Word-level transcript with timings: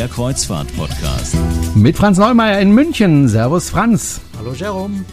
der 0.00 0.08
Kreuzfahrt-Podcast. 0.08 1.36
Mit 1.74 1.94
Franz 1.94 2.16
Neumeier 2.16 2.58
in 2.58 2.72
München. 2.72 3.28
Servus 3.28 3.68
Franz. 3.68 4.22
Hallo 4.38 4.54
Jerome. 4.54 5.04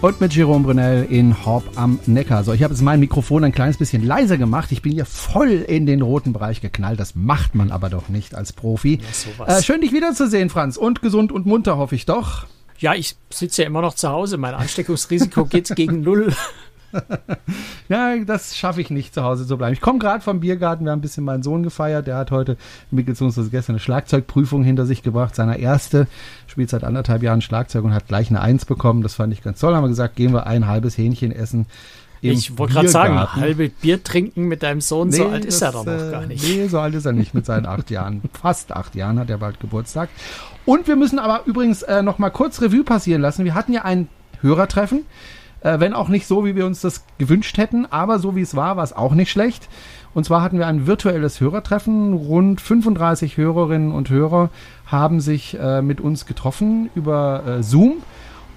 Und 0.00 0.18
mit 0.22 0.34
Jerome 0.34 0.64
Brunel 0.64 1.06
in 1.10 1.44
Horb 1.44 1.64
am 1.74 2.00
Neckar. 2.06 2.42
So, 2.42 2.54
ich 2.54 2.62
habe 2.62 2.72
jetzt 2.72 2.80
mein 2.80 3.00
Mikrofon 3.00 3.44
ein 3.44 3.52
kleines 3.52 3.76
bisschen 3.76 4.02
leiser 4.02 4.38
gemacht. 4.38 4.72
Ich 4.72 4.80
bin 4.80 4.92
hier 4.92 5.04
voll 5.04 5.50
in 5.50 5.84
den 5.84 6.00
roten 6.00 6.32
Bereich 6.32 6.62
geknallt. 6.62 6.98
Das 6.98 7.14
macht 7.14 7.54
man 7.54 7.70
aber 7.70 7.90
doch 7.90 8.08
nicht 8.08 8.34
als 8.34 8.54
Profi. 8.54 9.00
Ja, 9.40 9.58
äh, 9.58 9.62
schön, 9.62 9.82
dich 9.82 9.92
wiederzusehen, 9.92 10.48
Franz. 10.48 10.78
Und 10.78 11.02
gesund 11.02 11.32
und 11.32 11.44
munter, 11.44 11.76
hoffe 11.76 11.94
ich 11.94 12.06
doch. 12.06 12.46
Ja, 12.78 12.94
ich 12.94 13.16
sitze 13.28 13.60
ja 13.60 13.68
immer 13.68 13.82
noch 13.82 13.92
zu 13.92 14.08
Hause. 14.08 14.38
Mein 14.38 14.54
Ansteckungsrisiko 14.54 15.44
geht 15.44 15.76
gegen 15.76 16.00
null. 16.00 16.32
Ja, 17.88 18.16
das 18.24 18.56
schaffe 18.56 18.80
ich 18.80 18.90
nicht, 18.90 19.14
zu 19.14 19.22
Hause 19.22 19.46
zu 19.46 19.56
bleiben. 19.56 19.72
Ich 19.72 19.80
komme 19.80 19.98
gerade 19.98 20.22
vom 20.22 20.40
Biergarten, 20.40 20.84
wir 20.84 20.92
haben 20.92 20.98
ein 20.98 21.02
bisschen 21.02 21.24
meinen 21.24 21.42
Sohn 21.42 21.62
gefeiert. 21.62 22.06
Der 22.06 22.16
hat 22.16 22.30
heute, 22.30 22.56
beziehungsweise 22.90 23.50
gestern, 23.50 23.74
eine 23.74 23.80
Schlagzeugprüfung 23.80 24.64
hinter 24.64 24.86
sich 24.86 25.02
gebracht. 25.02 25.34
Seine 25.34 25.58
erste, 25.58 26.06
spielt 26.46 26.70
seit 26.70 26.84
anderthalb 26.84 27.22
Jahren 27.22 27.40
Schlagzeug 27.40 27.84
und 27.84 27.94
hat 27.94 28.08
gleich 28.08 28.30
eine 28.30 28.40
Eins 28.40 28.64
bekommen. 28.64 29.02
Das 29.02 29.14
fand 29.14 29.32
ich 29.32 29.42
ganz 29.42 29.60
toll. 29.60 29.74
Haben 29.74 29.84
wir 29.84 29.88
gesagt, 29.88 30.16
gehen 30.16 30.32
wir 30.32 30.46
ein 30.46 30.66
halbes 30.66 30.96
Hähnchen 30.98 31.32
essen. 31.32 31.66
Ich 32.22 32.58
wollte 32.58 32.74
gerade 32.74 32.88
sagen, 32.88 33.18
halbe 33.34 33.70
Bier 33.70 34.04
trinken 34.04 34.46
mit 34.46 34.62
deinem 34.62 34.80
Sohn, 34.80 35.08
nee, 35.08 35.16
so 35.16 35.28
alt 35.28 35.44
ist 35.44 35.62
er 35.62 35.72
doch 35.72 35.86
noch 35.86 35.92
äh, 35.92 36.10
gar 36.10 36.26
nicht. 36.26 36.44
Nee, 36.44 36.66
so 36.68 36.78
alt 36.78 36.94
ist 36.94 37.06
er 37.06 37.12
nicht 37.12 37.32
mit 37.32 37.46
seinen 37.46 37.66
acht 37.66 37.90
Jahren. 37.90 38.22
Fast 38.40 38.72
acht 38.72 38.94
Jahren 38.94 39.18
hat 39.18 39.30
er 39.30 39.38
bald 39.38 39.58
Geburtstag. 39.60 40.10
Und 40.66 40.86
wir 40.86 40.96
müssen 40.96 41.18
aber 41.18 41.42
übrigens 41.46 41.82
äh, 41.82 42.02
noch 42.02 42.18
mal 42.18 42.30
kurz 42.30 42.60
Revue 42.60 42.84
passieren 42.84 43.22
lassen. 43.22 43.44
Wir 43.44 43.54
hatten 43.54 43.72
ja 43.72 43.84
ein 43.84 44.08
Hörertreffen 44.42 45.06
äh, 45.60 45.80
wenn 45.80 45.92
auch 45.94 46.08
nicht 46.08 46.26
so, 46.26 46.44
wie 46.44 46.56
wir 46.56 46.66
uns 46.66 46.80
das 46.80 47.04
gewünscht 47.18 47.58
hätten, 47.58 47.86
aber 47.86 48.18
so 48.18 48.36
wie 48.36 48.42
es 48.42 48.54
war, 48.54 48.76
war 48.76 48.84
es 48.84 48.92
auch 48.92 49.14
nicht 49.14 49.30
schlecht. 49.30 49.68
Und 50.12 50.24
zwar 50.24 50.42
hatten 50.42 50.58
wir 50.58 50.66
ein 50.66 50.86
virtuelles 50.86 51.40
Hörertreffen. 51.40 52.14
Rund 52.14 52.60
35 52.60 53.36
Hörerinnen 53.36 53.92
und 53.92 54.10
Hörer 54.10 54.50
haben 54.86 55.20
sich 55.20 55.56
äh, 55.58 55.82
mit 55.82 56.00
uns 56.00 56.26
getroffen 56.26 56.90
über 56.94 57.44
äh, 57.46 57.62
Zoom. 57.62 57.98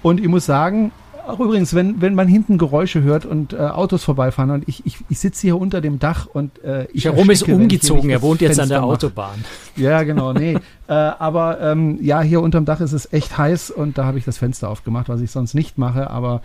Und 0.02 0.20
ich 0.20 0.28
muss 0.28 0.46
sagen, 0.46 0.90
auch 1.26 1.40
übrigens, 1.40 1.74
wenn, 1.74 2.00
wenn 2.00 2.14
man 2.14 2.28
hinten 2.28 2.58
Geräusche 2.58 3.02
hört 3.02 3.24
und 3.24 3.52
äh, 3.52 3.56
Autos 3.56 4.04
vorbeifahren 4.04 4.50
und 4.50 4.68
ich, 4.68 4.84
ich, 4.84 4.98
ich 5.08 5.18
sitze 5.18 5.42
hier 5.42 5.58
unter 5.58 5.80
dem 5.80 5.98
Dach 5.98 6.26
und 6.26 6.62
äh, 6.62 6.86
ich 6.92 7.04
Jerome 7.04 7.32
ist 7.32 7.48
umgezogen, 7.48 8.10
er 8.10 8.20
wohnt 8.20 8.40
jetzt 8.40 8.56
Fenster 8.56 8.62
an 8.62 8.82
der 8.82 8.84
Autobahn. 8.84 9.40
Mache. 9.40 9.82
Ja, 9.82 10.02
genau, 10.02 10.32
nee. 10.32 10.54
äh, 10.88 10.92
aber 10.92 11.60
ähm, 11.60 11.98
ja, 12.02 12.20
hier 12.20 12.42
unterm 12.42 12.64
Dach 12.64 12.80
ist 12.80 12.92
es 12.92 13.10
echt 13.12 13.38
heiß 13.38 13.70
und 13.70 13.96
da 13.96 14.04
habe 14.04 14.18
ich 14.18 14.24
das 14.24 14.38
Fenster 14.38 14.68
aufgemacht, 14.68 15.08
was 15.08 15.20
ich 15.20 15.30
sonst 15.30 15.54
nicht 15.54 15.78
mache, 15.78 16.10
aber 16.10 16.42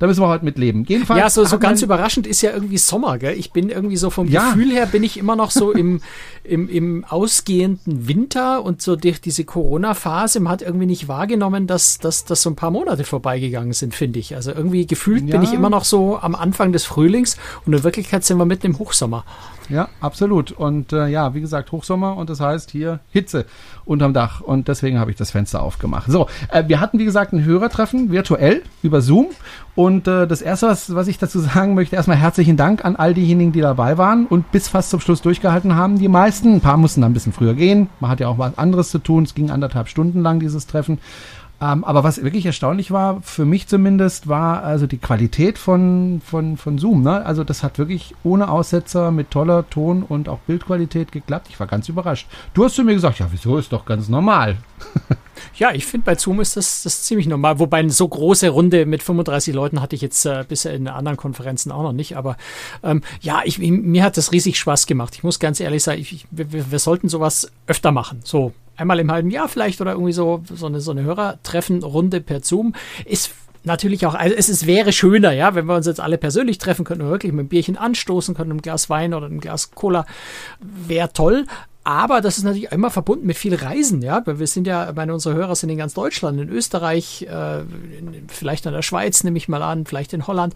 da 0.00 0.06
müssen 0.06 0.22
wir 0.22 0.28
heute 0.28 0.46
mit 0.46 0.56
leben. 0.56 0.84
Jedenfalls 0.88 1.20
ja, 1.20 1.28
so, 1.28 1.44
so 1.44 1.58
ganz 1.58 1.82
überraschend 1.82 2.26
ist 2.26 2.40
ja 2.40 2.52
irgendwie 2.52 2.78
Sommer, 2.78 3.18
gell? 3.18 3.38
Ich 3.38 3.52
bin 3.52 3.68
irgendwie 3.68 3.98
so 3.98 4.08
vom 4.08 4.28
ja. 4.28 4.48
Gefühl 4.48 4.72
her 4.72 4.86
bin 4.86 5.04
ich 5.04 5.18
immer 5.18 5.36
noch 5.36 5.50
so 5.50 5.72
im, 5.72 6.00
im, 6.42 6.70
im 6.70 7.04
ausgehenden 7.04 8.08
Winter 8.08 8.64
und 8.64 8.80
so 8.80 8.96
durch 8.96 9.20
diese 9.20 9.44
Corona-Phase, 9.44 10.40
man 10.40 10.52
hat 10.52 10.62
irgendwie 10.62 10.86
nicht 10.86 11.06
wahrgenommen, 11.06 11.66
dass, 11.66 11.98
dass, 11.98 12.24
dass 12.24 12.40
so 12.40 12.48
ein 12.48 12.56
paar 12.56 12.70
Monate 12.70 13.04
vorbeigegangen 13.04 13.74
sind, 13.74 13.94
finde 13.94 14.20
ich. 14.20 14.34
Also 14.34 14.52
irgendwie 14.52 14.86
gefühlt 14.86 15.24
ja. 15.28 15.36
bin 15.36 15.42
ich 15.42 15.52
immer 15.52 15.68
noch 15.68 15.84
so 15.84 16.18
am 16.18 16.34
Anfang 16.34 16.72
des 16.72 16.84
Frühlings 16.84 17.36
und 17.66 17.74
in 17.74 17.84
Wirklichkeit 17.84 18.24
sind 18.24 18.38
wir 18.38 18.46
mitten 18.46 18.68
im 18.68 18.78
Hochsommer. 18.78 19.24
Ja, 19.70 19.88
absolut. 20.00 20.50
Und 20.50 20.92
äh, 20.92 21.06
ja, 21.06 21.32
wie 21.34 21.40
gesagt, 21.40 21.70
Hochsommer 21.70 22.16
und 22.16 22.28
das 22.28 22.40
heißt 22.40 22.70
hier 22.72 22.98
Hitze 23.10 23.46
unterm 23.84 24.12
Dach. 24.12 24.40
Und 24.40 24.66
deswegen 24.66 24.98
habe 24.98 25.12
ich 25.12 25.16
das 25.16 25.30
Fenster 25.30 25.62
aufgemacht. 25.62 26.10
So, 26.10 26.26
äh, 26.48 26.64
wir 26.66 26.80
hatten, 26.80 26.98
wie 26.98 27.04
gesagt, 27.04 27.32
ein 27.32 27.44
Hörertreffen 27.44 28.10
virtuell 28.10 28.62
über 28.82 29.00
Zoom. 29.00 29.28
Und 29.76 29.89
äh, 29.98 30.26
das 30.26 30.42
Erste, 30.42 30.68
was, 30.68 30.94
was 30.94 31.08
ich 31.08 31.18
dazu 31.18 31.40
sagen 31.40 31.74
möchte, 31.74 31.96
erstmal 31.96 32.16
herzlichen 32.16 32.56
Dank 32.56 32.84
an 32.84 32.96
all 32.96 33.14
diejenigen, 33.14 33.52
die 33.52 33.60
dabei 33.60 33.98
waren 33.98 34.26
und 34.26 34.50
bis 34.52 34.68
fast 34.68 34.90
zum 34.90 35.00
Schluss 35.00 35.22
durchgehalten 35.22 35.74
haben. 35.74 35.98
Die 35.98 36.08
meisten, 36.08 36.54
ein 36.54 36.60
paar 36.60 36.76
mussten 36.76 37.00
dann 37.00 37.10
ein 37.10 37.14
bisschen 37.14 37.32
früher 37.32 37.54
gehen. 37.54 37.88
Man 38.00 38.10
hat 38.10 38.20
ja 38.20 38.28
auch 38.28 38.38
was 38.38 38.56
anderes 38.58 38.90
zu 38.90 38.98
tun. 38.98 39.24
Es 39.24 39.34
ging 39.34 39.50
anderthalb 39.50 39.88
Stunden 39.88 40.22
lang, 40.22 40.40
dieses 40.40 40.66
Treffen. 40.66 40.98
Ähm, 41.60 41.84
aber 41.84 42.04
was 42.04 42.22
wirklich 42.22 42.46
erstaunlich 42.46 42.90
war, 42.90 43.20
für 43.22 43.44
mich 43.44 43.68
zumindest, 43.68 44.28
war 44.28 44.62
also 44.62 44.86
die 44.86 44.98
Qualität 44.98 45.58
von, 45.58 46.22
von, 46.24 46.56
von 46.56 46.78
Zoom. 46.78 47.02
Ne? 47.02 47.24
Also 47.24 47.44
das 47.44 47.62
hat 47.62 47.78
wirklich 47.78 48.14
ohne 48.24 48.50
Aussetzer 48.50 49.10
mit 49.10 49.30
toller 49.30 49.68
Ton 49.68 50.02
und 50.02 50.28
auch 50.28 50.38
Bildqualität 50.40 51.12
geklappt. 51.12 51.48
Ich 51.50 51.60
war 51.60 51.66
ganz 51.66 51.88
überrascht. 51.88 52.28
Du 52.54 52.64
hast 52.64 52.76
zu 52.76 52.84
mir 52.84 52.94
gesagt, 52.94 53.18
ja, 53.18 53.28
wieso 53.30 53.58
ist 53.58 53.72
doch 53.72 53.84
ganz 53.84 54.08
normal. 54.08 54.56
Ja, 55.56 55.72
ich 55.72 55.86
finde 55.86 56.04
bei 56.04 56.16
Zoom 56.16 56.40
ist 56.40 56.56
das, 56.56 56.82
das 56.82 57.02
ziemlich 57.02 57.26
normal. 57.26 57.58
Wobei 57.58 57.78
eine 57.78 57.90
so 57.90 58.06
große 58.06 58.48
Runde 58.50 58.86
mit 58.86 59.02
35 59.02 59.54
Leuten 59.54 59.80
hatte 59.80 59.96
ich 59.96 60.02
jetzt 60.02 60.24
äh, 60.26 60.44
bisher 60.46 60.74
in 60.74 60.88
anderen 60.88 61.16
Konferenzen 61.16 61.72
auch 61.72 61.82
noch 61.82 61.92
nicht. 61.92 62.16
Aber 62.16 62.36
ähm, 62.82 63.02
ja, 63.20 63.40
ich, 63.44 63.58
mir 63.58 64.04
hat 64.04 64.16
das 64.16 64.32
riesig 64.32 64.58
Spaß 64.58 64.86
gemacht. 64.86 65.14
Ich 65.14 65.22
muss 65.22 65.38
ganz 65.38 65.60
ehrlich 65.60 65.82
sagen, 65.82 66.00
ich, 66.00 66.26
wir, 66.30 66.70
wir 66.70 66.78
sollten 66.78 67.08
sowas 67.08 67.50
öfter 67.66 67.92
machen. 67.92 68.20
So 68.24 68.52
einmal 68.80 69.00
im 69.00 69.10
halben 69.10 69.30
Jahr 69.30 69.48
vielleicht 69.48 69.80
oder 69.80 69.92
irgendwie 69.92 70.12
so, 70.12 70.42
so 70.52 70.66
eine, 70.66 70.80
so 70.80 70.90
eine 70.90 71.02
Hörertreffen-Runde 71.02 72.20
per 72.20 72.42
Zoom 72.42 72.74
ist 73.04 73.32
natürlich 73.64 74.06
auch, 74.06 74.14
also 74.14 74.34
es, 74.34 74.48
es 74.48 74.66
wäre 74.66 74.92
schöner, 74.92 75.32
ja, 75.32 75.54
wenn 75.54 75.66
wir 75.66 75.76
uns 75.76 75.86
jetzt 75.86 76.00
alle 76.00 76.18
persönlich 76.18 76.58
treffen 76.58 76.84
könnten, 76.84 77.08
wirklich 77.08 77.32
mit 77.32 77.40
einem 77.40 77.48
Bierchen 77.48 77.76
anstoßen 77.76 78.34
können, 78.34 78.52
einem 78.52 78.62
Glas 78.62 78.88
Wein 78.88 79.14
oder 79.14 79.26
einem 79.26 79.40
Glas 79.40 79.72
Cola, 79.72 80.06
wäre 80.60 81.12
toll. 81.12 81.46
Aber 81.82 82.20
das 82.20 82.36
ist 82.36 82.44
natürlich 82.44 82.70
immer 82.72 82.90
verbunden 82.90 83.26
mit 83.26 83.38
viel 83.38 83.54
Reisen, 83.54 84.02
ja. 84.02 84.22
Wir 84.26 84.46
sind 84.46 84.66
ja, 84.66 84.92
meine, 84.94 85.14
unsere 85.14 85.34
Hörer 85.34 85.56
sind 85.56 85.70
in 85.70 85.78
ganz 85.78 85.94
Deutschland, 85.94 86.38
in 86.38 86.50
Österreich, 86.50 87.22
äh, 87.22 87.60
in, 87.60 88.26
vielleicht 88.28 88.66
in 88.66 88.72
der 88.72 88.82
Schweiz, 88.82 89.24
nehme 89.24 89.38
ich 89.38 89.48
mal 89.48 89.62
an, 89.62 89.86
vielleicht 89.86 90.12
in 90.12 90.26
Holland. 90.26 90.52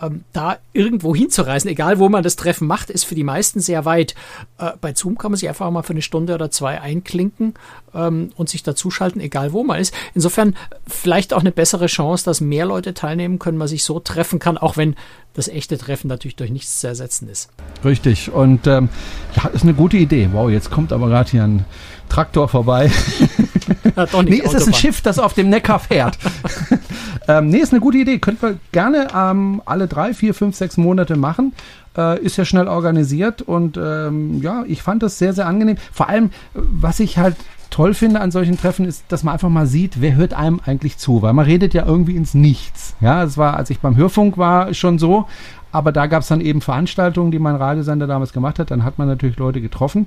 Ähm, 0.00 0.24
da 0.32 0.56
irgendwo 0.72 1.14
hinzureisen, 1.14 1.68
egal 1.70 1.98
wo 1.98 2.08
man 2.08 2.22
das 2.22 2.36
Treffen 2.36 2.66
macht, 2.66 2.88
ist 2.88 3.04
für 3.04 3.14
die 3.14 3.22
meisten 3.22 3.60
sehr 3.60 3.84
weit. 3.84 4.14
Äh, 4.56 4.72
bei 4.80 4.94
Zoom 4.94 5.18
kann 5.18 5.32
man 5.32 5.38
sich 5.38 5.48
einfach 5.48 5.70
mal 5.70 5.82
für 5.82 5.92
eine 5.92 6.02
Stunde 6.02 6.34
oder 6.34 6.50
zwei 6.50 6.80
einklinken 6.80 7.52
ähm, 7.94 8.30
und 8.36 8.48
sich 8.48 8.62
dazuschalten, 8.62 9.20
egal 9.20 9.52
wo 9.52 9.64
man 9.64 9.80
ist. 9.80 9.94
Insofern 10.14 10.56
vielleicht 10.86 11.34
auch 11.34 11.40
eine 11.40 11.52
bessere 11.52 11.86
Chance, 11.86 12.24
dass 12.24 12.40
mehr 12.40 12.66
Leute 12.66 12.94
teilnehmen 12.94 13.38
können, 13.38 13.58
man 13.58 13.68
sich 13.68 13.84
so 13.84 14.00
treffen 14.00 14.38
kann, 14.38 14.58
auch 14.58 14.76
wenn 14.76 14.96
das 15.34 15.48
echte 15.48 15.78
Treffen 15.78 16.08
natürlich 16.08 16.36
durch 16.36 16.50
nichts 16.50 16.80
zu 16.80 16.88
ersetzen 16.88 17.28
ist. 17.28 17.50
Richtig. 17.84 18.30
Und 18.30 18.66
ähm, 18.66 18.88
ja, 19.36 19.48
ist 19.48 19.62
eine 19.62 19.74
gute 19.74 19.96
Idee. 19.96 20.28
Wow, 20.32 20.50
jetzt 20.50 20.70
kommt 20.70 20.92
aber 20.92 21.08
gerade 21.08 21.30
hier 21.30 21.44
ein 21.44 21.64
Traktor 22.08 22.48
vorbei. 22.48 22.90
Ja, 23.96 24.06
doch 24.06 24.22
nicht 24.22 24.30
nee, 24.30 24.42
es 24.44 24.54
ist 24.54 24.66
ein 24.66 24.74
Schiff, 24.74 25.00
das 25.02 25.18
auf 25.18 25.34
dem 25.34 25.48
Neckar 25.48 25.78
fährt. 25.78 26.18
ähm, 27.28 27.48
nee, 27.48 27.58
ist 27.58 27.72
eine 27.72 27.80
gute 27.80 27.98
Idee. 27.98 28.18
Könnten 28.18 28.42
wir 28.42 28.58
gerne 28.72 29.08
ähm, 29.14 29.62
alle 29.64 29.86
drei, 29.86 30.14
vier, 30.14 30.34
fünf, 30.34 30.56
sechs 30.56 30.76
Monate 30.76 31.16
machen. 31.16 31.52
Äh, 31.96 32.20
ist 32.20 32.36
ja 32.36 32.44
schnell 32.44 32.68
organisiert 32.68 33.42
und 33.42 33.76
ähm, 33.76 34.40
ja, 34.40 34.64
ich 34.66 34.82
fand 34.82 35.02
das 35.02 35.18
sehr, 35.18 35.34
sehr 35.34 35.46
angenehm. 35.46 35.76
Vor 35.92 36.08
allem, 36.08 36.30
was 36.54 37.00
ich 37.00 37.18
halt 37.18 37.36
toll 37.72 37.94
finde 37.94 38.20
an 38.20 38.30
solchen 38.30 38.56
Treffen, 38.56 38.84
ist, 38.84 39.04
dass 39.08 39.24
man 39.24 39.34
einfach 39.34 39.48
mal 39.48 39.66
sieht, 39.66 40.00
wer 40.00 40.14
hört 40.14 40.34
einem 40.34 40.60
eigentlich 40.64 40.98
zu, 40.98 41.22
weil 41.22 41.32
man 41.32 41.46
redet 41.46 41.74
ja 41.74 41.84
irgendwie 41.84 42.16
ins 42.16 42.34
Nichts. 42.34 42.94
Ja, 43.00 43.24
es 43.24 43.36
war, 43.36 43.56
als 43.56 43.70
ich 43.70 43.80
beim 43.80 43.96
Hörfunk 43.96 44.38
war, 44.38 44.72
schon 44.74 44.98
so, 44.98 45.26
aber 45.72 45.90
da 45.90 46.06
gab 46.06 46.22
es 46.22 46.28
dann 46.28 46.40
eben 46.40 46.60
Veranstaltungen, 46.60 47.32
die 47.32 47.38
mein 47.38 47.56
Radiosender 47.56 48.06
damals 48.06 48.32
gemacht 48.32 48.58
hat, 48.58 48.70
dann 48.70 48.84
hat 48.84 48.98
man 48.98 49.08
natürlich 49.08 49.38
Leute 49.38 49.60
getroffen. 49.60 50.06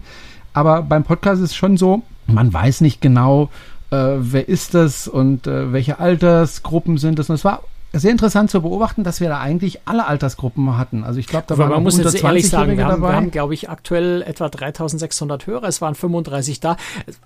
Aber 0.53 0.83
beim 0.83 1.03
Podcast 1.03 1.41
ist 1.41 1.51
es 1.51 1.55
schon 1.55 1.75
so, 1.75 2.03
man 2.27 2.53
weiß 2.53 2.81
nicht 2.81 3.01
genau, 3.01 3.49
äh, 3.91 4.15
wer 4.17 4.47
ist 4.47 4.73
das 4.73 5.07
und 5.07 5.47
äh, 5.47 5.73
welche 5.73 5.99
Altersgruppen 5.99 6.97
sind 6.97 7.19
das. 7.19 7.29
Und 7.29 7.35
es 7.35 7.45
war 7.45 7.63
sehr 7.99 8.11
interessant 8.11 8.51
zu 8.51 8.61
beobachten, 8.61 9.03
dass 9.03 9.21
wir 9.21 9.29
da 9.29 9.39
eigentlich 9.39 9.79
alle 9.85 10.05
Altersgruppen 10.05 10.77
hatten. 10.77 11.03
Also 11.03 11.19
ich 11.19 11.27
glaube, 11.27 11.45
da 11.47 11.57
waren 11.57 11.69
man 11.69 11.83
muss 11.83 11.97
jetzt 11.97 12.21
ehrlich 12.23 12.49
sagen, 12.49 12.77
wir 12.77 12.85
haben, 12.85 13.01
wir 13.01 13.13
haben, 13.13 13.31
glaube 13.31 13.53
ich, 13.53 13.69
aktuell 13.69 14.21
etwa 14.21 14.49
3600 14.49 15.47
Hörer. 15.47 15.67
Es 15.67 15.81
waren 15.81 15.95
35 15.95 16.59
da. 16.59 16.77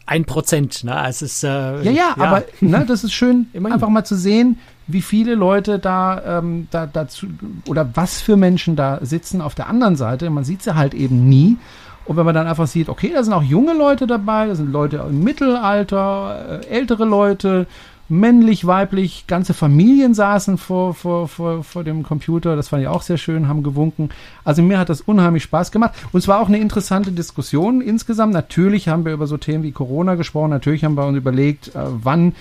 Ein 0.05 0.25
Prozent, 0.25 0.83
ne? 0.83 1.05
Es 1.07 1.21
ist, 1.21 1.43
äh, 1.43 1.47
ja, 1.47 1.81
ja, 1.81 1.91
ja, 1.91 2.13
aber 2.17 2.43
ne, 2.61 2.85
das 2.87 3.03
ist 3.03 3.13
schön, 3.13 3.47
einfach 3.63 3.89
mal 3.89 4.03
zu 4.03 4.15
sehen, 4.15 4.59
wie 4.87 5.01
viele 5.01 5.35
Leute 5.35 5.79
da, 5.79 6.39
ähm, 6.39 6.67
da 6.71 6.87
dazu 6.87 7.27
oder 7.67 7.89
was 7.93 8.21
für 8.21 8.37
Menschen 8.37 8.75
da 8.75 8.99
sitzen 9.01 9.41
auf 9.41 9.55
der 9.55 9.67
anderen 9.67 9.95
Seite. 9.95 10.29
Man 10.29 10.43
sieht 10.43 10.63
sie 10.63 10.75
halt 10.75 10.93
eben 10.93 11.27
nie. 11.27 11.57
Und 12.05 12.17
wenn 12.17 12.25
man 12.25 12.33
dann 12.33 12.47
einfach 12.47 12.65
sieht, 12.65 12.89
okay, 12.89 13.11
da 13.13 13.23
sind 13.23 13.33
auch 13.33 13.43
junge 13.43 13.73
Leute 13.73 14.07
dabei, 14.07 14.47
da 14.47 14.55
sind 14.55 14.71
Leute 14.71 15.05
im 15.07 15.23
Mittelalter, 15.23 16.61
äh, 16.63 16.67
ältere 16.67 17.05
Leute, 17.05 17.67
männlich, 18.09 18.65
weiblich, 18.65 19.25
ganze 19.27 19.53
Familien 19.53 20.13
saßen 20.13 20.57
vor, 20.57 20.93
vor, 20.93 21.27
vor, 21.27 21.63
vor 21.63 21.83
dem 21.83 22.03
Computer. 22.03 22.55
Das 22.55 22.69
fand 22.69 22.81
ich 22.81 22.87
auch 22.87 23.03
sehr 23.03 23.17
schön, 23.17 23.47
haben 23.47 23.63
gewunken. 23.63 24.09
Also 24.43 24.61
mir 24.61 24.79
hat 24.79 24.89
das 24.89 25.01
unheimlich 25.01 25.43
Spaß 25.43 25.71
gemacht. 25.71 25.93
Und 26.11 26.19
es 26.19 26.27
war 26.27 26.41
auch 26.41 26.47
eine 26.47 26.57
interessante 26.57 27.11
Diskussion 27.11 27.81
insgesamt. 27.81 28.33
Natürlich 28.33 28.87
haben 28.87 29.05
wir 29.05 29.13
über 29.13 29.27
so 29.27 29.37
Themen 29.37 29.63
wie 29.63 29.71
Corona 29.71 30.15
gesprochen. 30.15 30.49
Natürlich 30.49 30.83
haben 30.83 30.95
wir 30.95 31.05
uns 31.05 31.17
überlegt, 31.17 31.69
äh, 31.69 31.79
wann 31.85 32.33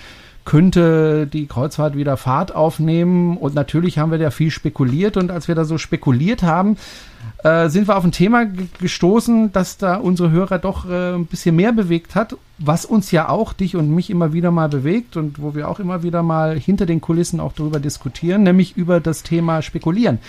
könnte 0.45 1.27
die 1.27 1.45
Kreuzfahrt 1.45 1.95
wieder 1.95 2.17
Fahrt 2.17 2.55
aufnehmen. 2.55 3.37
Und 3.37 3.53
natürlich 3.53 3.99
haben 3.99 4.11
wir 4.11 4.17
da 4.17 4.31
viel 4.31 4.49
spekuliert. 4.49 5.15
Und 5.15 5.29
als 5.29 5.47
wir 5.47 5.53
da 5.53 5.63
so 5.63 5.77
spekuliert 5.77 6.41
haben, 6.41 6.77
äh, 7.43 7.69
sind 7.69 7.87
wir 7.87 7.95
auf 7.95 8.03
ein 8.03 8.11
Thema 8.11 8.45
gestoßen, 8.79 9.53
das 9.53 9.77
da 9.77 9.95
unsere 9.95 10.29
Hörer 10.29 10.59
doch 10.59 10.89
äh, 10.89 11.15
ein 11.15 11.25
bisschen 11.25 11.55
mehr 11.55 11.71
bewegt 11.71 12.15
hat, 12.15 12.35
was 12.57 12.83
uns 12.85 13.11
ja 13.11 13.29
auch, 13.29 13.53
dich 13.53 13.75
und 13.77 13.93
mich 13.95 14.09
immer 14.09 14.33
wieder 14.33 14.51
mal 14.51 14.67
bewegt 14.67 15.15
und 15.15 15.41
wo 15.41 15.55
wir 15.55 15.69
auch 15.69 15.79
immer 15.79 16.03
wieder 16.03 16.21
mal 16.21 16.59
hinter 16.59 16.85
den 16.85 16.99
Kulissen 16.99 17.39
auch 17.39 17.53
darüber 17.53 17.79
diskutieren, 17.79 18.43
nämlich 18.43 18.75
über 18.75 18.99
das 18.99 19.23
Thema 19.23 19.61
Spekulieren. 19.61 20.19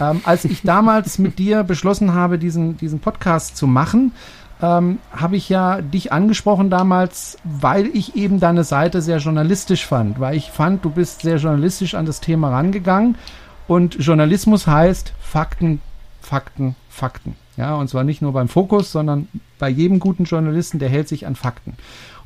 Ähm, 0.00 0.22
als 0.24 0.46
ich 0.46 0.62
damals 0.64 1.18
mit 1.18 1.38
dir 1.38 1.62
beschlossen 1.62 2.14
habe, 2.14 2.38
diesen, 2.38 2.78
diesen 2.78 3.00
Podcast 3.00 3.58
zu 3.58 3.66
machen, 3.66 4.12
ähm, 4.62 4.98
habe 5.12 5.36
ich 5.36 5.50
ja 5.50 5.82
dich 5.82 6.10
angesprochen 6.10 6.70
damals, 6.70 7.36
weil 7.44 7.88
ich 7.88 8.16
eben 8.16 8.40
deine 8.40 8.64
Seite 8.64 9.02
sehr 9.02 9.18
journalistisch 9.18 9.84
fand, 9.84 10.20
weil 10.20 10.36
ich 10.36 10.50
fand, 10.50 10.82
du 10.86 10.88
bist 10.88 11.20
sehr 11.20 11.36
journalistisch 11.36 11.94
an 11.94 12.06
das 12.06 12.20
Thema 12.20 12.48
rangegangen 12.48 13.16
und 13.68 13.96
Journalismus 13.96 14.66
heißt 14.66 15.12
Fakten, 15.20 15.82
Fakten, 16.26 16.74
Fakten. 16.88 17.36
Ja, 17.56 17.76
und 17.76 17.88
zwar 17.88 18.02
nicht 18.02 18.20
nur 18.20 18.32
beim 18.32 18.48
Fokus, 18.48 18.90
sondern 18.90 19.28
bei 19.60 19.68
jedem 19.68 20.00
guten 20.00 20.24
Journalisten, 20.24 20.80
der 20.80 20.88
hält 20.88 21.06
sich 21.06 21.24
an 21.24 21.36
Fakten. 21.36 21.74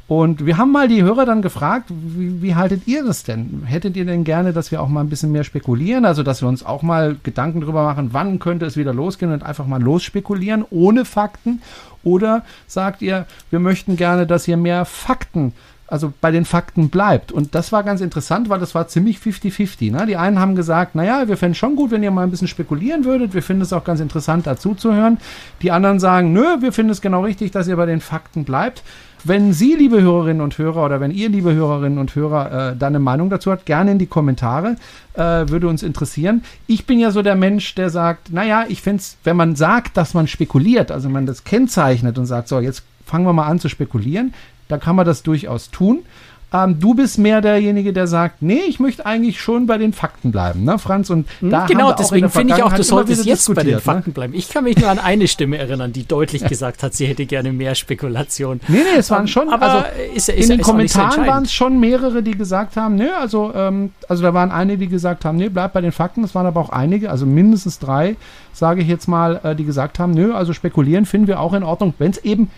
Und 0.08 0.46
wir 0.46 0.56
haben 0.56 0.72
mal 0.72 0.88
die 0.88 1.02
Hörer 1.02 1.26
dann 1.26 1.42
gefragt, 1.42 1.90
wie, 1.90 2.40
wie, 2.42 2.54
haltet 2.54 2.88
ihr 2.88 3.04
das 3.04 3.22
denn? 3.22 3.62
Hättet 3.66 3.96
ihr 3.96 4.06
denn 4.06 4.24
gerne, 4.24 4.54
dass 4.54 4.72
wir 4.72 4.80
auch 4.80 4.88
mal 4.88 5.02
ein 5.02 5.10
bisschen 5.10 5.32
mehr 5.32 5.44
spekulieren? 5.44 6.06
Also, 6.06 6.22
dass 6.22 6.40
wir 6.40 6.48
uns 6.48 6.64
auch 6.64 6.82
mal 6.82 7.16
Gedanken 7.22 7.60
drüber 7.60 7.84
machen, 7.84 8.08
wann 8.12 8.38
könnte 8.38 8.64
es 8.64 8.78
wieder 8.78 8.94
losgehen 8.94 9.32
und 9.32 9.42
einfach 9.42 9.66
mal 9.66 9.82
losspekulieren, 9.82 10.64
ohne 10.70 11.04
Fakten? 11.04 11.60
Oder 12.02 12.42
sagt 12.66 13.02
ihr, 13.02 13.26
wir 13.50 13.60
möchten 13.60 13.96
gerne, 13.96 14.26
dass 14.26 14.48
ihr 14.48 14.56
mehr 14.56 14.86
Fakten 14.86 15.52
also 15.90 16.12
bei 16.20 16.30
den 16.30 16.44
Fakten 16.44 16.88
bleibt. 16.88 17.32
Und 17.32 17.54
das 17.54 17.72
war 17.72 17.82
ganz 17.82 18.00
interessant, 18.00 18.48
weil 18.48 18.60
das 18.60 18.74
war 18.74 18.88
ziemlich 18.88 19.18
50-50. 19.18 19.90
Ne? 19.90 20.06
Die 20.06 20.16
einen 20.16 20.38
haben 20.38 20.54
gesagt, 20.54 20.94
naja, 20.94 21.28
wir 21.28 21.36
fänden 21.36 21.54
schon 21.54 21.76
gut, 21.76 21.90
wenn 21.90 22.02
ihr 22.02 22.10
mal 22.10 22.22
ein 22.22 22.30
bisschen 22.30 22.48
spekulieren 22.48 23.04
würdet. 23.04 23.34
Wir 23.34 23.42
finden 23.42 23.62
es 23.62 23.72
auch 23.72 23.84
ganz 23.84 24.00
interessant, 24.00 24.46
dazu 24.46 24.74
zu 24.74 24.94
hören. 24.94 25.18
Die 25.62 25.70
anderen 25.70 25.98
sagen, 25.98 26.32
nö, 26.32 26.60
wir 26.60 26.72
finden 26.72 26.92
es 26.92 27.00
genau 27.00 27.24
richtig, 27.24 27.50
dass 27.50 27.68
ihr 27.68 27.76
bei 27.76 27.86
den 27.86 28.00
Fakten 28.00 28.44
bleibt. 28.44 28.82
Wenn 29.22 29.52
Sie, 29.52 29.74
liebe 29.74 30.00
Hörerinnen 30.00 30.40
und 30.40 30.56
Hörer, 30.56 30.84
oder 30.84 31.00
wenn 31.00 31.10
ihr, 31.10 31.28
liebe 31.28 31.52
Hörerinnen 31.52 31.98
und 31.98 32.14
Hörer, 32.14 32.70
äh, 32.70 32.76
da 32.76 32.86
eine 32.86 33.00
Meinung 33.00 33.28
dazu 33.28 33.50
habt, 33.50 33.66
gerne 33.66 33.92
in 33.92 33.98
die 33.98 34.06
Kommentare, 34.06 34.76
äh, 35.14 35.48
würde 35.48 35.68
uns 35.68 35.82
interessieren. 35.82 36.42
Ich 36.66 36.86
bin 36.86 36.98
ja 36.98 37.10
so 37.10 37.20
der 37.20 37.34
Mensch, 37.34 37.74
der 37.74 37.90
sagt, 37.90 38.32
naja, 38.32 38.64
ich 38.68 38.80
finde 38.80 39.00
es, 39.00 39.18
wenn 39.24 39.36
man 39.36 39.56
sagt, 39.56 39.96
dass 39.96 40.14
man 40.14 40.26
spekuliert, 40.26 40.90
also 40.90 41.10
man 41.10 41.26
das 41.26 41.44
kennzeichnet 41.44 42.16
und 42.16 42.26
sagt, 42.26 42.48
so, 42.48 42.60
jetzt 42.60 42.82
fangen 43.04 43.26
wir 43.26 43.32
mal 43.34 43.46
an 43.46 43.58
zu 43.58 43.68
spekulieren, 43.68 44.32
da 44.70 44.78
kann 44.78 44.96
man 44.96 45.06
das 45.06 45.22
durchaus 45.22 45.70
tun. 45.70 46.04
Ähm, 46.52 46.80
du 46.80 46.94
bist 46.94 47.18
mehr 47.18 47.40
derjenige, 47.40 47.92
der 47.92 48.08
sagt, 48.08 48.42
nee, 48.42 48.62
ich 48.68 48.80
möchte 48.80 49.06
eigentlich 49.06 49.40
schon 49.40 49.66
bei 49.66 49.78
den 49.78 49.92
Fakten 49.92 50.32
bleiben, 50.32 50.64
ne, 50.64 50.78
Franz? 50.80 51.08
Und 51.08 51.28
hm, 51.38 51.50
da 51.50 51.66
genau, 51.66 51.92
deswegen 51.92 52.28
finde 52.28 52.54
ich 52.56 52.62
auch, 52.62 52.72
du 52.72 52.82
solltest 52.82 53.24
jetzt 53.24 53.54
bei 53.54 53.62
den 53.62 53.74
ne? 53.74 53.80
Fakten 53.80 54.10
ne? 54.10 54.14
bleiben. 54.14 54.34
Ich 54.34 54.48
kann 54.48 54.64
mich 54.64 54.76
nur 54.76 54.88
an 54.88 54.98
eine 54.98 55.28
Stimme 55.28 55.58
erinnern, 55.58 55.92
die 55.92 56.04
deutlich 56.06 56.44
gesagt 56.44 56.82
hat, 56.82 56.94
sie 56.94 57.06
hätte 57.06 57.24
gerne 57.26 57.52
mehr 57.52 57.76
Spekulation. 57.76 58.60
Nee, 58.66 58.78
nee, 58.78 58.98
es 58.98 59.10
waren 59.10 59.22
ähm, 59.22 59.26
schon, 59.28 59.48
aber 59.48 59.70
also 59.70 59.84
ist, 60.12 60.28
ist, 60.28 60.50
in 60.50 60.56
den 60.56 60.62
Kommentaren 60.62 61.24
waren 61.26 61.44
es 61.44 61.52
schon 61.52 61.78
mehrere, 61.78 62.22
die 62.24 62.36
gesagt 62.36 62.76
haben, 62.76 62.96
nee, 62.96 63.10
also, 63.10 63.52
ähm, 63.54 63.92
also 64.08 64.24
da 64.24 64.34
waren 64.34 64.50
einige, 64.50 64.78
die 64.78 64.88
gesagt 64.88 65.24
haben, 65.24 65.36
nee, 65.36 65.50
bleib 65.50 65.72
bei 65.72 65.80
den 65.80 65.92
Fakten. 65.92 66.24
Es 66.24 66.34
waren 66.34 66.46
aber 66.46 66.60
auch 66.60 66.70
einige, 66.70 67.10
also 67.10 67.26
mindestens 67.26 67.78
drei, 67.78 68.16
sage 68.52 68.82
ich 68.82 68.88
jetzt 68.88 69.06
mal, 69.06 69.40
äh, 69.44 69.54
die 69.54 69.64
gesagt 69.64 70.00
haben, 70.00 70.12
nö, 70.14 70.34
also 70.34 70.52
spekulieren 70.52 71.06
finden 71.06 71.28
wir 71.28 71.38
auch 71.38 71.52
in 71.52 71.62
Ordnung, 71.62 71.94
wenn 71.98 72.10
es 72.10 72.18
eben 72.18 72.50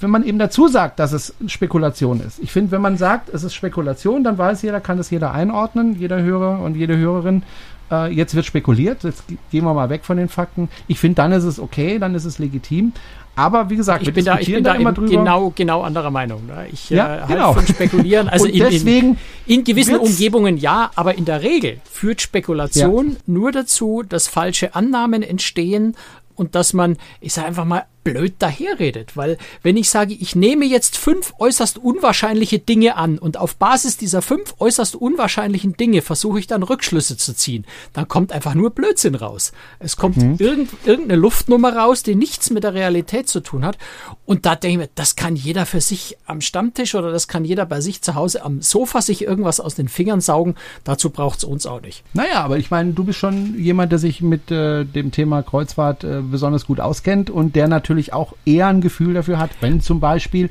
wenn 0.00 0.10
man 0.10 0.24
eben 0.24 0.38
dazu 0.38 0.68
sagt, 0.68 0.98
dass 0.98 1.12
es 1.12 1.34
Spekulation 1.46 2.20
ist. 2.20 2.38
Ich 2.40 2.52
finde, 2.52 2.72
wenn 2.72 2.80
man 2.80 2.96
sagt, 2.96 3.28
es 3.28 3.44
ist 3.44 3.54
Spekulation, 3.54 4.24
dann 4.24 4.38
weiß 4.38 4.62
jeder, 4.62 4.80
kann 4.80 4.98
das 4.98 5.10
jeder 5.10 5.32
einordnen, 5.32 5.98
jeder 5.98 6.22
Hörer 6.22 6.60
und 6.60 6.76
jede 6.76 6.96
Hörerin. 6.96 7.42
Äh, 7.90 8.12
jetzt 8.12 8.34
wird 8.34 8.46
spekuliert, 8.46 9.04
jetzt 9.04 9.24
gehen 9.26 9.64
wir 9.64 9.74
mal 9.74 9.90
weg 9.90 10.04
von 10.04 10.16
den 10.16 10.28
Fakten. 10.28 10.68
Ich 10.88 10.98
finde, 10.98 11.16
dann 11.16 11.32
ist 11.32 11.44
es 11.44 11.60
okay, 11.60 11.98
dann 11.98 12.14
ist 12.14 12.24
es 12.24 12.38
legitim. 12.38 12.92
Aber 13.34 13.70
wie 13.70 13.76
gesagt, 13.76 14.06
ich 14.06 14.12
bin 14.12 14.24
da, 14.26 14.38
ich 14.38 14.52
bin 14.52 14.62
da, 14.62 14.74
immer 14.74 14.92
drüber. 14.92 15.08
genau, 15.08 15.52
genau 15.54 15.82
anderer 15.82 16.10
Meinung. 16.10 16.46
Ne? 16.46 16.66
Ich 16.70 16.90
ja, 16.90 17.24
äh, 17.24 17.26
genau. 17.28 17.54
von 17.54 17.66
Spekulieren, 17.66 18.28
also 18.28 18.44
in, 18.44 18.66
in, 18.66 19.16
in, 19.46 19.64
gewissen 19.64 19.96
Umgebungen 19.96 20.58
ja, 20.58 20.90
aber 20.96 21.16
in 21.16 21.24
der 21.24 21.42
Regel 21.42 21.80
führt 21.90 22.20
Spekulation 22.20 23.12
ja. 23.12 23.16
nur 23.26 23.50
dazu, 23.50 24.02
dass 24.06 24.28
falsche 24.28 24.74
Annahmen 24.74 25.22
entstehen 25.22 25.96
und 26.34 26.54
dass 26.54 26.74
man, 26.74 26.98
ich 27.20 27.32
sage 27.32 27.48
einfach 27.48 27.64
mal, 27.64 27.84
blöd 28.04 28.34
daherredet. 28.38 29.16
Weil 29.16 29.38
wenn 29.62 29.76
ich 29.76 29.90
sage, 29.90 30.14
ich 30.14 30.34
nehme 30.34 30.64
jetzt 30.64 30.96
fünf 30.96 31.34
äußerst 31.38 31.78
unwahrscheinliche 31.78 32.58
Dinge 32.58 32.96
an 32.96 33.18
und 33.18 33.36
auf 33.36 33.56
Basis 33.56 33.96
dieser 33.96 34.22
fünf 34.22 34.54
äußerst 34.58 34.96
unwahrscheinlichen 34.96 35.76
Dinge 35.76 36.02
versuche 36.02 36.38
ich 36.38 36.46
dann 36.46 36.62
Rückschlüsse 36.62 37.16
zu 37.16 37.34
ziehen, 37.34 37.64
dann 37.92 38.08
kommt 38.08 38.32
einfach 38.32 38.54
nur 38.54 38.70
Blödsinn 38.70 39.14
raus. 39.14 39.52
Es 39.78 39.96
kommt 39.96 40.16
mhm. 40.16 40.36
irgend, 40.38 40.70
irgendeine 40.84 41.20
Luftnummer 41.20 41.76
raus, 41.76 42.02
die 42.02 42.14
nichts 42.14 42.50
mit 42.50 42.64
der 42.64 42.74
Realität 42.74 43.28
zu 43.28 43.40
tun 43.40 43.64
hat. 43.64 43.78
Und 44.26 44.46
da 44.46 44.56
denke 44.56 44.72
ich 44.72 44.88
mir, 44.88 44.92
das 44.94 45.16
kann 45.16 45.36
jeder 45.36 45.66
für 45.66 45.80
sich 45.80 46.16
am 46.26 46.40
Stammtisch 46.40 46.94
oder 46.94 47.12
das 47.12 47.28
kann 47.28 47.44
jeder 47.44 47.66
bei 47.66 47.80
sich 47.80 48.02
zu 48.02 48.14
Hause 48.14 48.44
am 48.44 48.62
Sofa 48.62 49.02
sich 49.02 49.22
irgendwas 49.22 49.60
aus 49.60 49.74
den 49.74 49.88
Fingern 49.88 50.20
saugen. 50.20 50.54
Dazu 50.84 51.10
braucht 51.10 51.38
es 51.38 51.44
uns 51.44 51.66
auch 51.66 51.80
nicht. 51.80 52.02
Naja, 52.14 52.42
aber 52.42 52.58
ich 52.58 52.70
meine, 52.70 52.92
du 52.92 53.04
bist 53.04 53.18
schon 53.18 53.58
jemand, 53.58 53.92
der 53.92 53.98
sich 53.98 54.20
mit 54.20 54.50
äh, 54.50 54.84
dem 54.84 55.10
Thema 55.12 55.42
Kreuzfahrt 55.42 56.04
äh, 56.04 56.20
besonders 56.22 56.66
gut 56.66 56.80
auskennt 56.80 57.30
und 57.30 57.56
der 57.56 57.68
natürlich 57.68 57.91
natürlich 57.92 58.12
auch 58.12 58.34
eher 58.44 58.66
ein 58.68 58.80
Gefühl 58.80 59.14
dafür 59.14 59.38
hat, 59.38 59.50
wenn 59.60 59.80
zum 59.80 60.00
Beispiel 60.00 60.50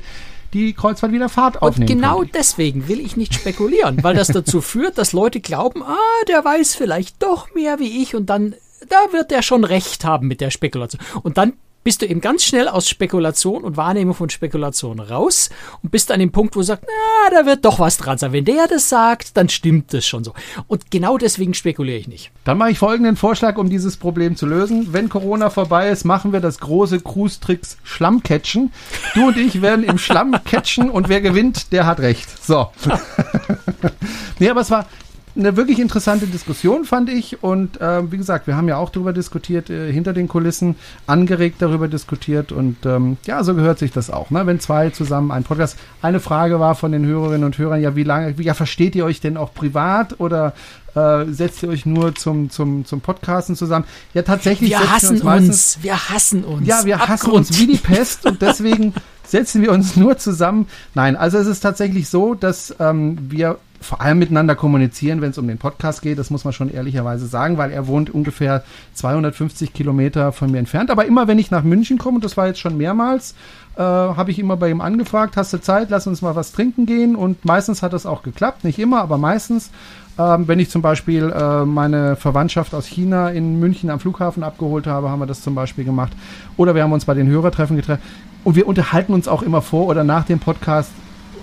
die 0.52 0.74
Kreuzfahrt 0.74 1.12
wieder 1.12 1.28
Fahrt 1.28 1.62
aufnehmen 1.62 1.90
Und 1.90 1.96
genau 1.96 2.18
könnte. 2.18 2.32
deswegen 2.38 2.88
will 2.88 3.00
ich 3.00 3.16
nicht 3.16 3.34
spekulieren, 3.34 4.02
weil 4.02 4.14
das 4.14 4.28
dazu 4.28 4.60
führt, 4.60 4.98
dass 4.98 5.12
Leute 5.12 5.40
glauben, 5.40 5.82
ah, 5.82 5.96
der 6.28 6.44
weiß 6.44 6.74
vielleicht 6.74 7.22
doch 7.22 7.54
mehr 7.54 7.78
wie 7.78 8.02
ich 8.02 8.14
und 8.14 8.26
dann, 8.26 8.54
da 8.88 9.12
wird 9.12 9.32
er 9.32 9.42
schon 9.42 9.64
recht 9.64 10.04
haben 10.04 10.28
mit 10.28 10.40
der 10.40 10.50
Spekulation. 10.50 11.00
Und 11.22 11.38
dann 11.38 11.54
bist 11.84 12.02
du 12.02 12.06
eben 12.06 12.20
ganz 12.20 12.44
schnell 12.44 12.68
aus 12.68 12.88
Spekulation 12.88 13.64
und 13.64 13.76
Wahrnehmung 13.76 14.14
von 14.14 14.30
Spekulation 14.30 15.00
raus 15.00 15.50
und 15.82 15.90
bist 15.90 16.10
an 16.12 16.20
dem 16.20 16.32
Punkt, 16.32 16.54
wo 16.54 16.60
du 16.60 16.66
sagst, 16.66 16.84
na, 16.86 17.36
da 17.36 17.46
wird 17.46 17.64
doch 17.64 17.78
was 17.78 17.96
dran 17.96 18.18
sein. 18.18 18.32
Wenn 18.32 18.44
der 18.44 18.68
das 18.68 18.88
sagt, 18.88 19.36
dann 19.36 19.48
stimmt 19.48 19.92
das 19.92 20.06
schon 20.06 20.24
so. 20.24 20.32
Und 20.68 20.90
genau 20.90 21.18
deswegen 21.18 21.54
spekuliere 21.54 21.98
ich 21.98 22.08
nicht. 22.08 22.30
Dann 22.44 22.58
mache 22.58 22.70
ich 22.70 22.78
folgenden 22.78 23.16
Vorschlag, 23.16 23.58
um 23.58 23.68
dieses 23.68 23.96
Problem 23.96 24.36
zu 24.36 24.46
lösen. 24.46 24.92
Wenn 24.92 25.08
Corona 25.08 25.50
vorbei 25.50 25.88
ist, 25.88 26.04
machen 26.04 26.32
wir 26.32 26.40
das 26.40 26.58
große 26.58 27.00
Cruise-Tricks 27.00 27.78
Schlammcatchen. 27.82 28.72
Du 29.14 29.28
und 29.28 29.36
ich 29.36 29.62
werden 29.62 29.84
im 29.84 29.98
Schlamm 29.98 30.36
catchen 30.44 30.90
und 30.90 31.08
wer 31.08 31.20
gewinnt, 31.20 31.72
der 31.72 31.86
hat 31.86 32.00
recht. 32.00 32.44
So. 32.44 32.70
nee, 34.38 34.48
aber 34.48 34.60
es 34.60 34.70
war, 34.70 34.86
eine 35.34 35.56
wirklich 35.56 35.78
interessante 35.78 36.26
Diskussion, 36.26 36.84
fand 36.84 37.08
ich. 37.08 37.42
Und 37.42 37.80
äh, 37.80 38.10
wie 38.10 38.16
gesagt, 38.16 38.46
wir 38.46 38.56
haben 38.56 38.68
ja 38.68 38.76
auch 38.76 38.90
darüber 38.90 39.12
diskutiert, 39.12 39.70
äh, 39.70 39.92
hinter 39.92 40.12
den 40.12 40.28
Kulissen, 40.28 40.76
angeregt 41.06 41.56
darüber 41.60 41.88
diskutiert. 41.88 42.52
Und 42.52 42.84
ähm, 42.84 43.16
ja, 43.26 43.42
so 43.42 43.54
gehört 43.54 43.78
sich 43.78 43.92
das 43.92 44.10
auch, 44.10 44.30
ne? 44.30 44.46
wenn 44.46 44.60
zwei 44.60 44.90
zusammen 44.90 45.30
ein 45.30 45.44
Podcast. 45.44 45.78
Eine 46.02 46.20
Frage 46.20 46.60
war 46.60 46.74
von 46.74 46.92
den 46.92 47.06
Hörerinnen 47.06 47.44
und 47.44 47.58
Hörern, 47.58 47.80
ja, 47.80 47.96
wie 47.96 48.04
lange, 48.04 48.34
ja, 48.42 48.54
versteht 48.54 48.94
ihr 48.94 49.04
euch 49.04 49.20
denn 49.20 49.36
auch 49.36 49.54
privat 49.54 50.20
oder 50.20 50.52
äh, 50.94 51.24
setzt 51.30 51.62
ihr 51.62 51.70
euch 51.70 51.86
nur 51.86 52.14
zum, 52.14 52.50
zum, 52.50 52.84
zum 52.84 53.00
Podcasten 53.00 53.56
zusammen? 53.56 53.86
Ja, 54.14 54.22
tatsächlich. 54.22 54.70
Wir 54.70 54.92
hassen 54.92 55.08
wir 55.08 55.14
uns, 55.14 55.24
meistens, 55.24 55.78
wir 55.82 56.08
hassen 56.10 56.44
uns. 56.44 56.68
Ja, 56.68 56.84
wir 56.84 56.96
Abgrund. 56.96 57.10
hassen 57.10 57.30
uns 57.30 57.58
wie 57.58 57.66
die 57.66 57.78
Pest 57.78 58.26
und 58.26 58.42
deswegen 58.42 58.92
setzen 59.26 59.62
wir 59.62 59.72
uns 59.72 59.96
nur 59.96 60.18
zusammen. 60.18 60.66
Nein, 60.94 61.16
also 61.16 61.38
es 61.38 61.46
ist 61.46 61.60
tatsächlich 61.60 62.08
so, 62.08 62.34
dass 62.34 62.74
ähm, 62.78 63.16
wir 63.30 63.58
vor 63.82 64.00
allem 64.00 64.18
miteinander 64.18 64.54
kommunizieren, 64.54 65.20
wenn 65.20 65.30
es 65.30 65.38
um 65.38 65.46
den 65.46 65.58
Podcast 65.58 66.02
geht. 66.02 66.18
Das 66.18 66.30
muss 66.30 66.44
man 66.44 66.52
schon 66.52 66.70
ehrlicherweise 66.70 67.26
sagen, 67.26 67.58
weil 67.58 67.70
er 67.70 67.86
wohnt 67.86 68.10
ungefähr 68.10 68.62
250 68.94 69.72
Kilometer 69.72 70.32
von 70.32 70.50
mir 70.50 70.58
entfernt. 70.58 70.90
Aber 70.90 71.04
immer, 71.04 71.28
wenn 71.28 71.38
ich 71.38 71.50
nach 71.50 71.62
München 71.62 71.98
komme, 71.98 72.16
und 72.16 72.24
das 72.24 72.36
war 72.36 72.46
jetzt 72.46 72.60
schon 72.60 72.76
mehrmals, 72.76 73.34
äh, 73.76 73.82
habe 73.82 74.30
ich 74.30 74.38
immer 74.38 74.56
bei 74.56 74.70
ihm 74.70 74.80
angefragt, 74.80 75.36
hast 75.36 75.52
du 75.52 75.60
Zeit, 75.60 75.90
lass 75.90 76.06
uns 76.06 76.22
mal 76.22 76.36
was 76.36 76.52
trinken 76.52 76.86
gehen. 76.86 77.16
Und 77.16 77.44
meistens 77.44 77.82
hat 77.82 77.92
das 77.92 78.06
auch 78.06 78.22
geklappt. 78.22 78.64
Nicht 78.64 78.78
immer, 78.78 79.00
aber 79.00 79.18
meistens. 79.18 79.70
Ähm, 80.18 80.46
wenn 80.46 80.58
ich 80.58 80.68
zum 80.68 80.82
Beispiel 80.82 81.30
äh, 81.30 81.64
meine 81.64 82.16
Verwandtschaft 82.16 82.74
aus 82.74 82.86
China 82.86 83.30
in 83.30 83.58
München 83.60 83.88
am 83.88 83.98
Flughafen 83.98 84.42
abgeholt 84.42 84.86
habe, 84.86 85.08
haben 85.08 85.20
wir 85.20 85.26
das 85.26 85.40
zum 85.40 85.54
Beispiel 85.54 85.84
gemacht. 85.84 86.12
Oder 86.58 86.74
wir 86.74 86.82
haben 86.82 86.92
uns 86.92 87.06
bei 87.06 87.14
den 87.14 87.28
Hörertreffen 87.28 87.76
getroffen. 87.76 88.02
Und 88.44 88.56
wir 88.56 88.66
unterhalten 88.66 89.14
uns 89.14 89.28
auch 89.28 89.42
immer 89.42 89.62
vor 89.62 89.86
oder 89.86 90.04
nach 90.04 90.24
dem 90.24 90.38
Podcast 90.38 90.90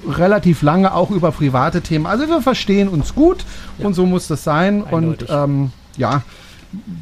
relativ 0.08 0.62
lange 0.62 0.94
auch 0.94 1.12
über 1.12 1.32
private 1.32 1.82
Themen. 1.82 2.06
Also 2.06 2.28
wir 2.28 2.42
verstehen 2.42 2.88
uns 2.90 3.16
gut 3.16 3.46
ja. 3.78 3.86
und 3.86 3.94
so 3.94 4.06
muss 4.06 4.28
das 4.28 4.44
sein. 4.44 4.84
Eindeutig. 4.86 5.30
Und 5.30 5.36
ähm, 5.36 5.72
ja, 5.98 6.24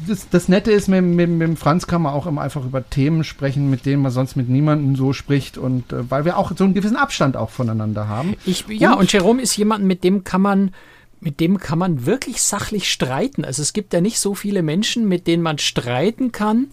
das, 0.06 0.28
das 0.30 0.48
Nette 0.48 0.70
ist, 0.70 0.88
mit, 0.88 1.04
mit, 1.04 1.28
mit 1.28 1.58
Franz 1.58 1.86
kann 1.86 2.02
man 2.02 2.14
auch 2.14 2.26
immer 2.26 2.40
einfach 2.40 2.64
über 2.64 2.88
Themen 2.88 3.22
sprechen, 3.24 3.68
mit 3.68 3.84
denen 3.84 4.02
man 4.02 4.10
sonst 4.10 4.36
mit 4.36 4.48
niemandem 4.48 4.96
so 4.96 5.12
spricht 5.12 5.58
und 5.58 5.92
äh, 5.92 6.10
weil 6.10 6.24
wir 6.24 6.38
auch 6.38 6.52
so 6.56 6.64
einen 6.64 6.74
gewissen 6.74 6.96
Abstand 6.96 7.36
auch 7.36 7.50
voneinander 7.50 8.08
haben. 8.08 8.34
Ich, 8.46 8.64
ja, 8.68 8.92
und, 8.92 9.00
und 9.00 9.12
Jerome 9.12 9.42
ist 9.42 9.56
jemand, 9.56 9.84
mit 9.84 10.04
dem 10.04 10.24
kann 10.24 10.40
man 10.40 10.72
mit 11.20 11.40
dem 11.40 11.58
kann 11.58 11.80
man 11.80 12.06
wirklich 12.06 12.40
sachlich 12.42 12.90
streiten. 12.92 13.44
Also 13.44 13.60
es 13.60 13.72
gibt 13.72 13.92
ja 13.92 14.00
nicht 14.00 14.20
so 14.20 14.36
viele 14.36 14.62
Menschen, 14.62 15.08
mit 15.08 15.26
denen 15.26 15.42
man 15.42 15.58
streiten 15.58 16.30
kann 16.30 16.68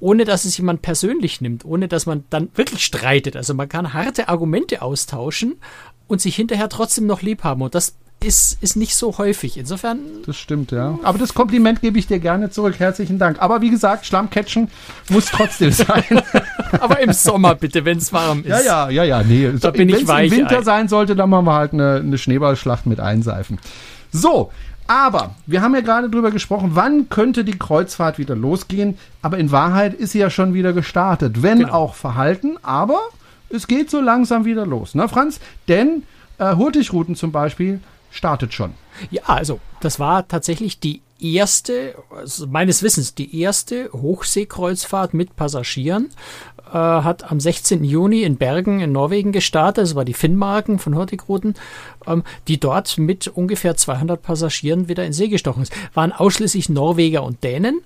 ohne 0.00 0.24
dass 0.24 0.44
es 0.44 0.56
jemand 0.58 0.82
persönlich 0.82 1.40
nimmt, 1.40 1.64
ohne 1.64 1.88
dass 1.88 2.06
man 2.06 2.24
dann 2.30 2.48
wirklich 2.54 2.84
streitet. 2.84 3.36
Also 3.36 3.54
man 3.54 3.68
kann 3.68 3.92
harte 3.92 4.28
Argumente 4.28 4.82
austauschen 4.82 5.56
und 6.06 6.20
sich 6.20 6.36
hinterher 6.36 6.68
trotzdem 6.68 7.06
noch 7.06 7.22
lieb 7.22 7.44
haben. 7.44 7.62
Und 7.62 7.74
das 7.74 7.94
ist, 8.22 8.62
ist 8.62 8.76
nicht 8.76 8.94
so 8.94 9.18
häufig. 9.18 9.56
Insofern. 9.56 9.98
Das 10.24 10.36
stimmt, 10.36 10.72
ja. 10.72 10.98
Aber 11.02 11.18
das 11.18 11.34
Kompliment 11.34 11.80
gebe 11.80 11.98
ich 11.98 12.06
dir 12.06 12.18
gerne 12.18 12.50
zurück. 12.50 12.78
Herzlichen 12.78 13.18
Dank. 13.18 13.40
Aber 13.40 13.60
wie 13.60 13.70
gesagt, 13.70 14.06
Schlammcatchen 14.06 14.68
muss 15.10 15.26
trotzdem 15.26 15.70
sein. 15.72 16.22
Aber 16.80 17.00
im 17.00 17.12
Sommer 17.12 17.54
bitte, 17.54 17.84
wenn 17.84 17.98
es 17.98 18.12
warm 18.12 18.40
ist. 18.40 18.48
Ja, 18.48 18.60
ja, 18.60 18.90
ja, 18.90 19.04
ja. 19.04 19.22
Nee, 19.22 19.52
da 19.60 19.70
bin 19.70 19.88
ich 19.88 20.06
weich. 20.06 20.30
Wenn 20.30 20.40
es 20.40 20.44
im 20.44 20.50
Winter 20.50 20.62
sein 20.62 20.88
sollte, 20.88 21.14
dann 21.14 21.30
machen 21.30 21.46
wir 21.46 21.54
halt 21.54 21.72
eine, 21.72 21.96
eine 21.96 22.18
Schneeballschlacht 22.18 22.86
mit 22.86 23.00
Einseifen. 23.00 23.58
So, 24.12 24.50
Aber 24.86 25.34
wir 25.46 25.62
haben 25.62 25.74
ja 25.74 25.80
gerade 25.80 26.08
drüber 26.08 26.30
gesprochen, 26.30 26.70
wann 26.74 27.08
könnte 27.08 27.44
die 27.44 27.58
Kreuzfahrt 27.58 28.18
wieder 28.18 28.36
losgehen. 28.36 28.98
Aber 29.22 29.38
in 29.38 29.50
Wahrheit 29.50 29.94
ist 29.94 30.12
sie 30.12 30.18
ja 30.18 30.30
schon 30.30 30.54
wieder 30.54 30.72
gestartet, 30.72 31.42
wenn 31.42 31.60
genau. 31.60 31.72
auch 31.72 31.94
verhalten. 31.94 32.56
Aber 32.62 33.00
es 33.48 33.66
geht 33.66 33.90
so 33.90 34.00
langsam 34.00 34.44
wieder 34.44 34.66
los, 34.66 34.94
ne 34.94 35.08
Franz? 35.08 35.40
Denn 35.68 36.04
äh, 36.38 36.54
Hurtigruten 36.54 37.16
zum 37.16 37.32
Beispiel 37.32 37.80
startet 38.10 38.54
schon. 38.54 38.74
Ja, 39.10 39.22
also 39.26 39.60
das 39.80 40.00
war 40.00 40.26
tatsächlich 40.26 40.80
die 40.80 41.02
erste, 41.20 41.94
also 42.10 42.46
meines 42.46 42.82
Wissens, 42.82 43.14
die 43.14 43.40
erste 43.40 43.90
Hochseekreuzfahrt 43.92 45.14
mit 45.14 45.36
Passagieren. 45.36 46.10
Äh, 46.72 46.78
hat 46.78 47.30
am 47.30 47.38
16. 47.38 47.84
Juni 47.84 48.22
in 48.22 48.36
Bergen 48.36 48.80
in 48.80 48.90
Norwegen 48.90 49.30
gestartet. 49.30 49.84
Das 49.84 49.94
war 49.94 50.04
die 50.04 50.14
Finnmarken 50.14 50.80
von 50.80 50.96
Hurtigruten, 50.96 51.54
ähm, 52.08 52.24
die 52.48 52.58
dort 52.58 52.98
mit 52.98 53.28
ungefähr 53.28 53.76
200 53.76 54.20
Passagieren 54.20 54.88
wieder 54.88 55.04
in 55.04 55.12
See 55.12 55.28
gestochen 55.28 55.62
ist. 55.62 55.72
Waren 55.94 56.10
ausschließlich 56.10 56.68
Norweger 56.68 57.22
und 57.22 57.44
Dänen, 57.44 57.82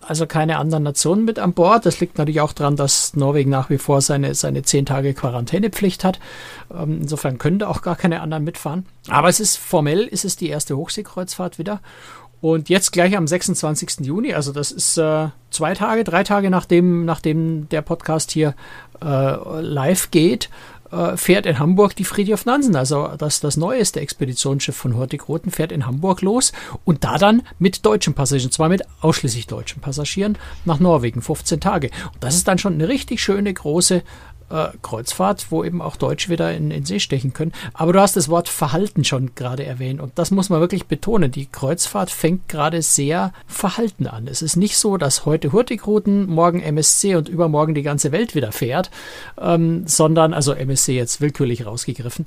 also 0.00 0.26
keine 0.26 0.56
anderen 0.56 0.82
Nationen 0.82 1.26
mit 1.26 1.38
an 1.38 1.52
Bord. 1.52 1.84
Das 1.84 2.00
liegt 2.00 2.16
natürlich 2.16 2.40
auch 2.40 2.54
daran, 2.54 2.74
dass 2.74 3.14
Norwegen 3.14 3.50
nach 3.50 3.68
wie 3.68 3.78
vor 3.78 4.00
seine, 4.00 4.34
seine 4.34 4.62
10 4.62 4.86
Tage 4.86 5.12
Quarantänepflicht 5.12 6.02
hat. 6.02 6.18
Ähm, 6.72 7.00
insofern 7.02 7.36
können 7.36 7.58
da 7.58 7.68
auch 7.68 7.82
gar 7.82 7.96
keine 7.96 8.22
anderen 8.22 8.44
mitfahren. 8.44 8.86
Aber 9.08 9.28
es 9.28 9.40
ist 9.40 9.58
formell, 9.58 10.06
ist 10.06 10.24
es 10.24 10.36
die 10.36 10.48
erste 10.48 10.76
Hochseekreuzfahrt 10.78 11.58
wieder. 11.58 11.80
Und 12.42 12.68
jetzt 12.68 12.90
gleich 12.90 13.16
am 13.16 13.28
26. 13.28 14.00
Juni, 14.00 14.34
also 14.34 14.52
das 14.52 14.72
ist 14.72 14.98
äh, 14.98 15.28
zwei 15.50 15.74
Tage, 15.74 16.02
drei 16.02 16.24
Tage 16.24 16.50
nachdem, 16.50 17.04
nachdem 17.04 17.68
der 17.68 17.82
Podcast 17.82 18.32
hier 18.32 18.56
äh, 19.00 19.60
live 19.60 20.10
geht, 20.10 20.50
äh, 20.90 21.16
fährt 21.16 21.46
in 21.46 21.60
Hamburg 21.60 21.94
die 21.94 22.04
Friedhof 22.04 22.44
Nansen, 22.44 22.74
also 22.74 23.10
das, 23.16 23.38
das 23.38 23.56
neueste 23.56 24.00
Expeditionsschiff 24.00 24.74
von 24.74 24.96
Hurtigruten, 24.96 25.52
fährt 25.52 25.70
in 25.70 25.86
Hamburg 25.86 26.20
los 26.20 26.52
und 26.84 27.04
da 27.04 27.16
dann 27.16 27.42
mit 27.60 27.86
deutschen 27.86 28.14
Passagieren, 28.14 28.50
zwar 28.50 28.68
mit 28.68 28.82
ausschließlich 29.02 29.46
deutschen 29.46 29.80
Passagieren, 29.80 30.36
nach 30.64 30.80
Norwegen, 30.80 31.22
15 31.22 31.60
Tage. 31.60 31.90
Und 32.12 32.24
das 32.24 32.34
ist 32.34 32.48
dann 32.48 32.58
schon 32.58 32.74
eine 32.74 32.88
richtig 32.88 33.22
schöne 33.22 33.54
große 33.54 34.02
äh, 34.52 34.68
Kreuzfahrt, 34.82 35.46
wo 35.50 35.64
eben 35.64 35.80
auch 35.80 35.96
Deutsche 35.96 36.28
wieder 36.28 36.52
in, 36.52 36.70
in 36.70 36.84
See 36.84 37.00
stechen 37.00 37.32
können. 37.32 37.52
Aber 37.72 37.92
du 37.92 38.00
hast 38.00 38.16
das 38.16 38.28
Wort 38.28 38.48
Verhalten 38.48 39.04
schon 39.04 39.34
gerade 39.34 39.64
erwähnt 39.64 40.00
und 40.00 40.12
das 40.16 40.30
muss 40.30 40.50
man 40.50 40.60
wirklich 40.60 40.86
betonen. 40.86 41.30
Die 41.30 41.46
Kreuzfahrt 41.46 42.10
fängt 42.10 42.48
gerade 42.48 42.82
sehr 42.82 43.32
verhalten 43.46 44.06
an. 44.06 44.28
Es 44.28 44.42
ist 44.42 44.56
nicht 44.56 44.76
so, 44.76 44.96
dass 44.96 45.24
heute 45.24 45.52
Hurtigruten, 45.52 46.26
morgen 46.26 46.60
MSC 46.60 47.16
und 47.16 47.28
übermorgen 47.28 47.74
die 47.74 47.82
ganze 47.82 48.12
Welt 48.12 48.34
wieder 48.34 48.52
fährt, 48.52 48.90
ähm, 49.40 49.86
sondern, 49.86 50.34
also 50.34 50.52
MSC 50.52 50.94
jetzt 50.94 51.20
willkürlich 51.20 51.66
rausgegriffen, 51.66 52.26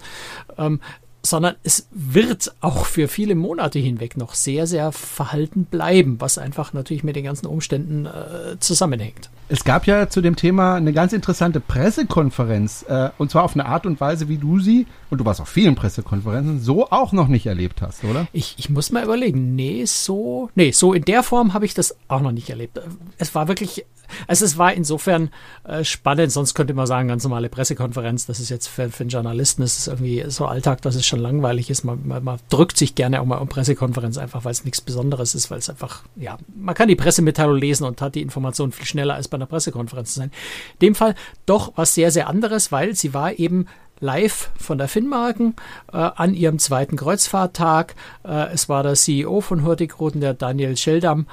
ähm, 0.57 0.79
sondern 1.25 1.55
es 1.63 1.87
wird 1.91 2.53
auch 2.61 2.85
für 2.85 3.07
viele 3.07 3.35
Monate 3.35 3.79
hinweg 3.79 4.15
noch 4.15 4.35
sehr, 4.35 4.67
sehr 4.67 4.91
verhalten 4.91 5.65
bleiben, 5.65 6.17
was 6.19 6.37
einfach 6.37 6.73
natürlich 6.73 7.03
mit 7.03 7.15
den 7.15 7.25
ganzen 7.25 7.47
Umständen 7.47 8.05
äh, 8.05 8.59
zusammenhängt. 8.59 9.29
Es 9.49 9.63
gab 9.63 9.85
ja 9.85 10.09
zu 10.09 10.21
dem 10.21 10.35
Thema 10.35 10.75
eine 10.75 10.93
ganz 10.93 11.13
interessante 11.13 11.59
Pressekonferenz, 11.59 12.85
äh, 12.87 13.09
und 13.17 13.31
zwar 13.31 13.43
auf 13.43 13.53
eine 13.53 13.65
Art 13.65 13.85
und 13.85 13.99
Weise, 13.99 14.29
wie 14.29 14.37
du 14.37 14.59
sie, 14.59 14.85
und 15.09 15.19
du 15.19 15.25
warst 15.25 15.41
auf 15.41 15.49
vielen 15.49 15.75
Pressekonferenzen, 15.75 16.61
so 16.61 16.89
auch 16.89 17.11
noch 17.11 17.27
nicht 17.27 17.45
erlebt 17.45 17.81
hast, 17.81 18.03
oder? 18.03 18.27
Ich, 18.31 18.55
ich 18.57 18.69
muss 18.69 18.91
mal 18.91 19.03
überlegen, 19.03 19.55
nee, 19.55 19.85
so, 19.85 20.49
nee, 20.55 20.71
so 20.71 20.93
in 20.93 21.05
der 21.05 21.23
Form 21.23 21.53
habe 21.53 21.65
ich 21.65 21.73
das 21.73 21.95
auch 22.07 22.21
noch 22.21 22.31
nicht 22.31 22.49
erlebt. 22.49 22.79
Es 23.17 23.33
war 23.33 23.47
wirklich 23.47 23.85
also 24.27 24.45
es 24.45 24.57
war 24.57 24.73
insofern 24.73 25.29
äh, 25.63 25.83
spannend, 25.83 26.31
sonst 26.31 26.53
könnte 26.53 26.73
man 26.73 26.87
sagen, 26.87 27.07
ganz 27.07 27.23
normale 27.23 27.49
Pressekonferenz, 27.49 28.25
das 28.25 28.39
ist 28.39 28.49
jetzt 28.49 28.67
für, 28.67 28.89
für 28.89 29.01
einen 29.01 29.09
Journalisten, 29.09 29.61
das 29.61 29.77
ist 29.77 29.87
irgendwie 29.87 30.23
so 30.27 30.45
Alltag, 30.45 30.81
dass 30.81 30.95
es 30.95 31.05
schon 31.15 31.23
langweilig 31.23 31.69
ist. 31.69 31.83
Man, 31.83 32.05
man, 32.07 32.23
man 32.23 32.39
drückt 32.49 32.77
sich 32.77 32.95
gerne 32.95 33.21
auch 33.21 33.25
mal 33.25 33.37
um 33.37 33.47
Pressekonferenz, 33.47 34.17
einfach 34.17 34.43
weil 34.43 34.51
es 34.51 34.65
nichts 34.65 34.81
Besonderes 34.81 35.33
ist, 35.33 35.49
weil 35.49 35.59
es 35.59 35.69
einfach, 35.69 36.03
ja, 36.15 36.37
man 36.55 36.75
kann 36.75 36.87
die 36.87 36.95
Pressemitteilung 36.95 37.57
lesen 37.57 37.85
und 37.85 38.01
hat 38.01 38.15
die 38.15 38.21
Information 38.21 38.71
viel 38.71 38.85
schneller 38.85 39.15
als 39.15 39.27
bei 39.27 39.35
einer 39.35 39.45
Pressekonferenz 39.45 40.13
zu 40.13 40.19
sein. 40.19 40.31
In 40.79 40.87
dem 40.87 40.95
Fall 40.95 41.15
doch 41.45 41.73
was 41.75 41.95
sehr, 41.95 42.11
sehr 42.11 42.27
anderes, 42.27 42.71
weil 42.71 42.95
sie 42.95 43.13
war 43.13 43.39
eben 43.39 43.67
live 44.01 44.49
von 44.57 44.77
der 44.77 44.89
Finnmarken 44.89 45.55
äh, 45.93 45.97
an 45.97 46.33
ihrem 46.33 46.59
zweiten 46.59 46.97
Kreuzfahrttag. 46.97 47.95
Äh, 48.25 48.51
es 48.53 48.67
war 48.67 48.83
der 48.83 48.95
CEO 48.95 49.39
von 49.39 49.63
Hurtigruten, 49.63 50.19
der 50.19 50.33
Daniel 50.33 50.75
Scheldam, 50.75 51.27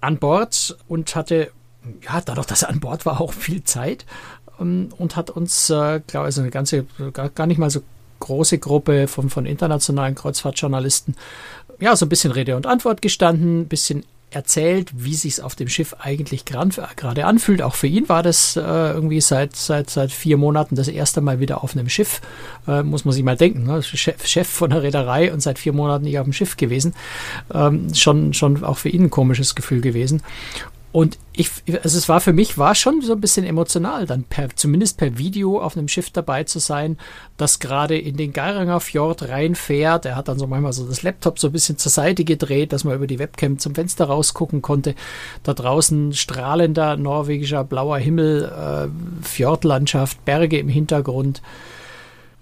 an 0.00 0.18
Bord 0.18 0.76
und 0.86 1.16
hatte 1.16 1.50
ja, 2.02 2.20
dadurch, 2.24 2.46
dass 2.46 2.62
er 2.62 2.70
an 2.70 2.80
Bord 2.80 3.04
war, 3.04 3.20
auch 3.20 3.32
viel 3.32 3.64
Zeit 3.64 4.06
ähm, 4.60 4.90
und 4.96 5.16
hat 5.16 5.30
uns, 5.30 5.70
äh, 5.70 6.00
glaube 6.06 6.06
ich, 6.06 6.16
also 6.16 6.42
eine 6.42 6.50
ganze, 6.50 6.84
gar, 7.12 7.30
gar 7.30 7.46
nicht 7.46 7.58
mal 7.58 7.70
so 7.70 7.82
große 8.24 8.58
Gruppe 8.58 9.06
von, 9.06 9.30
von 9.30 9.46
internationalen 9.46 10.14
Kreuzfahrtjournalisten, 10.14 11.14
ja, 11.80 11.94
so 11.94 12.06
ein 12.06 12.08
bisschen 12.08 12.32
Rede 12.32 12.56
und 12.56 12.66
Antwort 12.66 13.02
gestanden, 13.02 13.62
ein 13.62 13.68
bisschen 13.68 14.04
erzählt, 14.30 14.90
wie 14.94 15.14
sich 15.14 15.34
es 15.34 15.40
auf 15.40 15.54
dem 15.54 15.68
Schiff 15.68 15.94
eigentlich 16.00 16.44
gerade 16.44 17.24
anfühlt. 17.24 17.62
Auch 17.62 17.74
für 17.74 17.86
ihn 17.86 18.08
war 18.08 18.22
das 18.22 18.56
äh, 18.56 18.60
irgendwie 18.60 19.20
seit, 19.20 19.54
seit, 19.54 19.90
seit 19.90 20.10
vier 20.10 20.36
Monaten 20.36 20.74
das 20.74 20.88
erste 20.88 21.20
Mal 21.20 21.40
wieder 21.40 21.62
auf 21.62 21.76
einem 21.76 21.88
Schiff. 21.88 22.20
Äh, 22.66 22.82
muss 22.82 23.04
man 23.04 23.14
sich 23.14 23.22
mal 23.22 23.36
denken. 23.36 23.64
Ne? 23.64 23.82
Chef, 23.82 24.26
Chef 24.26 24.48
von 24.48 24.70
der 24.70 24.82
Reederei 24.82 25.32
und 25.32 25.40
seit 25.40 25.58
vier 25.58 25.72
Monaten 25.72 26.04
nicht 26.04 26.18
auf 26.18 26.24
dem 26.24 26.32
Schiff 26.32 26.56
gewesen. 26.56 26.94
Ähm, 27.52 27.94
schon, 27.94 28.34
schon 28.34 28.64
auch 28.64 28.78
für 28.78 28.88
ihn 28.88 29.04
ein 29.04 29.10
komisches 29.10 29.54
Gefühl 29.54 29.80
gewesen. 29.80 30.22
Und 30.94 31.18
ich, 31.32 31.50
also 31.82 31.98
es 31.98 32.08
war 32.08 32.20
für 32.20 32.32
mich, 32.32 32.56
war 32.56 32.76
schon 32.76 33.02
so 33.02 33.14
ein 33.14 33.20
bisschen 33.20 33.44
emotional, 33.44 34.06
dann 34.06 34.22
per, 34.22 34.54
zumindest 34.54 34.96
per 34.96 35.18
Video 35.18 35.60
auf 35.60 35.76
einem 35.76 35.88
Schiff 35.88 36.10
dabei 36.10 36.44
zu 36.44 36.60
sein, 36.60 36.98
das 37.36 37.58
gerade 37.58 37.98
in 37.98 38.16
den 38.16 38.32
Geiranger 38.32 38.78
Fjord 38.78 39.28
reinfährt. 39.28 40.06
Er 40.06 40.14
hat 40.14 40.28
dann 40.28 40.38
so 40.38 40.46
manchmal 40.46 40.72
so 40.72 40.86
das 40.86 41.02
Laptop 41.02 41.40
so 41.40 41.48
ein 41.48 41.52
bisschen 41.52 41.78
zur 41.78 41.90
Seite 41.90 42.22
gedreht, 42.22 42.72
dass 42.72 42.84
man 42.84 42.94
über 42.94 43.08
die 43.08 43.18
Webcam 43.18 43.58
zum 43.58 43.74
Fenster 43.74 44.04
rausgucken 44.04 44.62
konnte. 44.62 44.94
Da 45.42 45.52
draußen 45.52 46.12
strahlender 46.12 46.96
norwegischer 46.96 47.64
blauer 47.64 47.98
Himmel, 47.98 48.44
äh, 48.44 49.26
Fjordlandschaft, 49.26 50.24
Berge 50.24 50.60
im 50.60 50.68
Hintergrund. 50.68 51.42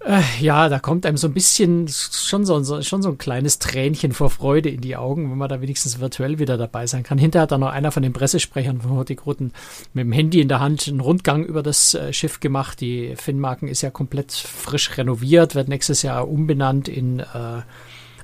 Äh, 0.05 0.23
ja, 0.41 0.69
da 0.69 0.81
kommt 0.81 1.07
einem 1.07 1.17
so 1.17 1.29
ein 1.29 1.35
bisschen 1.35 1.87
schon 1.89 2.45
so, 2.45 2.83
schon 2.83 3.03
so 3.03 3.09
ein 3.09 3.19
kleines 3.19 3.61
Tränchen 3.61 4.13
vor 4.13 4.31
Freude 4.31 4.69
in 4.69 4.81
die 4.81 4.97
Augen, 4.97 5.31
wenn 5.31 5.39
man 5.39 5.49
da 5.49 5.61
wenigstens 5.61 6.01
virtuell 6.01 6.41
wieder 6.41 6.59
dabei 6.59 6.87
sein 6.87 7.05
kann. 7.05 7.19
Hinterher 7.19 7.43
hat 7.43 7.53
dann 7.53 7.61
noch 7.61 7.71
einer 7.71 7.93
von 7.93 8.03
den 8.03 8.13
Pressesprechern 8.13 8.81
von 8.81 8.93
Hurtigruten 8.93 9.53
mit 9.95 10.05
dem 10.05 10.13
Handy 10.13 10.41
in 10.41 10.49
der 10.49 10.59
Hand 10.59 10.89
einen 10.89 11.01
Rundgang 11.01 11.45
über 11.45 11.63
das 11.63 11.95
äh, 11.95 12.13
Schiff 12.13 12.41
gemacht. 12.41 12.81
Die 12.81 13.15
Finnmarken 13.17 13.69
ist 13.69 13.83
ja 13.83 13.91
komplett 13.91 14.33
frisch 14.33 14.97
renoviert, 14.99 15.55
wird 15.55 15.69
nächstes 15.69 16.03
Jahr 16.03 16.29
umbenannt 16.29 16.89
in 16.89 17.21
äh, 17.21 17.63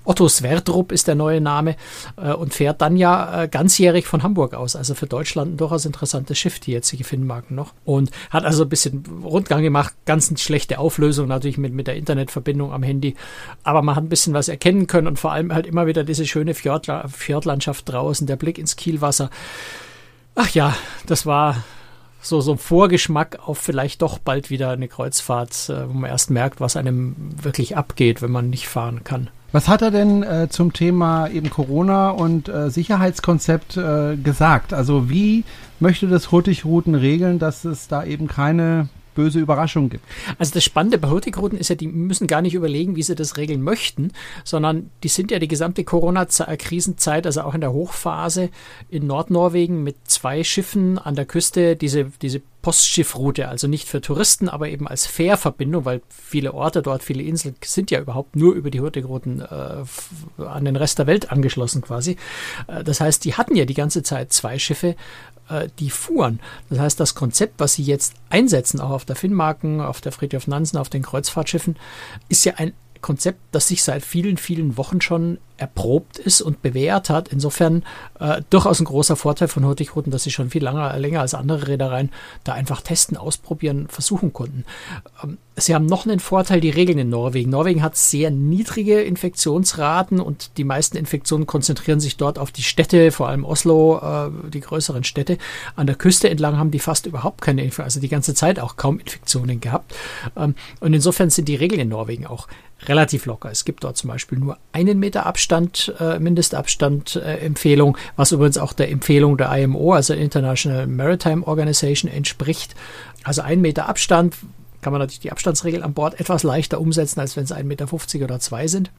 Otto 0.09 0.27
Sverdrup 0.27 0.91
ist 0.91 1.07
der 1.07 1.15
neue 1.15 1.43
Name 1.43 1.77
äh, 2.17 2.33
und 2.33 2.55
fährt 2.55 2.81
dann 2.81 2.97
ja 2.97 3.43
äh, 3.43 3.49
ganzjährig 3.49 4.07
von 4.07 4.23
Hamburg 4.23 4.55
aus. 4.55 4.75
Also 4.75 4.95
für 4.95 5.07
Deutschland 5.07 5.53
ein 5.53 5.57
durchaus 5.59 5.85
interessantes 5.85 6.39
Schiff, 6.39 6.61
die 6.61 6.73
jetzige 6.73 7.05
Finnmarken 7.05 7.55
noch. 7.55 7.75
Und 7.85 8.11
hat 8.31 8.47
also 8.47 8.63
ein 8.63 8.71
bisschen 8.71 9.05
Rundgang 9.23 9.63
gemacht, 9.63 9.95
ganz 10.07 10.33
schlechte 10.41 10.79
Auflösung 10.79 11.29
natürlich 11.29 11.59
mit, 11.59 11.75
mit 11.75 11.89
der 11.89 11.97
Internetverbindung 11.97 12.73
am 12.73 12.83
Handy. 12.83 13.17
Aber 13.65 13.83
man 13.83 13.97
hat 13.97 14.05
ein 14.05 14.09
bisschen 14.09 14.33
was 14.33 14.49
erkennen 14.49 14.87
können 14.87 15.09
und 15.09 15.19
vor 15.19 15.33
allem 15.33 15.53
halt 15.53 15.67
immer 15.67 15.87
wieder 15.87 16.05
diese 16.05 16.25
schöne 16.25 16.55
Fjordla 16.55 17.07
Fjordlandschaft 17.09 17.87
draußen, 17.91 18.27
der 18.27 18.37
Blick 18.37 18.57
ins 18.57 18.77
Kielwasser. 18.77 19.29
Ach 20.35 20.49
ja, 20.51 20.75
das 21.05 21.27
war 21.27 21.65
so, 22.23 22.41
so 22.41 22.53
ein 22.53 22.59
Vorgeschmack 22.59 23.41
auf 23.47 23.59
vielleicht 23.59 24.01
doch 24.01 24.19
bald 24.19 24.49
wieder 24.49 24.71
eine 24.71 24.89
Kreuzfahrt, 24.89 25.69
äh, 25.69 25.87
wo 25.87 25.93
man 25.93 26.11
erst 26.11 26.31
merkt, 26.31 26.63
was 26.63 26.77
einem 26.77 27.15
wirklich 27.43 27.77
abgeht, 27.77 28.23
wenn 28.23 28.31
man 28.31 28.49
nicht 28.49 28.69
fahren 28.69 29.05
kann. 29.05 29.29
Was 29.51 29.67
hat 29.67 29.81
er 29.81 29.91
denn 29.91 30.23
äh, 30.23 30.49
zum 30.51 30.75
Thema 30.75 31.29
eben 31.29 31.49
Corona 31.49 32.11
und 32.11 32.49
äh, 32.49 32.71
Sicherheitskonzept 32.71 33.79
äh, 33.79 34.17
gesagt? 34.17 34.75
Also 34.75 35.09
wie 35.09 35.45
möchte 35.81 36.07
das 36.07 36.31
Hurtigruten 36.31 36.95
regeln, 36.95 37.39
dass 37.39 37.65
es 37.65 37.89
da 37.89 38.05
eben 38.05 38.29
keine 38.29 38.89
böse 39.19 39.41
Überraschung 39.41 39.89
gibt. 39.89 40.05
Also 40.39 40.55
das 40.55 40.63
Spannende 40.63 40.97
bei 40.97 41.09
Hurtigruten 41.09 41.59
ist 41.59 41.71
ja, 41.71 41.75
die 41.75 41.89
müssen 41.89 42.29
gar 42.29 42.41
nicht 42.41 42.55
überlegen, 42.55 42.95
wie 42.95 43.03
sie 43.03 43.17
das 43.17 43.37
regeln 43.37 43.63
möchten, 43.63 44.13
sondern 44.45 44.91
die 45.03 45.09
sind 45.09 45.33
ja 45.33 45.41
die 45.41 45.49
gesamte 45.49 45.83
Corona-Krisenzeit, 45.83 47.27
also 47.27 47.41
auch 47.41 47.55
in 47.55 47.61
der 47.61 47.73
Hochphase 47.73 48.51
in 48.89 49.09
Nordnorwegen 49.09 49.83
mit 49.83 49.97
zwei 50.05 50.45
Schiffen 50.45 50.99
an 50.99 51.17
der 51.17 51.27
Küste, 51.27 51.75
diese, 51.75 52.13
diese 52.23 52.43
Postschiffroute, 52.63 53.49
also 53.49 53.67
nicht 53.67 53.89
für 53.89 54.01
Touristen, 54.01 54.49
aber 54.49 54.69
eben 54.69 54.87
als 54.87 55.07
Fährverbindung, 55.07 55.85
weil 55.85 56.01
viele 56.11 56.55
Orte 56.55 56.83
dort, 56.83 57.03
viele 57.03 57.23
Inseln 57.25 57.57
sind 57.65 57.91
ja 57.91 58.01
überhaupt 58.01 58.37
nur 58.37 58.55
über 58.55 58.71
die 58.71 58.81
Hurtigruten 58.81 59.41
äh, 59.41 60.43
an 60.43 60.65
den 60.65 60.77
Rest 60.77 60.99
der 60.99 61.09
Welt 61.09 61.33
angeschlossen 61.33 61.83
quasi. 61.83 62.17
Äh, 62.69 62.85
das 62.85 63.01
heißt, 63.01 63.25
die 63.25 63.35
hatten 63.35 63.57
ja 63.57 63.65
die 63.65 63.75
ganze 63.75 64.03
Zeit 64.05 64.33
zwei 64.33 64.59
Schiffe, 64.59 64.95
äh, 65.49 65.69
die 65.79 65.91
fuhren. 65.91 66.41
Das 66.71 66.79
heißt, 66.79 67.01
das 67.01 67.15
Konzept, 67.15 67.55
was 67.59 67.75
sie 67.75 67.83
jetzt 67.83 68.15
einsetzen, 68.31 68.81
auch 68.81 68.91
auf 68.91 69.05
der 69.05 69.17
Finnmarken, 69.17 69.81
auf 69.81 70.01
der 70.01 70.13
Friedhof 70.13 70.47
Nansen, 70.47 70.79
auf 70.79 70.89
den 70.89 71.03
Kreuzfahrtschiffen, 71.03 71.77
ist 72.29 72.45
ja 72.45 72.55
ein 72.57 72.73
Konzept, 73.03 73.41
das 73.53 73.69
sich 73.69 73.83
seit 73.83 74.03
vielen, 74.03 74.37
vielen 74.37 74.77
Wochen 74.77 75.01
schon 75.01 75.39
erprobt 75.59 76.19
ist 76.19 76.41
und 76.41 76.63
bewährt 76.63 77.11
hat. 77.11 77.29
Insofern 77.29 77.83
äh, 78.21 78.41
durchaus 78.49 78.81
ein 78.81 78.85
großer 78.85 79.17
Vorteil 79.17 79.49
von 79.49 79.65
Hurtigruten, 79.65 80.11
dass 80.11 80.23
sie 80.23 80.31
schon 80.31 80.51
viel 80.51 80.63
länger, 80.63 80.97
länger 80.99 81.21
als 81.21 81.35
andere 81.35 81.69
Reedereien 81.69 82.11
da 82.45 82.53
einfach 82.53 82.81
testen, 82.81 83.17
ausprobieren, 83.17 83.89
versuchen 83.89 84.33
konnten. 84.33 84.65
Ähm, 85.23 85.39
sie 85.57 85.75
haben 85.75 85.87
noch 85.87 86.07
einen 86.07 86.21
Vorteil, 86.21 86.61
die 86.61 86.71
Regeln 86.71 86.99
in 86.99 87.11
Norwegen. 87.11 87.51
Norwegen 87.51 87.83
hat 87.83 87.97
sehr 87.97 88.31
niedrige 88.31 89.01
Infektionsraten 89.01 90.21
und 90.21 90.57
die 90.57 90.65
meisten 90.65 90.97
Infektionen 90.97 91.47
konzentrieren 91.47 92.01
sich 92.01 92.17
dort 92.17 92.39
auf 92.39 92.53
die 92.53 92.63
Städte, 92.63 93.11
vor 93.11 93.29
allem 93.29 93.45
Oslo, 93.45 93.99
äh, 93.99 94.51
die 94.51 94.61
größeren 94.61 95.05
Städte. 95.05 95.39
An 95.75 95.89
der 95.89 95.97
Küste 95.97 96.31
entlang 96.31 96.57
haben 96.57 96.71
die 96.71 96.79
fast 96.79 97.07
überhaupt 97.07 97.41
keine 97.41 97.63
Infektionen, 97.63 97.85
also 97.87 98.01
die 98.01 98.09
ganze 98.09 98.35
Zeit 98.35 98.61
auch 98.61 98.77
kaum 98.77 99.01
Infektionen 99.01 99.61
gehabt. 99.61 99.93
Ähm, 100.37 100.55
und 100.79 100.95
insofern 100.95 101.31
sind 101.31 101.49
die 101.49 101.57
Regeln 101.57 101.81
in 101.81 101.89
Norwegen 101.89 102.27
auch 102.27 102.47
relativ 102.87 103.27
locker. 103.27 103.51
Es 103.51 103.65
gibt 103.65 103.85
dort 103.85 103.97
zum 103.97 104.09
Beispiel 104.09 104.39
nur 104.39 104.59
einen 104.73 104.99
Meter 104.99 105.27
Abstand, 105.27 105.93
äh, 105.99 106.19
Mindestabstand 106.19 107.17
äh, 107.17 107.39
Empfehlung, 107.39 107.97
was 108.17 108.33
übrigens 108.33 108.59
auch 108.59 108.73
der 108.73 108.91
Empfehlung 108.91 109.37
der 109.37 109.57
IMO, 109.57 109.93
also 109.95 110.15
International 110.15 110.87
Maritime 110.87 111.47
Organization, 111.47 112.11
entspricht. 112.11 112.75
Also 113.25 113.43
ein 113.43 113.61
Meter 113.61 113.89
Abstand 113.89 114.37
kann 114.81 114.93
man 114.93 115.01
natürlich 115.01 115.21
die 115.21 115.33
Abstandsregel 115.33 115.83
an 115.83 115.93
Bord 115.93 116.21
etwas 116.21 116.45
leichter 116.45 116.81
umsetzen, 116.81 117.21
als 117.21 117.37
wenn 117.37 117.45
es 117.45 117.53
1,50 117.53 117.65
Meter 117.65 118.25
oder 118.25 118.41
zwei 118.41 118.69
sind. 118.69 118.91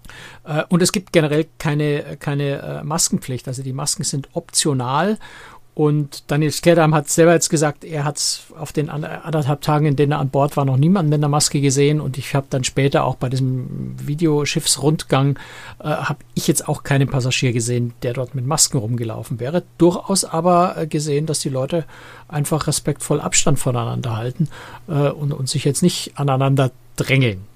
Äh, 0.43 0.63
und 0.69 0.81
es 0.81 0.91
gibt 0.91 1.13
generell 1.13 1.48
keine, 1.57 2.17
keine 2.19 2.62
äh, 2.62 2.83
Maskenpflicht. 2.83 3.48
Also 3.48 3.63
die 3.63 3.74
Masken 3.74 4.03
sind 4.03 4.29
optional 4.33 5.17
und 5.79 6.29
Daniel 6.29 6.51
Skerdam 6.51 6.93
hat 6.93 7.07
selber 7.07 7.31
jetzt 7.31 7.48
gesagt, 7.48 7.86
er 7.86 8.03
hat 8.03 8.41
auf 8.57 8.74
den 8.74 8.89
anderthalb 8.89 9.62
Tagen, 9.62 9.86
in 9.86 9.95
denen 9.95 10.12
er 10.12 10.19
an 10.19 10.27
Bord 10.27 10.57
war, 10.57 10.65
noch 10.65 10.75
niemanden 10.75 11.09
mit 11.09 11.19
einer 11.19 11.29
Maske 11.29 11.62
gesehen. 11.62 12.01
Und 12.01 12.17
ich 12.17 12.36
habe 12.36 12.48
dann 12.50 12.65
später 12.65 13.05
auch 13.05 13.15
bei 13.15 13.29
diesem 13.29 13.95
Videoschiffsrundgang, 13.98 15.39
äh, 15.79 15.88
habe 15.88 16.19
ich 16.33 16.50
jetzt 16.50 16.67
auch 16.67 16.83
keinen 16.83 17.07
Passagier 17.07 17.53
gesehen, 17.53 17.93
der 18.03 18.12
dort 18.12 18.36
mit 18.36 18.45
Masken 18.45 18.77
rumgelaufen 18.77 19.39
wäre. 19.39 19.63
Durchaus 19.77 20.25
aber 20.25 20.75
äh, 20.75 20.86
gesehen, 20.86 21.27
dass 21.27 21.39
die 21.39 21.48
Leute 21.48 21.86
einfach 22.27 22.67
respektvoll 22.67 23.21
Abstand 23.21 23.57
voneinander 23.57 24.17
halten 24.17 24.50
äh, 24.89 25.07
und, 25.07 25.31
und 25.31 25.48
sich 25.48 25.63
jetzt 25.63 25.81
nicht 25.81 26.12
aneinander 26.15 26.71
drängeln. 26.98 27.48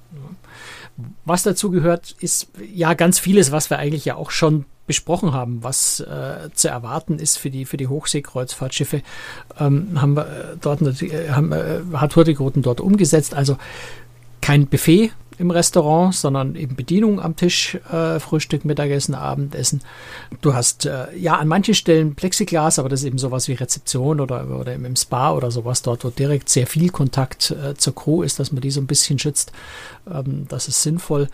Was 1.25 1.43
dazu 1.43 1.71
gehört, 1.71 2.15
ist 2.21 2.47
ja 2.73 2.93
ganz 2.93 3.19
vieles, 3.19 3.51
was 3.51 3.69
wir 3.69 3.79
eigentlich 3.79 4.05
ja 4.05 4.15
auch 4.15 4.31
schon 4.31 4.63
besprochen 4.85 5.33
haben, 5.33 5.63
was 5.63 5.99
äh, 6.01 6.49
zu 6.53 6.67
erwarten 6.67 7.19
ist 7.19 7.37
für 7.37 7.49
die 7.49 7.65
für 7.65 7.77
die 7.77 7.87
Hochseekreuzfahrtschiffe, 7.87 9.01
ähm, 9.59 10.01
haben 10.01 10.15
wir 10.15 10.25
äh, 10.25 10.57
dort 10.59 10.81
äh, 10.81 11.29
haben, 11.29 11.51
äh, 11.51 11.79
hat 11.93 12.15
Hurtigruten 12.15 12.61
dort 12.61 12.81
umgesetzt. 12.81 13.33
Also 13.33 13.57
kein 14.41 14.67
Buffet 14.67 15.11
im 15.37 15.51
Restaurant, 15.51 16.13
sondern 16.13 16.55
eben 16.55 16.75
Bedienung 16.75 17.19
am 17.19 17.35
Tisch, 17.35 17.75
äh, 17.91 18.19
Frühstück, 18.19 18.65
Mittagessen, 18.65 19.15
Abendessen. 19.15 19.81
Du 20.41 20.53
hast 20.53 20.85
äh, 20.85 21.15
ja 21.15 21.35
an 21.35 21.47
manchen 21.47 21.73
Stellen 21.73 22.15
Plexiglas, 22.15 22.79
aber 22.79 22.89
das 22.89 23.01
ist 23.01 23.07
eben 23.07 23.17
sowas 23.17 23.47
wie 23.47 23.53
Rezeption 23.53 24.19
oder, 24.19 24.47
oder 24.59 24.73
im 24.73 24.95
Spa 24.95 25.33
oder 25.33 25.51
sowas 25.51 25.81
dort, 25.81 26.03
wo 26.03 26.09
direkt 26.09 26.49
sehr 26.49 26.67
viel 26.67 26.89
Kontakt 26.89 27.51
äh, 27.51 27.75
zur 27.75 27.95
Crew 27.95 28.23
ist, 28.23 28.39
dass 28.39 28.51
man 28.51 28.61
die 28.61 28.71
so 28.71 28.81
ein 28.81 28.87
bisschen 28.87 29.19
schützt. 29.19 29.51
Ähm, 30.11 30.45
das 30.49 30.67
ist 30.67 30.81
sinnvoll 30.81 31.29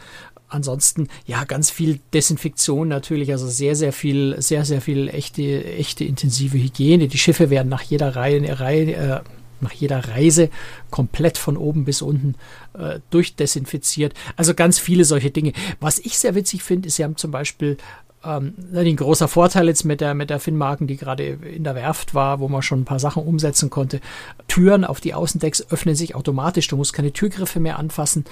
ansonsten, 0.49 1.07
ja, 1.25 1.43
ganz 1.45 1.69
viel 1.69 1.99
Desinfektion 2.13 2.87
natürlich, 2.87 3.31
also 3.31 3.47
sehr, 3.47 3.75
sehr 3.75 3.93
viel, 3.93 4.41
sehr, 4.41 4.65
sehr 4.65 4.81
viel 4.81 5.07
echte, 5.07 5.63
echte 5.65 6.03
intensive 6.03 6.57
Hygiene. 6.57 7.07
Die 7.07 7.17
Schiffe 7.17 7.49
werden 7.49 7.69
nach 7.69 7.83
jeder 7.83 8.15
Reihe, 8.15 8.59
Reihe 8.59 8.93
äh, 8.93 9.19
nach 9.61 9.73
jeder 9.73 9.99
Reise 9.99 10.49
komplett 10.89 11.37
von 11.37 11.57
oben 11.57 11.85
bis 11.85 12.01
unten 12.01 12.35
äh, 12.73 12.99
durchdesinfiziert. 13.09 14.13
Also 14.35 14.53
ganz 14.53 14.79
viele 14.79 15.05
solche 15.05 15.31
Dinge. 15.31 15.53
Was 15.79 15.99
ich 15.99 16.17
sehr 16.17 16.35
witzig 16.35 16.63
finde, 16.63 16.87
ist, 16.87 16.95
sie 16.95 17.03
haben 17.03 17.17
zum 17.17 17.31
Beispiel 17.31 17.77
ähm, 18.23 18.53
ein 18.73 18.95
großer 18.95 19.27
Vorteil 19.27 19.67
jetzt 19.67 19.85
mit 19.85 20.01
der, 20.01 20.13
mit 20.13 20.29
der 20.29 20.39
Finnmarken, 20.39 20.87
die 20.87 20.97
gerade 20.97 21.23
in 21.25 21.63
der 21.63 21.75
Werft 21.75 22.13
war, 22.13 22.39
wo 22.39 22.47
man 22.47 22.61
schon 22.61 22.81
ein 22.81 22.85
paar 22.85 22.99
Sachen 22.99 23.23
umsetzen 23.23 23.69
konnte. 23.69 24.01
Türen 24.47 24.83
auf 24.83 24.99
die 24.99 25.13
Außendecks 25.13 25.71
öffnen 25.71 25.95
sich 25.95 26.15
automatisch. 26.15 26.67
Du 26.67 26.77
musst 26.77 26.93
keine 26.93 27.13
Türgriffe 27.13 27.59
mehr 27.59 27.79
anfassen. 27.79 28.25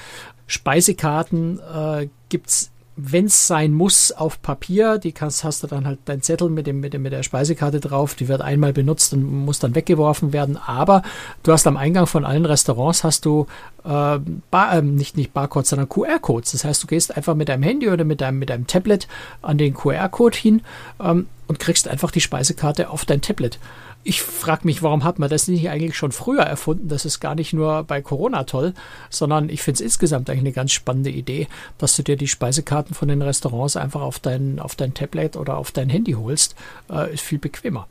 Speisekarten 0.45 1.59
äh, 1.59 2.07
gibt's 2.29 2.71
wenn 2.99 3.25
es 3.25 3.45
sein 3.45 3.73
muss, 3.73 4.11
auf 4.11 4.41
Papier. 4.41 4.97
Die 4.97 5.11
kannst, 5.11 5.43
hast 5.43 5.61
du 5.61 5.67
dann 5.67 5.85
halt 5.85 5.99
dein 6.05 6.23
Zettel 6.23 6.49
mit, 6.49 6.65
dem, 6.65 6.79
mit, 6.79 6.93
dem, 6.93 7.03
mit 7.03 7.13
der 7.13 7.21
Speisekarte 7.21 7.79
drauf. 7.79 8.15
Die 8.15 8.27
wird 8.27 8.41
einmal 8.41 8.73
benutzt 8.73 9.13
und 9.13 9.23
muss 9.45 9.59
dann 9.59 9.75
weggeworfen 9.75 10.33
werden. 10.33 10.57
Aber 10.57 11.03
du 11.43 11.51
hast 11.51 11.67
am 11.67 11.77
Eingang 11.77 12.07
von 12.07 12.25
allen 12.25 12.45
Restaurants 12.45 13.03
hast 13.03 13.25
du 13.25 13.45
äh, 13.83 14.19
Bar, 14.51 14.73
äh, 14.73 14.81
nicht, 14.81 15.15
nicht 15.15 15.31
Barcodes, 15.31 15.69
sondern 15.69 15.87
QR-Codes. 15.87 16.53
Das 16.53 16.63
heißt, 16.63 16.81
du 16.81 16.87
gehst 16.87 17.15
einfach 17.15 17.35
mit 17.35 17.49
deinem 17.49 17.63
Handy 17.63 17.87
oder 17.87 18.03
mit 18.03 18.19
deinem, 18.19 18.39
mit 18.39 18.49
deinem 18.49 18.65
Tablet 18.65 19.07
an 19.43 19.59
den 19.59 19.75
QR-Code 19.75 20.37
hin 20.37 20.61
ähm, 20.99 21.27
und 21.47 21.59
kriegst 21.59 21.87
einfach 21.87 22.09
die 22.09 22.21
Speisekarte 22.21 22.89
auf 22.89 23.05
dein 23.05 23.21
Tablet 23.21 23.59
ich 24.03 24.21
frage 24.21 24.61
mich, 24.63 24.83
warum 24.83 25.03
hat 25.03 25.19
man 25.19 25.29
das 25.29 25.47
nicht 25.47 25.69
eigentlich 25.69 25.97
schon 25.97 26.11
früher 26.11 26.43
erfunden? 26.43 26.87
Das 26.87 27.03
ist 27.03 27.19
gar 27.19 27.35
nicht 27.35 27.53
nur 27.53 27.83
bei 27.83 28.01
Corona 28.01 28.43
toll, 28.45 28.73
sondern 29.09 29.49
ich 29.49 29.61
finde 29.61 29.75
es 29.75 29.81
insgesamt 29.81 30.29
eigentlich 30.29 30.41
eine 30.41 30.51
ganz 30.53 30.71
spannende 30.71 31.09
Idee, 31.09 31.47
dass 31.77 31.95
du 31.95 32.03
dir 32.03 32.15
die 32.15 32.27
Speisekarten 32.27 32.95
von 32.95 33.09
den 33.09 33.21
Restaurants 33.21 33.75
einfach 33.75 34.01
auf 34.01 34.19
dein, 34.19 34.59
auf 34.59 34.75
dein 34.75 34.93
Tablet 34.93 35.35
oder 35.35 35.57
auf 35.57 35.71
dein 35.71 35.89
Handy 35.89 36.13
holst. 36.13 36.55
Äh, 36.89 37.13
ist 37.13 37.21
viel 37.21 37.39
bequemer. 37.39 37.87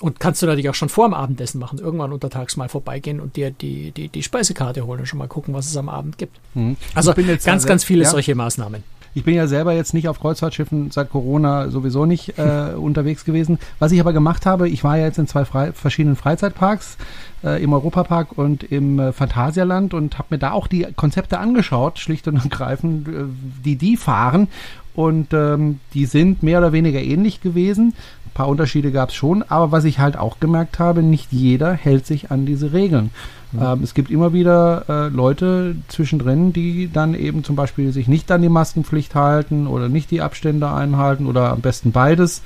Und 0.00 0.18
kannst 0.18 0.40
du 0.42 0.46
natürlich 0.46 0.68
auch 0.70 0.74
schon 0.74 0.88
vor 0.88 1.06
dem 1.06 1.14
Abendessen 1.14 1.60
machen, 1.60 1.78
irgendwann 1.78 2.12
untertags 2.12 2.56
mal 2.56 2.68
vorbeigehen 2.68 3.20
und 3.20 3.36
dir 3.36 3.50
die, 3.50 3.92
die, 3.92 4.08
die 4.08 4.22
Speisekarte 4.22 4.86
holen 4.86 5.00
und 5.00 5.06
schon 5.06 5.18
mal 5.18 5.28
gucken, 5.28 5.52
was 5.52 5.66
es 5.66 5.76
am 5.76 5.88
Abend 5.90 6.16
gibt. 6.16 6.40
Mhm. 6.54 6.76
Also 6.94 7.12
ganz, 7.12 7.46
also, 7.46 7.68
ganz 7.68 7.84
viele 7.84 8.04
ja. 8.04 8.10
solche 8.10 8.34
Maßnahmen. 8.34 8.82
Ich 9.14 9.24
bin 9.24 9.34
ja 9.34 9.46
selber 9.46 9.72
jetzt 9.72 9.92
nicht 9.92 10.08
auf 10.08 10.20
Kreuzfahrtschiffen 10.20 10.90
seit 10.90 11.10
Corona 11.10 11.68
sowieso 11.70 12.06
nicht 12.06 12.38
äh, 12.38 12.74
unterwegs 12.76 13.24
gewesen. 13.24 13.58
Was 13.78 13.92
ich 13.92 14.00
aber 14.00 14.12
gemacht 14.12 14.46
habe, 14.46 14.68
ich 14.68 14.84
war 14.84 14.96
ja 14.96 15.06
jetzt 15.06 15.18
in 15.18 15.26
zwei 15.26 15.44
Fre 15.44 15.72
verschiedenen 15.72 16.16
Freizeitparks, 16.16 16.96
äh, 17.44 17.62
im 17.62 17.72
Europapark 17.72 18.36
und 18.36 18.64
im 18.64 18.98
äh, 18.98 19.12
Phantasialand 19.12 19.94
und 19.94 20.18
habe 20.18 20.28
mir 20.30 20.38
da 20.38 20.52
auch 20.52 20.66
die 20.66 20.86
Konzepte 20.96 21.38
angeschaut, 21.38 21.98
schlicht 21.98 22.28
und 22.28 22.36
ergreifend, 22.42 23.08
äh, 23.08 23.24
die 23.64 23.76
die 23.76 23.96
fahren. 23.96 24.48
Und 24.94 25.32
ähm, 25.32 25.78
die 25.94 26.04
sind 26.04 26.42
mehr 26.42 26.58
oder 26.58 26.72
weniger 26.72 27.00
ähnlich 27.00 27.40
gewesen. 27.40 27.94
Ein 28.26 28.32
paar 28.34 28.48
Unterschiede 28.48 28.90
gab 28.92 29.10
es 29.10 29.14
schon, 29.14 29.42
aber 29.42 29.72
was 29.72 29.84
ich 29.84 29.98
halt 29.98 30.18
auch 30.18 30.40
gemerkt 30.40 30.78
habe, 30.78 31.02
nicht 31.02 31.32
jeder 31.32 31.72
hält 31.72 32.06
sich 32.06 32.30
an 32.30 32.44
diese 32.44 32.72
Regeln. 32.72 33.10
Mhm. 33.52 33.62
Ähm, 33.62 33.82
es 33.82 33.94
gibt 33.94 34.10
immer 34.10 34.32
wieder 34.32 34.84
äh, 34.88 35.08
Leute 35.08 35.76
zwischendrin, 35.88 36.52
die 36.52 36.90
dann 36.92 37.14
eben 37.14 37.44
zum 37.44 37.56
Beispiel 37.56 37.92
sich 37.92 38.08
nicht 38.08 38.30
an 38.30 38.42
die 38.42 38.48
Maskenpflicht 38.48 39.14
halten 39.14 39.66
oder 39.66 39.88
nicht 39.88 40.10
die 40.10 40.20
Abstände 40.20 40.70
einhalten 40.72 41.26
oder 41.26 41.50
am 41.50 41.60
besten 41.60 41.92
beides. 41.92 42.42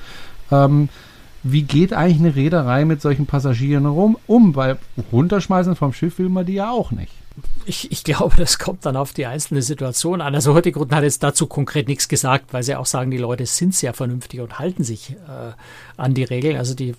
Ähm, 0.51 0.89
wie 1.47 1.61
geht 1.61 1.93
eigentlich 1.93 2.19
eine 2.19 2.35
Reederei 2.35 2.85
mit 2.85 3.01
solchen 3.01 3.27
Passagieren 3.27 3.85
rum, 3.85 4.17
um? 4.25 4.55
Weil 4.55 4.79
runterschmeißen 5.11 5.75
vom 5.75 5.93
Schiff 5.93 6.17
will 6.17 6.29
man 6.29 6.47
die 6.47 6.53
ja 6.53 6.71
auch 6.71 6.91
nicht. 6.91 7.11
Ich, 7.65 7.91
ich 7.91 8.03
glaube, 8.03 8.35
das 8.35 8.57
kommt 8.57 8.83
dann 8.85 8.95
auf 8.95 9.13
die 9.13 9.27
einzelne 9.27 9.61
Situation 9.61 10.21
an. 10.21 10.33
Also 10.33 10.55
Hurtigruten 10.55 10.95
hat 10.95 11.03
jetzt 11.03 11.21
dazu 11.21 11.45
konkret 11.45 11.87
nichts 11.87 12.07
gesagt, 12.07 12.51
weil 12.51 12.63
sie 12.63 12.75
auch 12.75 12.87
sagen, 12.87 13.11
die 13.11 13.17
Leute 13.17 13.45
sind 13.45 13.75
sehr 13.75 13.93
vernünftig 13.93 14.39
und 14.39 14.57
halten 14.57 14.83
sich 14.83 15.11
äh, 15.11 15.51
an 15.97 16.15
die 16.15 16.23
Regeln. 16.23 16.57
Also 16.57 16.73
die 16.73 16.95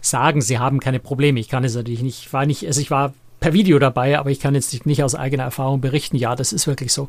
sagen, 0.00 0.40
sie 0.40 0.60
haben 0.60 0.78
keine 0.78 1.00
Probleme. 1.00 1.40
Ich 1.40 1.48
kann 1.48 1.64
es 1.64 1.74
natürlich 1.74 2.02
nicht, 2.02 2.26
ich 2.26 2.32
war 2.32 2.46
nicht, 2.46 2.64
also 2.66 2.80
ich 2.80 2.92
war 2.92 3.12
per 3.40 3.52
Video 3.54 3.80
dabei, 3.80 4.20
aber 4.20 4.30
ich 4.30 4.38
kann 4.38 4.54
jetzt 4.54 4.86
nicht 4.86 5.02
aus 5.02 5.16
eigener 5.16 5.44
Erfahrung 5.44 5.80
berichten. 5.80 6.16
Ja, 6.16 6.36
das 6.36 6.52
ist 6.52 6.68
wirklich 6.68 6.92
so. 6.92 7.08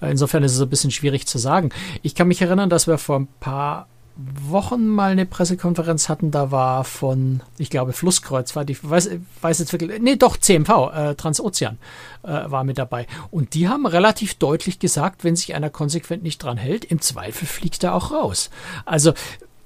Äh, 0.00 0.10
insofern 0.10 0.42
ist 0.42 0.54
es 0.54 0.60
ein 0.60 0.70
bisschen 0.70 0.90
schwierig 0.90 1.28
zu 1.28 1.38
sagen. 1.38 1.70
Ich 2.02 2.16
kann 2.16 2.26
mich 2.26 2.42
erinnern, 2.42 2.68
dass 2.68 2.88
wir 2.88 2.98
vor 2.98 3.20
ein 3.20 3.28
paar 3.38 3.86
Wochen 4.16 4.86
mal 4.86 5.10
eine 5.12 5.26
Pressekonferenz 5.26 6.08
hatten, 6.08 6.30
da 6.30 6.50
war 6.50 6.84
von, 6.84 7.42
ich 7.58 7.68
glaube, 7.68 7.92
Flusskreuz 7.92 8.56
war 8.56 8.64
die, 8.64 8.76
weiß, 8.82 9.10
weiß 9.42 9.58
jetzt 9.58 9.72
wirklich, 9.72 10.00
nee, 10.00 10.16
doch, 10.16 10.38
CMV, 10.38 10.70
äh, 10.94 11.14
Transozean 11.14 11.76
äh, 12.22 12.28
war 12.28 12.64
mit 12.64 12.78
dabei. 12.78 13.06
Und 13.30 13.52
die 13.52 13.68
haben 13.68 13.86
relativ 13.86 14.34
deutlich 14.34 14.78
gesagt, 14.78 15.22
wenn 15.22 15.36
sich 15.36 15.54
einer 15.54 15.68
konsequent 15.68 16.22
nicht 16.22 16.42
dran 16.42 16.56
hält, 16.56 16.86
im 16.86 17.02
Zweifel 17.02 17.46
fliegt 17.46 17.84
er 17.84 17.94
auch 17.94 18.10
raus. 18.10 18.48
Also, 18.86 19.12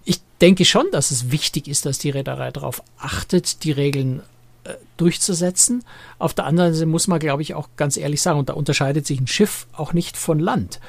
ich 0.04 0.20
denke 0.40 0.64
schon, 0.64 0.86
dass 0.90 1.12
es 1.12 1.30
wichtig 1.30 1.68
ist, 1.68 1.86
dass 1.86 1.98
die 1.98 2.10
Reederei 2.10 2.50
darauf 2.50 2.82
achtet, 2.98 3.62
die 3.62 3.72
Regeln 3.72 4.20
äh, 4.64 4.74
durchzusetzen. 4.96 5.84
Auf 6.18 6.34
der 6.34 6.46
anderen 6.46 6.74
Seite 6.74 6.86
muss 6.86 7.06
man, 7.06 7.20
glaube 7.20 7.42
ich, 7.42 7.54
auch 7.54 7.68
ganz 7.76 7.96
ehrlich 7.96 8.20
sagen, 8.20 8.40
und 8.40 8.48
da 8.48 8.54
unterscheidet 8.54 9.06
sich 9.06 9.20
ein 9.20 9.28
Schiff 9.28 9.68
auch 9.72 9.92
nicht 9.92 10.16
von 10.16 10.40
Land. 10.40 10.80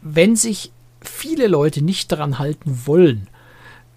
Wenn 0.00 0.36
sich 0.36 0.72
viele 1.00 1.46
Leute 1.46 1.82
nicht 1.82 2.12
daran 2.12 2.38
halten 2.38 2.82
wollen, 2.86 3.28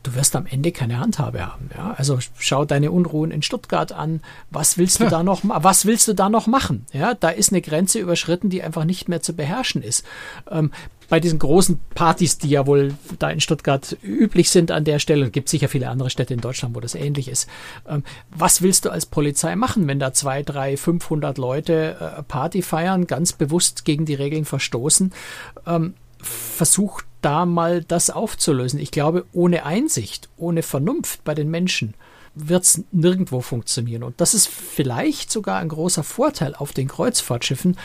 du 0.04 0.16
wirst 0.16 0.36
am 0.36 0.46
Ende 0.46 0.72
keine 0.72 1.00
Handhabe 1.00 1.46
haben. 1.46 1.70
Ja? 1.76 1.96
Also 1.98 2.20
schau 2.38 2.66
deine 2.66 2.92
Unruhen 2.92 3.32
in 3.32 3.42
Stuttgart 3.42 3.92
an. 3.92 4.22
Was 4.52 4.78
willst 4.78 5.00
du 5.00 5.06
ja. 5.06 5.10
da 5.10 5.24
noch, 5.24 5.42
was 5.44 5.86
willst 5.86 6.08
du 6.08 6.14
da 6.14 6.30
noch 6.30 6.46
machen? 6.46 6.86
Ja, 6.92 7.14
da 7.14 7.30
ist 7.30 7.52
eine 7.52 7.62
Grenze 7.62 8.00
überschritten, 8.00 8.50
die 8.50 8.62
einfach 8.62 8.84
nicht 8.84 9.08
mehr 9.08 9.22
zu 9.22 9.34
beherrschen 9.34 9.82
ist. 9.82 10.06
Ähm, 10.52 10.72
bei 11.10 11.20
diesen 11.20 11.40
großen 11.40 11.80
Partys, 11.96 12.38
die 12.38 12.50
ja 12.50 12.66
wohl 12.66 12.96
da 13.20 13.30
in 13.30 13.40
Stuttgart 13.40 13.98
üblich 14.02 14.50
sind 14.50 14.72
an 14.72 14.84
der 14.84 15.00
Stelle, 15.00 15.30
gibt 15.30 15.50
sicher 15.50 15.70
viele 15.70 15.90
andere 15.90 16.10
Städte 16.10 16.34
in 16.34 16.42
Deutschland, 16.42 16.76
wo 16.76 16.80
das 16.80 16.96
ähnlich 16.96 17.28
ist. 17.28 17.48
Ähm, 17.88 18.04
was 18.32 18.62
willst 18.62 18.86
du 18.86 18.90
als 18.90 19.06
Polizei 19.06 19.56
machen, 19.56 19.88
wenn 19.88 20.00
da 20.00 20.14
zwei, 20.14 20.44
drei, 20.44 20.76
500 20.76 21.38
Leute 21.38 21.98
äh, 22.00 22.24
Party 22.24 22.62
feiern, 22.62 23.08
ganz 23.08 23.34
bewusst 23.34 23.86
gegen 23.86 24.06
die 24.06 24.16
Regeln 24.16 24.46
verstoßen? 24.46 25.14
Ähm, 25.68 25.94
versucht 26.24 27.06
da 27.22 27.46
mal 27.46 27.84
das 27.84 28.10
aufzulösen. 28.10 28.80
Ich 28.80 28.92
glaube, 28.92 29.26
ohne 29.32 29.66
Einsicht, 29.66 30.30
ohne 30.38 30.64
Vernunft 30.64 31.24
bei 31.24 31.36
den 31.36 31.50
Menschen 31.50 31.94
wird 32.36 32.64
es 32.64 32.84
nirgendwo 32.92 33.42
funktionieren. 33.42 34.04
Und 34.04 34.20
das 34.20 34.34
ist 34.34 34.48
vielleicht 34.48 35.32
sogar 35.32 35.60
ein 35.60 35.70
großer 35.70 36.04
Vorteil 36.04 36.56
auf 36.56 36.72
den 36.72 36.88
Kreuzfahrtschiffen. 36.88 37.78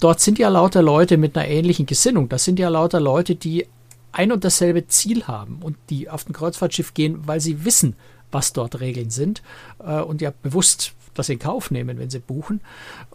Dort 0.00 0.20
sind 0.20 0.38
ja 0.38 0.48
lauter 0.48 0.82
Leute 0.82 1.16
mit 1.16 1.36
einer 1.36 1.48
ähnlichen 1.48 1.86
Gesinnung. 1.86 2.28
Das 2.28 2.44
sind 2.44 2.58
ja 2.58 2.68
lauter 2.68 3.00
Leute, 3.00 3.36
die 3.36 3.66
ein 4.12 4.32
und 4.32 4.44
dasselbe 4.44 4.86
Ziel 4.86 5.26
haben 5.26 5.60
und 5.62 5.76
die 5.90 6.10
auf 6.10 6.28
ein 6.28 6.32
Kreuzfahrtschiff 6.32 6.94
gehen, 6.94 7.26
weil 7.26 7.40
sie 7.40 7.64
wissen, 7.64 7.96
was 8.30 8.52
dort 8.52 8.80
Regeln 8.80 9.10
sind 9.10 9.42
äh, 9.84 10.00
und 10.00 10.20
ja 10.20 10.32
bewusst 10.42 10.92
das 11.14 11.28
in 11.28 11.38
Kauf 11.38 11.70
nehmen, 11.70 11.98
wenn 11.98 12.10
sie 12.10 12.18
buchen. 12.18 12.60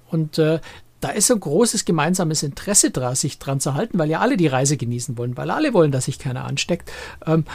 Und 0.10 0.38
äh, 0.40 0.60
da 1.02 1.10
ist 1.10 1.28
so 1.28 1.36
ein 1.36 1.40
großes 1.40 1.86
gemeinsames 1.86 2.44
Interesse 2.44 2.92
dran, 2.92 3.16
sich 3.16 3.40
dran 3.40 3.60
zu 3.60 3.74
halten, 3.74 3.98
weil 4.00 4.10
ja 4.10 4.20
alle 4.20 4.38
die 4.38 4.48
Reise 4.48 4.78
genießen 4.78 5.18
wollen, 5.18 5.38
weil 5.38 5.50
alle 5.50 5.74
wollen, 5.74 5.92
dass 5.92 6.06
sich 6.06 6.20
keiner 6.20 6.46
ansteckt. 6.46 6.92
Ähm, 7.26 7.46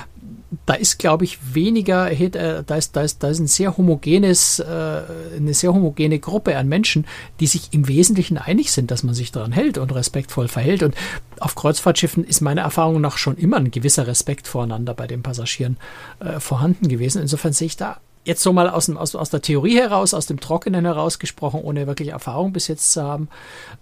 da 0.66 0.74
ist, 0.74 0.98
glaube 0.98 1.24
ich, 1.24 1.54
weniger, 1.54 2.10
äh, 2.10 2.62
da 2.64 2.76
ist, 2.76 2.96
da 2.96 3.02
ist, 3.02 3.22
da 3.22 3.28
ist 3.28 3.40
ein 3.40 3.46
sehr 3.46 3.76
homogenes, 3.76 4.60
äh, 4.60 5.02
eine 5.36 5.52
sehr 5.52 5.74
homogene 5.74 6.18
Gruppe 6.18 6.56
an 6.56 6.68
Menschen, 6.68 7.06
die 7.40 7.46
sich 7.46 7.72
im 7.72 7.88
Wesentlichen 7.88 8.38
einig 8.38 8.72
sind, 8.72 8.90
dass 8.90 9.02
man 9.02 9.14
sich 9.14 9.32
daran 9.32 9.52
hält 9.52 9.78
und 9.78 9.94
respektvoll 9.94 10.48
verhält. 10.48 10.82
Und 10.82 10.94
auf 11.40 11.54
Kreuzfahrtschiffen 11.54 12.24
ist 12.24 12.40
meiner 12.40 12.62
Erfahrung 12.62 13.00
nach 13.00 13.18
schon 13.18 13.36
immer 13.36 13.56
ein 13.56 13.70
gewisser 13.70 14.06
Respekt 14.06 14.46
voreinander 14.48 14.94
bei 14.94 15.06
den 15.06 15.22
Passagieren 15.22 15.76
äh, 16.20 16.40
vorhanden 16.40 16.88
gewesen. 16.88 17.20
Insofern 17.20 17.52
sehe 17.52 17.66
ich 17.66 17.76
da 17.76 18.00
jetzt 18.24 18.42
so 18.42 18.52
mal 18.52 18.68
aus, 18.68 18.86
dem, 18.86 18.96
aus, 18.96 19.14
aus 19.14 19.30
der 19.30 19.42
Theorie 19.42 19.76
heraus, 19.76 20.14
aus 20.14 20.26
dem 20.26 20.40
Trockenen 20.40 20.84
heraus 20.84 21.18
gesprochen, 21.18 21.60
ohne 21.62 21.86
wirklich 21.86 22.08
Erfahrung 22.08 22.52
bis 22.52 22.68
jetzt 22.68 22.92
zu 22.92 23.02
haben, 23.02 23.28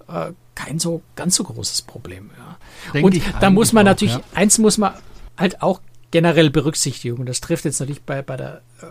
äh, 0.09 0.33
kein 0.55 0.78
so 0.78 1.02
ganz 1.16 1.37
so 1.37 1.44
großes 1.44 1.83
Problem. 1.83 2.31
Ja. 2.92 3.00
Und 3.00 3.20
da 3.40 3.50
muss 3.50 3.72
man 3.72 3.85
natürlich, 3.85 4.14
ja. 4.14 4.22
eins 4.35 4.59
muss 4.59 4.78
man 4.78 4.94
halt 5.38 5.62
auch 5.62 5.81
generell 6.11 6.50
berücksichtigen. 6.50 7.18
Und 7.18 7.26
das 7.26 7.40
trifft 7.40 7.64
jetzt 7.64 7.81
natürlich 7.81 8.02
bei, 8.02 8.22
bei 8.22 8.37
der 8.37 8.62
äh, 8.81 8.87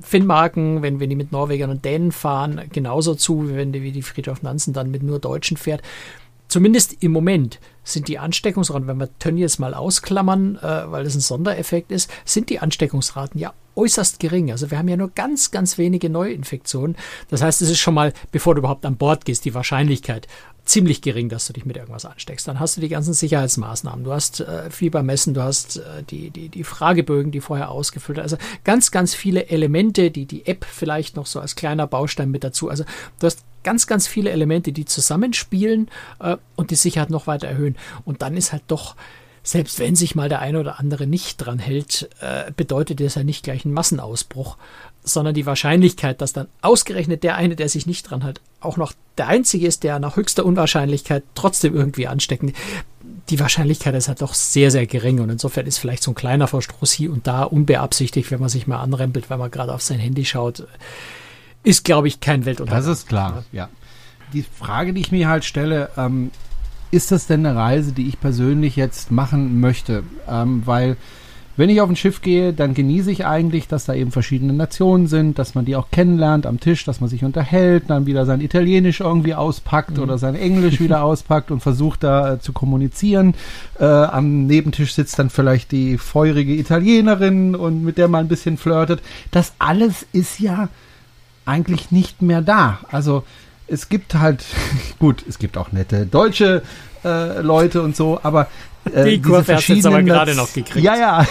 Finnmarken, 0.00 0.82
wenn, 0.82 1.00
wenn 1.00 1.10
die 1.10 1.16
mit 1.16 1.32
Norwegern 1.32 1.70
und 1.70 1.84
Dänen 1.84 2.12
fahren, 2.12 2.62
genauso 2.72 3.14
zu, 3.14 3.48
wie 3.48 3.56
wenn 3.56 3.72
die, 3.72 3.82
wie 3.82 3.92
die 3.92 4.02
Friedhof 4.02 4.42
Nansen 4.42 4.72
dann 4.72 4.90
mit 4.90 5.02
nur 5.02 5.18
Deutschen 5.18 5.56
fährt 5.56 5.82
zumindest 6.46 7.02
im 7.02 7.10
Moment 7.10 7.58
sind 7.82 8.06
die 8.06 8.18
Ansteckungsraten, 8.18 8.86
wenn 8.86 8.98
wir 8.98 9.08
Tönnies 9.18 9.58
mal 9.58 9.74
ausklammern, 9.74 10.56
äh, 10.56 10.90
weil 10.90 11.02
das 11.02 11.16
ein 11.16 11.20
Sondereffekt 11.20 11.90
ist, 11.90 12.08
sind 12.24 12.48
die 12.48 12.60
Ansteckungsraten 12.60 13.40
ja 13.40 13.52
äußerst 13.76 14.20
gering. 14.20 14.50
Also 14.50 14.70
wir 14.70 14.78
haben 14.78 14.88
ja 14.88 14.96
nur 14.96 15.10
ganz, 15.10 15.50
ganz 15.50 15.78
wenige 15.78 16.10
Neuinfektionen. 16.10 16.96
Das 17.28 17.42
heißt, 17.42 17.62
es 17.62 17.70
ist 17.70 17.80
schon 17.80 17.94
mal, 17.94 18.12
bevor 18.32 18.54
du 18.54 18.60
überhaupt 18.60 18.86
an 18.86 18.96
Bord 18.96 19.24
gehst, 19.24 19.44
die 19.44 19.54
Wahrscheinlichkeit 19.54 20.28
ziemlich 20.64 21.02
gering, 21.02 21.28
dass 21.28 21.46
du 21.46 21.52
dich 21.52 21.66
mit 21.66 21.76
irgendwas 21.76 22.06
ansteckst. 22.06 22.48
Dann 22.48 22.58
hast 22.58 22.76
du 22.76 22.80
die 22.80 22.88
ganzen 22.88 23.12
Sicherheitsmaßnahmen. 23.12 24.04
Du 24.04 24.12
hast 24.12 24.40
äh, 24.40 24.70
Fiebermessen, 24.70 25.34
du 25.34 25.42
hast 25.42 25.76
äh, 25.76 26.02
die, 26.08 26.30
die, 26.30 26.48
die 26.48 26.64
Fragebögen, 26.64 27.32
die 27.32 27.40
vorher 27.40 27.70
ausgefüllt 27.70 28.18
Also 28.18 28.36
ganz, 28.64 28.90
ganz 28.90 29.14
viele 29.14 29.48
Elemente, 29.48 30.10
die, 30.10 30.24
die 30.24 30.46
App 30.46 30.64
vielleicht 30.64 31.16
noch 31.16 31.26
so 31.26 31.40
als 31.40 31.54
kleiner 31.54 31.86
Baustein 31.86 32.30
mit 32.30 32.44
dazu. 32.44 32.70
Also 32.70 32.84
du 33.20 33.26
hast 33.26 33.44
ganz, 33.62 33.86
ganz 33.86 34.06
viele 34.06 34.30
Elemente, 34.30 34.72
die 34.72 34.84
zusammenspielen 34.84 35.90
äh, 36.20 36.36
und 36.56 36.70
die 36.70 36.76
Sicherheit 36.76 37.10
noch 37.10 37.26
weiter 37.26 37.48
erhöhen. 37.48 37.76
Und 38.04 38.22
dann 38.22 38.36
ist 38.36 38.52
halt 38.52 38.62
doch 38.68 38.96
selbst 39.44 39.78
wenn 39.78 39.94
sich 39.94 40.14
mal 40.14 40.28
der 40.28 40.40
eine 40.40 40.58
oder 40.58 40.80
andere 40.80 41.06
nicht 41.06 41.36
dran 41.36 41.58
hält, 41.58 42.08
äh, 42.20 42.50
bedeutet 42.56 42.98
das 42.98 43.14
ja 43.14 43.22
nicht 43.22 43.44
gleich 43.44 43.64
einen 43.64 43.74
Massenausbruch, 43.74 44.56
sondern 45.04 45.34
die 45.34 45.44
Wahrscheinlichkeit, 45.44 46.22
dass 46.22 46.32
dann 46.32 46.48
ausgerechnet 46.62 47.22
der 47.22 47.36
eine, 47.36 47.54
der 47.54 47.68
sich 47.68 47.86
nicht 47.86 48.10
dran 48.10 48.22
hält, 48.22 48.40
auch 48.60 48.78
noch 48.78 48.94
der 49.18 49.28
einzige 49.28 49.66
ist, 49.66 49.84
der 49.84 49.98
nach 49.98 50.16
höchster 50.16 50.46
Unwahrscheinlichkeit 50.46 51.22
trotzdem 51.34 51.74
irgendwie 51.74 52.08
anstecken, 52.08 52.54
die 53.28 53.38
Wahrscheinlichkeit 53.38 53.94
ist 53.94 54.08
halt 54.08 54.22
doch 54.22 54.34
sehr, 54.34 54.70
sehr 54.70 54.86
gering 54.86 55.20
und 55.20 55.28
insofern 55.28 55.66
ist 55.66 55.78
vielleicht 55.78 56.02
so 56.02 56.10
ein 56.10 56.14
kleiner 56.14 56.48
Verstoß 56.48 56.92
hier 56.92 57.12
und 57.12 57.26
da 57.26 57.44
unbeabsichtigt, 57.44 58.30
wenn 58.30 58.40
man 58.40 58.48
sich 58.48 58.66
mal 58.66 58.80
anrempelt, 58.80 59.28
wenn 59.28 59.38
man 59.38 59.50
gerade 59.50 59.74
auf 59.74 59.82
sein 59.82 59.98
Handy 59.98 60.24
schaut, 60.24 60.66
ist, 61.62 61.84
glaube 61.84 62.08
ich, 62.08 62.20
kein 62.20 62.46
Weltuntergang. 62.46 62.84
Das 62.84 62.98
ist 62.98 63.08
klar, 63.08 63.44
ja. 63.52 63.68
Die 64.32 64.42
Frage, 64.42 64.92
die 64.92 65.00
ich 65.02 65.12
mir 65.12 65.28
halt 65.28 65.44
stelle, 65.44 65.90
ähm, 65.96 66.30
ist 66.94 67.12
das 67.12 67.26
denn 67.26 67.44
eine 67.44 67.56
Reise, 67.56 67.92
die 67.92 68.08
ich 68.08 68.20
persönlich 68.20 68.76
jetzt 68.76 69.10
machen 69.10 69.60
möchte? 69.60 70.04
Ähm, 70.28 70.62
weil 70.64 70.96
wenn 71.56 71.70
ich 71.70 71.80
auf 71.80 71.88
ein 71.88 71.94
Schiff 71.94 72.20
gehe, 72.20 72.52
dann 72.52 72.74
genieße 72.74 73.12
ich 73.12 73.26
eigentlich, 73.26 73.68
dass 73.68 73.84
da 73.84 73.94
eben 73.94 74.10
verschiedene 74.10 74.52
Nationen 74.52 75.06
sind, 75.06 75.38
dass 75.38 75.54
man 75.54 75.64
die 75.64 75.76
auch 75.76 75.90
kennenlernt 75.92 76.46
am 76.46 76.58
Tisch, 76.58 76.84
dass 76.84 77.00
man 77.00 77.08
sich 77.08 77.24
unterhält, 77.24 77.84
dann 77.88 78.06
wieder 78.06 78.26
sein 78.26 78.40
Italienisch 78.40 79.00
irgendwie 79.00 79.34
auspackt 79.34 79.96
mhm. 79.96 80.02
oder 80.02 80.18
sein 80.18 80.34
Englisch 80.34 80.80
wieder 80.80 81.02
auspackt 81.04 81.52
und 81.52 81.60
versucht 81.60 82.02
da 82.02 82.34
äh, 82.34 82.40
zu 82.40 82.52
kommunizieren. 82.52 83.34
Äh, 83.78 83.84
am 83.84 84.46
Nebentisch 84.46 84.94
sitzt 84.94 85.18
dann 85.18 85.30
vielleicht 85.30 85.70
die 85.70 85.96
feurige 85.96 86.54
Italienerin 86.54 87.54
und 87.54 87.84
mit 87.84 87.98
der 87.98 88.08
man 88.08 88.24
ein 88.24 88.28
bisschen 88.28 88.56
flirtet. 88.56 89.00
Das 89.30 89.52
alles 89.60 90.06
ist 90.12 90.40
ja 90.40 90.68
eigentlich 91.44 91.92
nicht 91.92 92.20
mehr 92.20 92.42
da. 92.42 92.80
Also 92.90 93.22
es 93.66 93.88
gibt 93.88 94.14
halt, 94.14 94.44
gut, 94.98 95.24
es 95.28 95.38
gibt 95.38 95.56
auch 95.56 95.72
nette 95.72 96.06
deutsche 96.06 96.62
äh, 97.04 97.40
Leute 97.40 97.82
und 97.82 97.96
so, 97.96 98.20
aber 98.22 98.48
äh, 98.92 99.04
die 99.04 99.22
Kurve 99.22 99.54
hast 99.54 99.68
jetzt 99.68 99.86
aber 99.86 100.02
gerade 100.02 100.34
noch 100.34 100.52
gekriegt. 100.52 100.84
Ja, 100.84 100.96
ja. 100.96 101.26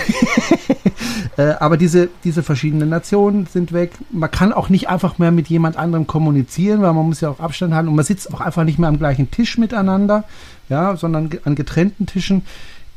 äh, 1.37 1.53
aber 1.59 1.77
diese, 1.77 2.09
diese 2.23 2.43
verschiedenen 2.43 2.89
Nationen 2.89 3.45
sind 3.45 3.73
weg. 3.73 3.91
Man 4.11 4.31
kann 4.31 4.53
auch 4.53 4.69
nicht 4.69 4.89
einfach 4.89 5.19
mehr 5.19 5.31
mit 5.31 5.47
jemand 5.47 5.77
anderem 5.77 6.07
kommunizieren, 6.07 6.81
weil 6.81 6.93
man 6.93 7.05
muss 7.05 7.21
ja 7.21 7.29
auch 7.29 7.39
Abstand 7.39 7.73
haben 7.73 7.87
und 7.87 7.95
man 7.95 8.05
sitzt 8.05 8.33
auch 8.33 8.41
einfach 8.41 8.63
nicht 8.63 8.79
mehr 8.79 8.89
am 8.89 8.97
gleichen 8.97 9.29
Tisch 9.29 9.57
miteinander, 9.57 10.23
ja, 10.69 10.95
sondern 10.95 11.29
an 11.45 11.55
getrennten 11.55 12.05
Tischen. 12.05 12.43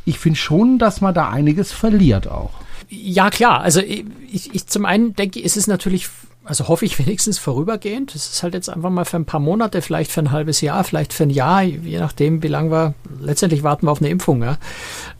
Ich 0.05 0.19
finde 0.19 0.39
schon, 0.39 0.79
dass 0.79 1.01
man 1.01 1.15
da 1.15 1.29
einiges 1.29 1.73
verliert 1.73 2.29
auch. 2.29 2.53
Ja, 2.89 3.31
klar. 3.31 3.61
Also 3.61 3.81
ich, 3.81 4.55
ich 4.55 4.67
zum 4.67 4.85
einen 4.85 5.15
denke, 5.15 5.43
es 5.43 5.57
ist 5.57 5.67
natürlich 5.67 6.09
also 6.47 6.69
hoffe 6.69 6.85
ich 6.85 6.99
wenigstens 6.99 7.39
vorübergehend. 7.39 8.15
Das 8.15 8.27
ist 8.29 8.43
halt 8.43 8.55
jetzt 8.55 8.69
einfach 8.69 8.91
mal 8.91 9.05
für 9.05 9.17
ein 9.17 9.25
paar 9.25 9.41
Monate, 9.41 9.83
vielleicht 9.83 10.11
für 10.11 10.21
ein 10.21 10.31
halbes 10.31 10.61
Jahr, 10.61 10.85
vielleicht 10.85 11.13
für 11.13 11.25
ein 11.25 11.31
Jahr, 11.31 11.63
je 11.63 11.99
nachdem, 11.99 12.43
wie 12.43 12.49
lang 12.49 12.71
wir. 12.71 12.95
Letztendlich 13.21 13.63
warten 13.63 13.87
wir 13.87 13.91
auf 13.91 14.01
eine 14.01 14.11
Impfung, 14.11 14.43
ja, 14.43 14.59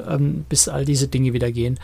ähm, 0.09 0.45
bis 0.49 0.69
all 0.69 0.85
diese 0.85 1.09
Dinge 1.09 1.33
wieder 1.33 1.51
gehen. 1.51 1.79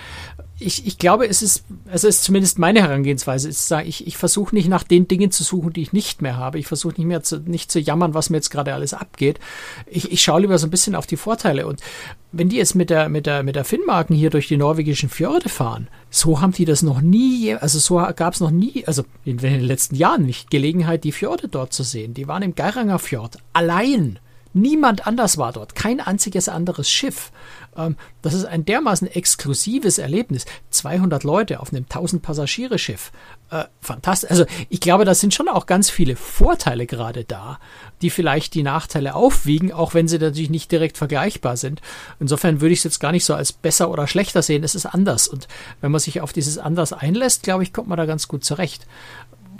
Ich, 0.64 0.86
ich 0.86 0.98
glaube, 0.98 1.26
es 1.26 1.42
ist, 1.42 1.64
es 1.90 2.04
ist 2.04 2.24
zumindest 2.24 2.58
meine 2.58 2.82
Herangehensweise. 2.82 3.48
Ist, 3.48 3.70
ich, 3.84 4.06
ich 4.06 4.16
versuche 4.16 4.54
nicht 4.54 4.68
nach 4.68 4.84
den 4.84 5.08
Dingen 5.08 5.30
zu 5.30 5.42
suchen, 5.42 5.72
die 5.72 5.82
ich 5.82 5.92
nicht 5.92 6.22
mehr 6.22 6.36
habe. 6.36 6.58
Ich 6.58 6.66
versuche 6.66 6.94
nicht 6.96 7.06
mehr 7.06 7.22
zu, 7.22 7.38
nicht 7.38 7.70
zu 7.70 7.80
jammern, 7.80 8.14
was 8.14 8.30
mir 8.30 8.36
jetzt 8.36 8.50
gerade 8.50 8.74
alles 8.74 8.94
abgeht. 8.94 9.40
Ich, 9.86 10.12
ich 10.12 10.22
schaue 10.22 10.42
lieber 10.42 10.58
so 10.58 10.66
ein 10.66 10.70
bisschen 10.70 10.94
auf 10.94 11.06
die 11.06 11.16
Vorteile. 11.16 11.66
Und 11.66 11.80
wenn 12.32 12.48
die 12.48 12.56
jetzt 12.56 12.74
mit 12.74 12.90
der, 12.90 13.08
mit 13.08 13.26
der, 13.26 13.42
mit 13.42 13.56
der 13.56 13.64
Finnmarken 13.64 14.16
hier 14.16 14.30
durch 14.30 14.48
die 14.48 14.56
norwegischen 14.56 15.10
Fjorde 15.10 15.48
fahren, 15.48 15.88
so 16.10 16.40
haben 16.40 16.52
die 16.52 16.64
das 16.64 16.82
noch 16.82 17.00
nie, 17.00 17.54
also 17.54 17.78
so 17.78 17.96
gab 18.16 18.34
es 18.34 18.40
noch 18.40 18.50
nie, 18.50 18.84
also 18.86 19.04
in, 19.24 19.38
in, 19.38 19.52
den 19.52 19.60
letzten 19.60 19.96
Jahren 19.96 20.24
nicht 20.24 20.50
Gelegenheit, 20.50 21.04
die 21.04 21.12
Fjorde 21.12 21.48
dort 21.48 21.72
zu 21.72 21.82
sehen. 21.82 22.14
Die 22.14 22.28
waren 22.28 22.42
im 22.42 22.54
Geiranger 22.54 22.98
Fjord 22.98 23.38
allein. 23.52 24.18
Niemand 24.54 25.06
anders 25.06 25.38
war 25.38 25.52
dort, 25.52 25.74
kein 25.74 26.00
einziges 26.00 26.48
anderes 26.48 26.90
Schiff. 26.90 27.32
Ähm, 27.76 27.96
das 28.20 28.34
ist 28.34 28.44
ein 28.44 28.64
dermaßen 28.64 29.08
exklusives 29.08 29.98
Erlebnis. 29.98 30.44
200 30.70 31.24
Leute 31.24 31.60
auf 31.60 31.72
einem 31.72 31.84
1000 31.84 32.22
Passagiere 32.22 32.78
Schiff. 32.78 33.12
Äh, 33.50 33.64
fantastisch. 33.80 34.30
Also 34.30 34.44
ich 34.68 34.80
glaube, 34.80 35.04
da 35.04 35.14
sind 35.14 35.34
schon 35.34 35.48
auch 35.48 35.66
ganz 35.66 35.90
viele 35.90 36.16
Vorteile 36.16 36.86
gerade 36.86 37.24
da, 37.24 37.58
die 38.00 38.10
vielleicht 38.10 38.54
die 38.54 38.62
Nachteile 38.62 39.14
aufwiegen, 39.14 39.72
auch 39.72 39.94
wenn 39.94 40.08
sie 40.08 40.18
natürlich 40.18 40.50
nicht 40.50 40.72
direkt 40.72 40.98
vergleichbar 40.98 41.56
sind. 41.56 41.80
Insofern 42.20 42.60
würde 42.60 42.72
ich 42.72 42.80
es 42.80 42.84
jetzt 42.84 43.00
gar 43.00 43.12
nicht 43.12 43.24
so 43.24 43.34
als 43.34 43.52
besser 43.52 43.90
oder 43.90 44.06
schlechter 44.06 44.42
sehen. 44.42 44.64
Es 44.64 44.74
ist 44.74 44.86
anders. 44.86 45.28
Und 45.28 45.48
wenn 45.80 45.92
man 45.92 46.00
sich 46.00 46.20
auf 46.20 46.32
dieses 46.32 46.58
anders 46.58 46.92
einlässt, 46.92 47.42
glaube 47.42 47.62
ich, 47.62 47.72
kommt 47.72 47.88
man 47.88 47.98
da 47.98 48.06
ganz 48.06 48.28
gut 48.28 48.44
zurecht. 48.44 48.86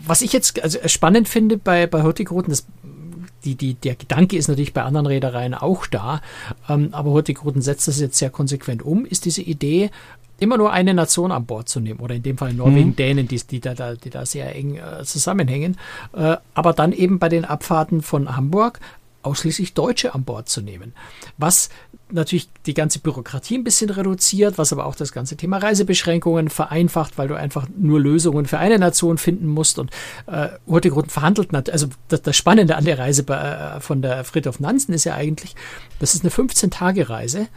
Was 0.05 0.21
ich 0.21 0.33
jetzt 0.33 0.61
also 0.61 0.79
spannend 0.87 1.29
finde 1.29 1.57
bei, 1.57 1.87
bei 1.87 2.03
Hurtigruten, 2.03 2.51
das 2.51 2.65
die, 3.45 3.55
die, 3.55 3.73
der 3.75 3.95
Gedanke 3.95 4.37
ist 4.37 4.47
natürlich 4.47 4.73
bei 4.73 4.83
anderen 4.83 5.07
Reedereien 5.07 5.53
auch 5.53 5.85
da, 5.87 6.21
ähm, 6.69 6.89
aber 6.91 7.11
Hurtigruten 7.11 7.61
setzt 7.61 7.87
das 7.87 7.99
jetzt 7.99 8.17
sehr 8.17 8.29
konsequent 8.29 8.83
um, 8.83 9.05
ist 9.05 9.25
diese 9.25 9.41
Idee, 9.41 9.91
immer 10.39 10.57
nur 10.57 10.71
eine 10.71 10.93
Nation 10.93 11.31
an 11.31 11.45
Bord 11.45 11.69
zu 11.69 11.79
nehmen, 11.79 11.99
oder 11.99 12.15
in 12.15 12.23
dem 12.23 12.37
Fall 12.37 12.53
Norwegen, 12.53 12.89
mhm. 12.89 12.95
Dänen, 12.95 13.27
die, 13.27 13.39
die, 13.39 13.59
da, 13.59 13.95
die 13.95 14.09
da 14.09 14.25
sehr 14.25 14.55
eng 14.55 14.75
äh, 14.75 15.03
zusammenhängen, 15.03 15.77
äh, 16.13 16.37
aber 16.53 16.73
dann 16.73 16.91
eben 16.91 17.19
bei 17.19 17.29
den 17.29 17.45
Abfahrten 17.45 18.01
von 18.01 18.35
Hamburg 18.35 18.79
ausschließlich 19.21 19.73
Deutsche 19.73 20.13
an 20.13 20.23
Bord 20.23 20.49
zu 20.49 20.61
nehmen. 20.61 20.93
Was 21.37 21.69
natürlich 22.13 22.49
die 22.65 22.73
ganze 22.73 22.99
Bürokratie 22.99 23.57
ein 23.57 23.63
bisschen 23.63 23.89
reduziert, 23.89 24.57
was 24.57 24.71
aber 24.71 24.85
auch 24.85 24.95
das 24.95 25.11
ganze 25.11 25.35
Thema 25.35 25.57
Reisebeschränkungen 25.57 26.49
vereinfacht, 26.49 27.17
weil 27.17 27.27
du 27.27 27.35
einfach 27.35 27.67
nur 27.77 27.99
Lösungen 27.99 28.45
für 28.45 28.59
eine 28.59 28.79
Nation 28.79 29.17
finden 29.17 29.47
musst. 29.47 29.79
Und 29.79 29.91
äh, 30.27 30.49
Hurtigruten 30.67 31.09
verhandelt, 31.09 31.53
also 31.69 31.87
das, 32.07 32.21
das, 32.21 32.35
Spannende 32.35 32.75
an 32.75 32.85
der 32.85 32.99
Reise 32.99 33.23
bei, 33.23 33.35
äh, 33.35 33.79
von 33.79 34.01
der 34.01 34.23
Friedhof 34.23 34.59
Nansen 34.59 34.93
ist 34.93 35.03
ja 35.03 35.15
eigentlich, 35.15 35.55
das 35.99 36.13
ist 36.13 36.23
eine 36.23 36.31
15-Tage-Reise 36.31 37.47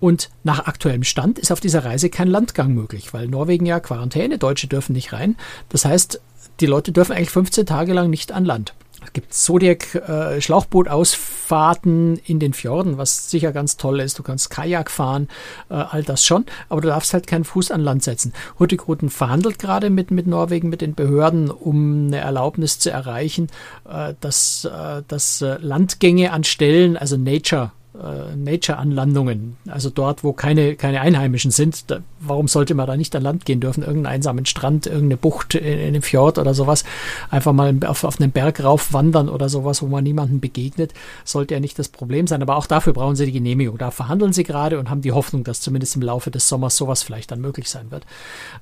Und 0.00 0.30
nach 0.44 0.66
aktuellem 0.66 1.04
Stand 1.04 1.38
ist 1.38 1.52
auf 1.52 1.60
dieser 1.60 1.84
Reise 1.84 2.08
kein 2.08 2.28
Landgang 2.28 2.72
möglich, 2.72 3.12
weil 3.12 3.28
Norwegen 3.28 3.66
ja 3.66 3.80
Quarantäne, 3.80 4.38
Deutsche 4.38 4.66
dürfen 4.66 4.94
nicht 4.94 5.12
rein. 5.12 5.36
Das 5.68 5.84
heißt, 5.84 6.20
die 6.60 6.66
Leute 6.66 6.92
dürfen 6.92 7.12
eigentlich 7.12 7.30
15 7.30 7.66
Tage 7.66 7.92
lang 7.92 8.10
nicht 8.10 8.32
an 8.32 8.44
Land. 8.44 8.74
Es 9.02 9.14
gibt 9.14 9.32
Zodiac-Schlauchbootausfahrten 9.32 12.18
äh, 12.18 12.20
in 12.26 12.38
den 12.38 12.52
Fjorden, 12.52 12.98
was 12.98 13.30
sicher 13.30 13.50
ganz 13.52 13.78
toll 13.78 14.00
ist. 14.00 14.18
Du 14.18 14.22
kannst 14.22 14.50
Kajak 14.50 14.90
fahren, 14.90 15.28
äh, 15.70 15.74
all 15.74 16.02
das 16.02 16.22
schon, 16.24 16.44
aber 16.68 16.82
du 16.82 16.88
darfst 16.88 17.14
halt 17.14 17.26
keinen 17.26 17.44
Fuß 17.44 17.70
an 17.70 17.80
Land 17.80 18.02
setzen. 18.02 18.34
Hurtigruten 18.58 19.08
verhandelt 19.08 19.58
gerade 19.58 19.88
mit, 19.90 20.10
mit 20.10 20.26
Norwegen, 20.26 20.68
mit 20.68 20.82
den 20.82 20.94
Behörden, 20.94 21.50
um 21.50 22.08
eine 22.08 22.18
Erlaubnis 22.18 22.78
zu 22.78 22.90
erreichen, 22.90 23.46
äh, 23.88 24.12
dass, 24.20 24.66
äh, 24.66 25.02
dass 25.08 25.40
äh, 25.40 25.56
Landgänge 25.60 26.32
an 26.32 26.44
Stellen, 26.44 26.98
also 26.98 27.16
Nature 27.16 27.72
äh, 28.02 28.36
Nature-Anlandungen, 28.36 29.56
also 29.68 29.90
dort, 29.90 30.24
wo 30.24 30.32
keine, 30.32 30.76
keine 30.76 31.00
Einheimischen 31.00 31.50
sind. 31.50 31.90
Da, 31.90 32.00
warum 32.20 32.48
sollte 32.48 32.74
man 32.74 32.86
da 32.86 32.96
nicht 32.96 33.14
an 33.14 33.22
Land 33.22 33.44
gehen 33.44 33.60
dürfen? 33.60 33.82
Irgendeinen 33.82 34.14
einsamen 34.14 34.46
Strand, 34.46 34.86
irgendeine 34.86 35.16
Bucht 35.16 35.54
in, 35.54 35.64
in 35.64 35.88
einem 35.88 36.02
Fjord 36.02 36.38
oder 36.38 36.54
sowas. 36.54 36.84
Einfach 37.30 37.52
mal 37.52 37.74
auf, 37.86 38.04
auf 38.04 38.20
einen 38.20 38.32
Berg 38.32 38.62
rauf 38.62 38.92
wandern 38.92 39.28
oder 39.28 39.48
sowas, 39.48 39.82
wo 39.82 39.86
man 39.86 40.04
niemandem 40.04 40.40
begegnet, 40.40 40.94
sollte 41.24 41.54
ja 41.54 41.60
nicht 41.60 41.78
das 41.78 41.88
Problem 41.88 42.26
sein. 42.26 42.42
Aber 42.42 42.56
auch 42.56 42.66
dafür 42.66 42.92
brauchen 42.92 43.16
sie 43.16 43.26
die 43.26 43.32
Genehmigung. 43.32 43.78
Da 43.78 43.90
verhandeln 43.90 44.32
sie 44.32 44.44
gerade 44.44 44.78
und 44.78 44.90
haben 44.90 45.02
die 45.02 45.12
Hoffnung, 45.12 45.44
dass 45.44 45.60
zumindest 45.60 45.96
im 45.96 46.02
Laufe 46.02 46.30
des 46.30 46.48
Sommers 46.48 46.76
sowas 46.76 47.02
vielleicht 47.02 47.30
dann 47.30 47.40
möglich 47.40 47.68
sein 47.68 47.90
wird. 47.90 48.04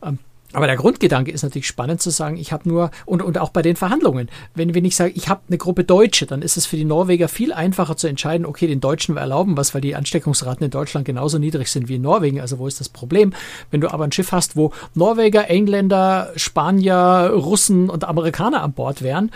Ähm, 0.02 0.18
aber 0.54 0.66
der 0.66 0.76
Grundgedanke 0.76 1.30
ist 1.30 1.42
natürlich 1.42 1.66
spannend 1.66 2.00
zu 2.00 2.08
sagen, 2.08 2.38
ich 2.38 2.52
habe 2.52 2.66
nur, 2.66 2.90
und, 3.04 3.20
und 3.20 3.36
auch 3.36 3.50
bei 3.50 3.60
den 3.60 3.76
Verhandlungen, 3.76 4.30
wenn, 4.54 4.74
wenn 4.74 4.86
ich 4.86 4.96
sage, 4.96 5.12
ich 5.14 5.28
habe 5.28 5.42
eine 5.48 5.58
Gruppe 5.58 5.84
Deutsche, 5.84 6.24
dann 6.24 6.40
ist 6.40 6.56
es 6.56 6.64
für 6.64 6.76
die 6.76 6.86
Norweger 6.86 7.28
viel 7.28 7.52
einfacher 7.52 7.98
zu 7.98 8.06
entscheiden, 8.06 8.46
okay, 8.46 8.66
den 8.66 8.80
Deutschen 8.80 9.14
wir 9.14 9.20
erlauben 9.20 9.58
was, 9.58 9.74
weil 9.74 9.82
die 9.82 9.94
Ansteckungsraten 9.94 10.64
in 10.64 10.70
Deutschland 10.70 11.04
genauso 11.06 11.38
niedrig 11.38 11.68
sind 11.68 11.88
wie 11.88 11.96
in 11.96 12.02
Norwegen. 12.02 12.40
Also 12.40 12.58
wo 12.58 12.66
ist 12.66 12.80
das 12.80 12.88
Problem? 12.88 13.34
Wenn 13.70 13.82
du 13.82 13.92
aber 13.92 14.04
ein 14.04 14.12
Schiff 14.12 14.32
hast, 14.32 14.56
wo 14.56 14.72
Norweger, 14.94 15.50
Engländer, 15.50 16.32
Spanier, 16.36 17.30
Russen 17.34 17.90
und 17.90 18.04
Amerikaner 18.04 18.62
an 18.62 18.72
Bord 18.72 19.02
wären, 19.02 19.30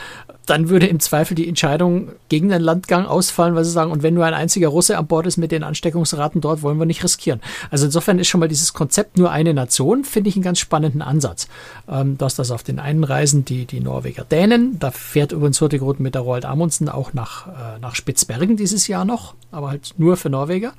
dann 0.46 0.68
würde 0.68 0.86
im 0.86 1.00
Zweifel 1.00 1.34
die 1.34 1.48
Entscheidung 1.48 2.10
gegen 2.28 2.48
den 2.48 2.62
Landgang 2.62 3.06
ausfallen, 3.06 3.54
weil 3.54 3.64
sie 3.64 3.70
sagen, 3.70 3.92
und 3.92 4.02
wenn 4.02 4.14
nur 4.14 4.24
ein 4.24 4.34
einziger 4.34 4.68
Russe 4.68 4.98
an 4.98 5.06
Bord 5.06 5.26
ist 5.26 5.36
mit 5.36 5.52
den 5.52 5.62
Ansteckungsraten 5.62 6.40
dort, 6.40 6.62
wollen 6.62 6.78
wir 6.78 6.86
nicht 6.86 7.04
riskieren. 7.04 7.40
Also 7.70 7.86
insofern 7.86 8.18
ist 8.18 8.28
schon 8.28 8.40
mal 8.40 8.48
dieses 8.48 8.72
Konzept 8.72 9.18
nur 9.18 9.30
eine 9.30 9.54
Nation, 9.54 10.04
finde 10.04 10.30
ich 10.30 10.36
einen 10.36 10.42
ganz 10.42 10.58
spannenden 10.58 11.02
Ansatz. 11.02 11.48
Ähm, 11.88 12.18
du 12.18 12.24
hast 12.24 12.38
das 12.38 12.50
auf 12.50 12.62
den 12.62 12.78
einen 12.78 13.04
Reisen 13.04 13.44
die, 13.44 13.66
die 13.66 13.80
Norweger 13.80 14.24
Dänen, 14.24 14.78
da 14.78 14.90
fährt 14.90 15.32
übrigens 15.32 15.60
Hurtigruten 15.60 16.02
mit 16.02 16.14
der 16.14 16.22
Roald 16.22 16.44
Amundsen 16.44 16.88
auch 16.88 17.12
nach, 17.12 17.46
äh, 17.46 17.78
nach 17.80 17.94
Spitzbergen 17.94 18.56
dieses 18.56 18.88
Jahr 18.88 19.04
noch, 19.04 19.34
aber 19.50 19.70
halt 19.70 19.94
nur 19.98 20.16
für 20.16 20.30
Norweger. 20.30 20.72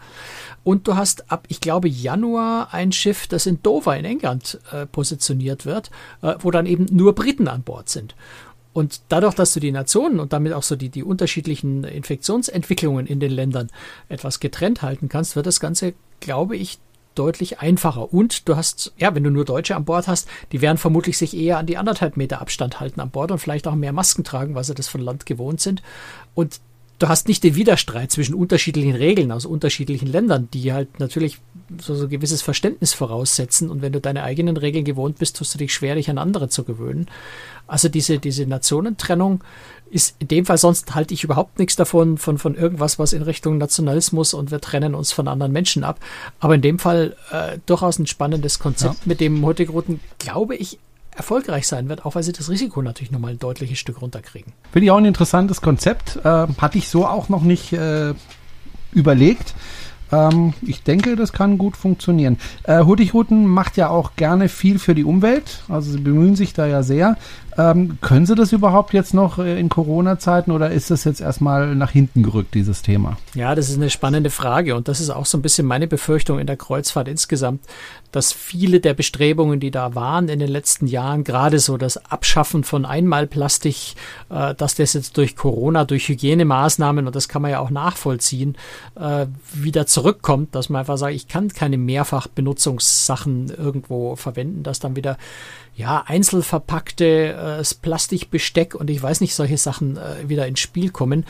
Und 0.63 0.88
du 0.88 0.95
hast 0.95 1.30
ab, 1.32 1.45
ich 1.49 1.60
glaube, 1.60 1.89
Januar 1.89 2.73
ein 2.73 2.91
Schiff, 2.91 3.28
das 3.28 3.45
in 3.45 3.62
Dover 3.62 3.97
in 3.97 4.06
England 4.06 4.60
äh, 4.71 4.86
positioniert 4.86 5.65
wird, 5.65 5.91
äh, 6.21 6.36
wo 6.39 6.52
dann 6.52 6.65
eben 6.65 6.86
nur 6.89 7.13
Briten 7.15 7.47
an 7.47 7.63
Bord 7.63 7.89
sind. 7.89 8.15
Und 8.74 9.02
dadurch, 9.10 9.36
dass 9.36 9.54
du 9.54 9.60
die 9.60 9.72
Nationen 9.72 10.20
und 10.20 10.34
damit 10.34 10.54
auch 10.54 10.64
so 10.64 10.76
die, 10.76 10.90
die 10.90 11.04
unterschiedlichen 11.04 11.84
Infektionsentwicklungen 11.84 13.06
in 13.06 13.20
den 13.20 13.32
Ländern 13.32 13.70
etwas 14.10 14.40
getrennt 14.40 14.82
halten 14.82 15.10
kannst, 15.10 15.36
wird 15.36 15.46
das 15.46 15.60
Ganze, 15.60 15.94
glaube 16.20 16.58
ich, 16.58 16.80
deutlich 17.16 17.60
einfacher. 17.60 18.12
Und 18.12 18.48
du 18.50 18.56
hast, 18.56 18.92
ja, 18.98 19.14
wenn 19.14 19.24
du 19.24 19.30
nur 19.30 19.46
Deutsche 19.46 19.76
an 19.76 19.86
Bord 19.86 20.08
hast, 20.08 20.28
die 20.52 20.62
werden 20.62 20.78
vermutlich 20.78 21.18
sich 21.18 21.38
eher 21.38 21.60
an 21.60 21.68
die 21.68 21.78
anderthalb 21.78 22.18
Meter 22.18 22.42
Abstand 22.42 22.80
halten 22.80 23.00
an 23.00 23.12
Bord 23.12 23.32
und 23.32 23.38
vielleicht 23.38 23.68
auch 23.68 23.76
mehr 23.76 23.94
Masken 23.94 24.24
tragen, 24.24 24.56
weil 24.56 24.64
sie 24.64 24.74
das 24.74 24.88
von 24.88 25.02
Land 25.02 25.26
gewohnt 25.26 25.62
sind. 25.62 25.84
Und 26.34 26.60
du 27.04 27.10
hast 27.10 27.28
nicht 27.28 27.44
den 27.44 27.56
Widerstreit 27.56 28.13
zwischen 28.13 28.34
unterschiedlichen 28.34 28.96
Regeln 28.96 29.34
aus 29.34 29.46
unterschiedlichen 29.46 30.08
Ländern, 30.08 30.48
die 30.54 30.72
halt 30.72 31.02
natürlich 31.02 31.39
so, 31.82 31.96
so 31.96 32.08
gewisses 32.08 32.42
Verständnis 32.42 32.94
voraussetzen. 32.94 33.70
Und 33.70 33.82
wenn 33.82 33.92
du 33.92 34.00
deine 34.00 34.24
eigenen 34.24 34.56
Regeln 34.56 34.86
gewohnt 34.86 35.18
bist, 35.20 35.36
tust 35.36 35.54
du 35.54 35.58
dich 35.58 35.74
schwer, 35.74 35.96
dich 35.96 36.10
an 36.10 36.18
andere 36.18 36.48
zu 36.48 36.63
gewöhnen. 36.63 37.08
Also 37.68 37.89
diese, 37.89 38.20
diese 38.20 38.46
Nationentrennung 38.46 39.44
ist 39.92 40.16
in 40.20 40.30
dem 40.30 40.46
Fall, 40.46 40.58
sonst 40.58 40.96
halte 40.96 41.13
ich 41.13 41.26
überhaupt 41.26 41.60
nichts 41.60 41.76
davon, 41.76 42.18
von, 42.18 42.38
von 42.38 42.56
irgendwas, 42.56 43.00
was 43.00 43.12
in 43.12 43.22
Richtung 43.22 43.58
Nationalismus 43.58 44.34
und 44.34 44.50
wir 44.50 44.62
trennen 44.62 44.96
uns 44.96 45.12
von 45.12 45.28
anderen 45.28 45.52
Menschen 45.52 45.84
ab. 45.84 46.00
Aber 46.39 46.56
in 46.56 46.62
dem 46.62 46.80
Fall 46.80 47.18
äh, 47.32 47.58
durchaus 47.66 48.00
ein 48.00 48.08
spannendes 48.08 48.60
Konzept, 48.60 48.94
ja. 48.94 49.02
mit 49.04 49.20
dem 49.20 49.46
Hurtigruten, 49.46 50.00
glaube 50.20 50.56
ich, 50.56 50.80
erfolgreich 51.15 51.67
sein 51.67 51.89
wird, 51.89 52.06
auch 52.06 52.15
weil 52.15 52.23
sie 52.23 52.34
das 52.34 52.49
Risiko 52.49 52.82
natürlich 52.82 53.12
nochmal 53.12 53.32
ein 53.32 53.39
deutliches 53.39 53.80
Stück 53.80 54.02
runterkriegen. 54.02 54.54
Finde 54.71 54.86
ich 54.86 54.91
auch 54.91 54.97
ein 54.97 55.06
interessantes 55.06 55.62
Konzept. 55.62 56.17
Äh, 56.23 56.47
hatte 56.58 56.78
ich 56.78 56.89
so 56.89 57.06
auch 57.06 57.30
noch 57.30 57.43
nicht 57.43 57.73
äh, 57.73 58.13
überlegt. 58.91 59.54
Ähm, 60.12 60.54
ich 60.62 60.84
denke, 60.84 61.15
das 61.15 61.34
kann 61.34 61.58
gut 61.58 61.76
funktionieren. 61.76 62.38
Äh, 62.63 62.84
Hurtigruten 62.84 63.47
macht 63.47 63.78
ja 63.78 63.89
auch 63.89 64.15
gerne 64.15 64.47
viel 64.47 64.80
für 64.80 64.95
die 64.95 65.04
Umwelt. 65.04 65.63
Also 65.67 65.91
sie 65.91 65.99
bemühen 65.99 66.36
sich 66.36 66.54
da 66.54 66.67
ja 66.67 66.84
sehr. 66.84 67.17
Ähm, 67.58 67.98
können 68.02 68.26
Sie 68.26 68.36
das 68.36 68.52
überhaupt 68.52 68.94
jetzt 68.94 69.13
noch 69.13 69.38
äh, 69.39 69.60
in 69.60 69.70
Corona-Zeiten 69.70 70.52
oder 70.52 70.72
ist 70.72 70.92
das 70.92 71.04
jetzt 71.04 71.22
erstmal 71.22 71.76
nach 71.76 71.92
hinten 71.92 72.24
gerückt, 72.24 72.54
dieses 72.54 72.82
Thema? 72.82 73.18
Ja, 73.34 73.56
das 73.56 73.70
ist 73.70 73.78
eine 73.78 73.89
spannende 73.89 74.30
Frage 74.30 74.76
und 74.76 74.88
das 74.88 75.00
ist 75.00 75.10
auch 75.10 75.26
so 75.26 75.38
ein 75.38 75.42
bisschen 75.42 75.68
meine 75.68 75.88
Befürchtung 75.88 76.39
in 76.39 76.48
der 76.48 76.58
Kreuzfahrt 76.58 77.08
insgesamt, 77.08 77.62
dass 78.12 78.32
viele 78.32 78.80
der 78.80 78.94
Bestrebungen, 78.94 79.60
die 79.60 79.72
da 79.72 79.96
waren 79.96 80.30
in 80.30 80.39
den 80.39 80.50
letzten 80.50 80.88
Jahren, 80.88 81.24
gerade 81.24 81.60
so 81.60 81.78
das 81.78 81.98
Abschaffen 82.06 82.63
von 82.63 82.86
Einmalplastik, 82.86 83.76
äh, 84.30 84.54
dass 84.56 84.76
das 84.76 84.94
jetzt 84.94 85.18
durch 85.18 85.36
Corona, 85.36 85.86
durch 85.86 86.08
Hygienemaßnahmen, 86.10 87.08
und 87.08 87.16
das 87.16 87.28
kann 87.28 87.42
man 87.42 87.52
ja 87.52 87.60
auch 87.60 87.72
nachvollziehen, 87.72 88.56
äh, 88.96 89.26
wieder 89.54 89.88
zurückkommt, 89.88 90.56
dass 90.56 90.70
man 90.70 90.82
einfach 90.82 90.98
sagt, 90.98 91.13
ich 91.13 91.28
kann 91.28 91.50
keine 91.50 91.78
Mehrfachbenutzungssachen 91.78 93.50
irgendwo 93.50 94.16
verwenden, 94.16 94.63
dass 94.63 94.80
dann 94.80 94.96
wieder 94.96 95.18
ja, 95.76 96.04
einzelverpackte 96.06 97.62
äh, 97.62 97.64
Plastikbesteck 97.82 98.76
und 98.76 98.90
ich 98.90 99.02
weiß 99.02 99.22
nicht, 99.22 99.34
solche 99.34 99.58
Sachen 99.58 99.98
äh, 99.98 100.28
wieder 100.30 100.48
ins 100.48 100.60
Spiel 100.60 100.92
kommen. 100.92 101.26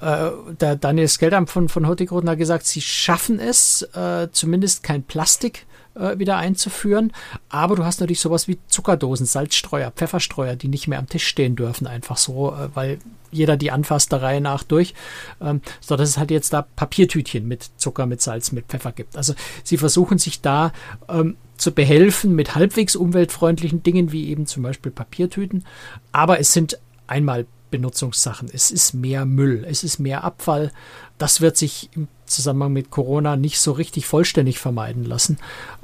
Äh, 0.00 0.30
der 0.60 0.76
Daniel 0.76 1.08
Skeldam 1.08 1.46
von, 1.46 1.68
von 1.68 1.86
Hurtigruten 1.86 2.28
hat 2.28 2.38
gesagt, 2.38 2.66
sie 2.66 2.82
schaffen 2.82 3.40
es, 3.40 3.82
äh, 3.94 4.28
zumindest 4.32 4.82
kein 4.82 5.02
Plastik 5.02 5.66
äh, 5.94 6.18
wieder 6.18 6.36
einzuführen. 6.36 7.12
Aber 7.48 7.76
du 7.76 7.84
hast 7.84 8.00
natürlich 8.00 8.20
sowas 8.20 8.48
wie 8.48 8.58
Zuckerdosen, 8.68 9.26
Salzstreuer, 9.26 9.90
Pfefferstreuer, 9.90 10.56
die 10.56 10.68
nicht 10.68 10.88
mehr 10.88 10.98
am 10.98 11.08
Tisch 11.08 11.26
stehen 11.26 11.56
dürfen, 11.56 11.86
einfach 11.86 12.18
so, 12.18 12.52
äh, 12.52 12.68
weil 12.74 12.98
jeder 13.30 13.56
die 13.56 13.70
anfasst 13.70 14.12
der 14.12 14.22
Reihe 14.22 14.40
nach 14.40 14.62
durch, 14.62 14.94
ähm, 15.40 15.60
so 15.80 15.96
dass 15.96 16.08
es 16.08 16.18
halt 16.18 16.30
jetzt 16.30 16.52
da 16.52 16.62
Papiertütchen 16.62 17.46
mit 17.46 17.70
Zucker, 17.76 18.06
mit 18.06 18.20
Salz, 18.20 18.52
mit 18.52 18.66
Pfeffer 18.66 18.92
gibt. 18.92 19.16
Also 19.16 19.34
sie 19.64 19.78
versuchen 19.78 20.18
sich 20.18 20.40
da 20.40 20.72
ähm, 21.08 21.36
zu 21.56 21.72
behelfen 21.72 22.34
mit 22.34 22.54
halbwegs 22.54 22.96
umweltfreundlichen 22.96 23.82
Dingen 23.82 24.12
wie 24.12 24.28
eben 24.28 24.46
zum 24.46 24.62
Beispiel 24.62 24.92
Papiertüten, 24.92 25.64
aber 26.12 26.40
es 26.40 26.52
sind 26.52 26.78
einmal 27.06 27.46
Benutzungssachen. 27.70 28.48
Es 28.52 28.70
ist 28.70 28.94
mehr 28.94 29.24
Müll, 29.26 29.66
es 29.68 29.84
ist 29.84 29.98
mehr 29.98 30.24
Abfall. 30.24 30.72
Das 31.18 31.40
wird 31.40 31.56
sich 31.56 31.90
im 31.94 32.08
Zusammenhang 32.26 32.72
mit 32.72 32.90
Corona 32.90 33.36
nicht 33.36 33.60
so 33.60 33.72
richtig 33.72 34.06
vollständig 34.06 34.58
vermeiden 34.58 35.04
lassen. 35.04 35.38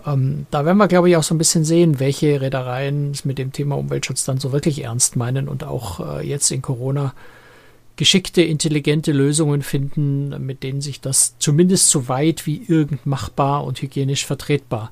Ähm, 0.07 0.47
da 0.51 0.65
werden 0.65 0.79
wir, 0.79 0.89
glaube 0.89 1.09
ich, 1.09 1.17
auch 1.17 1.23
so 1.23 1.35
ein 1.35 1.39
bisschen 1.39 1.65
sehen, 1.65 2.01
welche 2.01 2.41
Reedereien 2.41 3.13
es 3.13 3.25
mit 3.25 3.39
dem 3.39 3.53
Thema 3.53 3.77
Umweltschutz 3.77 4.25
dann 4.25 4.39
so 4.39 4.53
wirklich 4.53 4.83
ernst 4.85 5.17
meinen 5.17 5.49
und 5.49 5.65
auch 5.65 6.19
äh, 6.19 6.27
jetzt 6.27 6.51
in 6.51 6.63
Corona 6.63 7.15
geschickte, 7.97 8.43
intelligente 8.43 9.13
Lösungen 9.13 9.63
finden, 9.63 10.45
mit 10.45 10.63
denen 10.63 10.81
sich 10.81 11.01
das 11.01 11.37
zumindest 11.39 11.91
so 11.91 12.09
weit 12.09 12.47
wie 12.47 12.63
irgend 12.67 13.07
machbar 13.07 13.65
und 13.65 13.81
hygienisch 13.83 14.27
vertretbar 14.27 14.91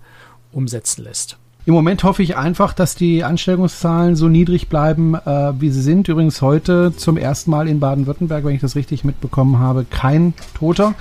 umsetzen 0.53 1.05
lässt. 1.05 1.37
Im 1.67 1.75
Moment 1.75 2.05
hoffe 2.05 2.23
ich 2.23 2.37
einfach, 2.37 2.73
dass 2.73 2.95
die 2.95 3.23
Ansteckungszahlen 3.23 4.17
so 4.17 4.29
niedrig 4.29 4.69
bleiben, 4.69 5.15
äh, 5.15 5.53
wie 5.61 5.71
sie 5.71 5.83
sind. 5.83 6.09
Übrigens 6.09 6.41
heute 6.41 6.95
zum 6.97 7.17
ersten 7.17 7.51
Mal 7.51 7.69
in 7.69 7.81
Baden-Württemberg, 7.81 8.45
wenn 8.45 8.55
ich 8.55 8.63
das 8.63 8.77
richtig 8.77 9.05
mitbekommen 9.05 9.59
habe, 9.59 9.85
kein 9.89 10.33
Toter, 10.55 10.95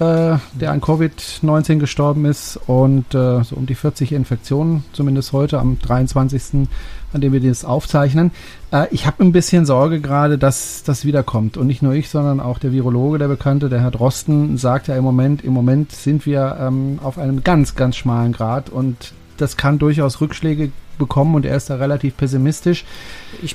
äh, 0.00 0.36
der 0.54 0.70
an 0.70 0.80
Covid-19 0.80 1.78
gestorben 1.78 2.24
ist 2.24 2.58
und 2.66 3.14
äh, 3.14 3.42
so 3.42 3.56
um 3.56 3.66
die 3.66 3.74
40 3.74 4.12
Infektionen, 4.12 4.84
zumindest 4.92 5.32
heute 5.32 5.58
am 5.58 5.78
23 5.78 6.68
an 7.12 7.20
dem 7.20 7.32
wir 7.32 7.40
das 7.40 7.64
aufzeichnen. 7.64 8.30
Äh, 8.70 8.86
ich 8.90 9.06
habe 9.06 9.24
ein 9.24 9.32
bisschen 9.32 9.66
Sorge 9.66 10.00
gerade, 10.00 10.38
dass 10.38 10.82
das 10.82 11.04
wiederkommt. 11.04 11.56
Und 11.56 11.66
nicht 11.66 11.82
nur 11.82 11.94
ich, 11.94 12.08
sondern 12.08 12.40
auch 12.40 12.58
der 12.58 12.72
Virologe, 12.72 13.18
der 13.18 13.28
Bekannte, 13.28 13.68
der 13.68 13.80
Herr 13.80 13.90
Drosten, 13.90 14.56
sagt 14.56 14.88
ja 14.88 14.96
im 14.96 15.04
Moment, 15.04 15.42
im 15.42 15.52
Moment 15.52 15.92
sind 15.92 16.26
wir 16.26 16.58
ähm, 16.60 16.98
auf 17.02 17.18
einem 17.18 17.42
ganz, 17.42 17.74
ganz 17.74 17.96
schmalen 17.96 18.32
Grad 18.32 18.70
und 18.70 19.12
das 19.40 19.56
kann 19.56 19.78
durchaus 19.78 20.20
Rückschläge 20.20 20.70
bekommen 20.98 21.34
und 21.34 21.46
er 21.46 21.56
ist 21.56 21.70
da 21.70 21.76
relativ 21.76 22.16
pessimistisch. 22.16 22.84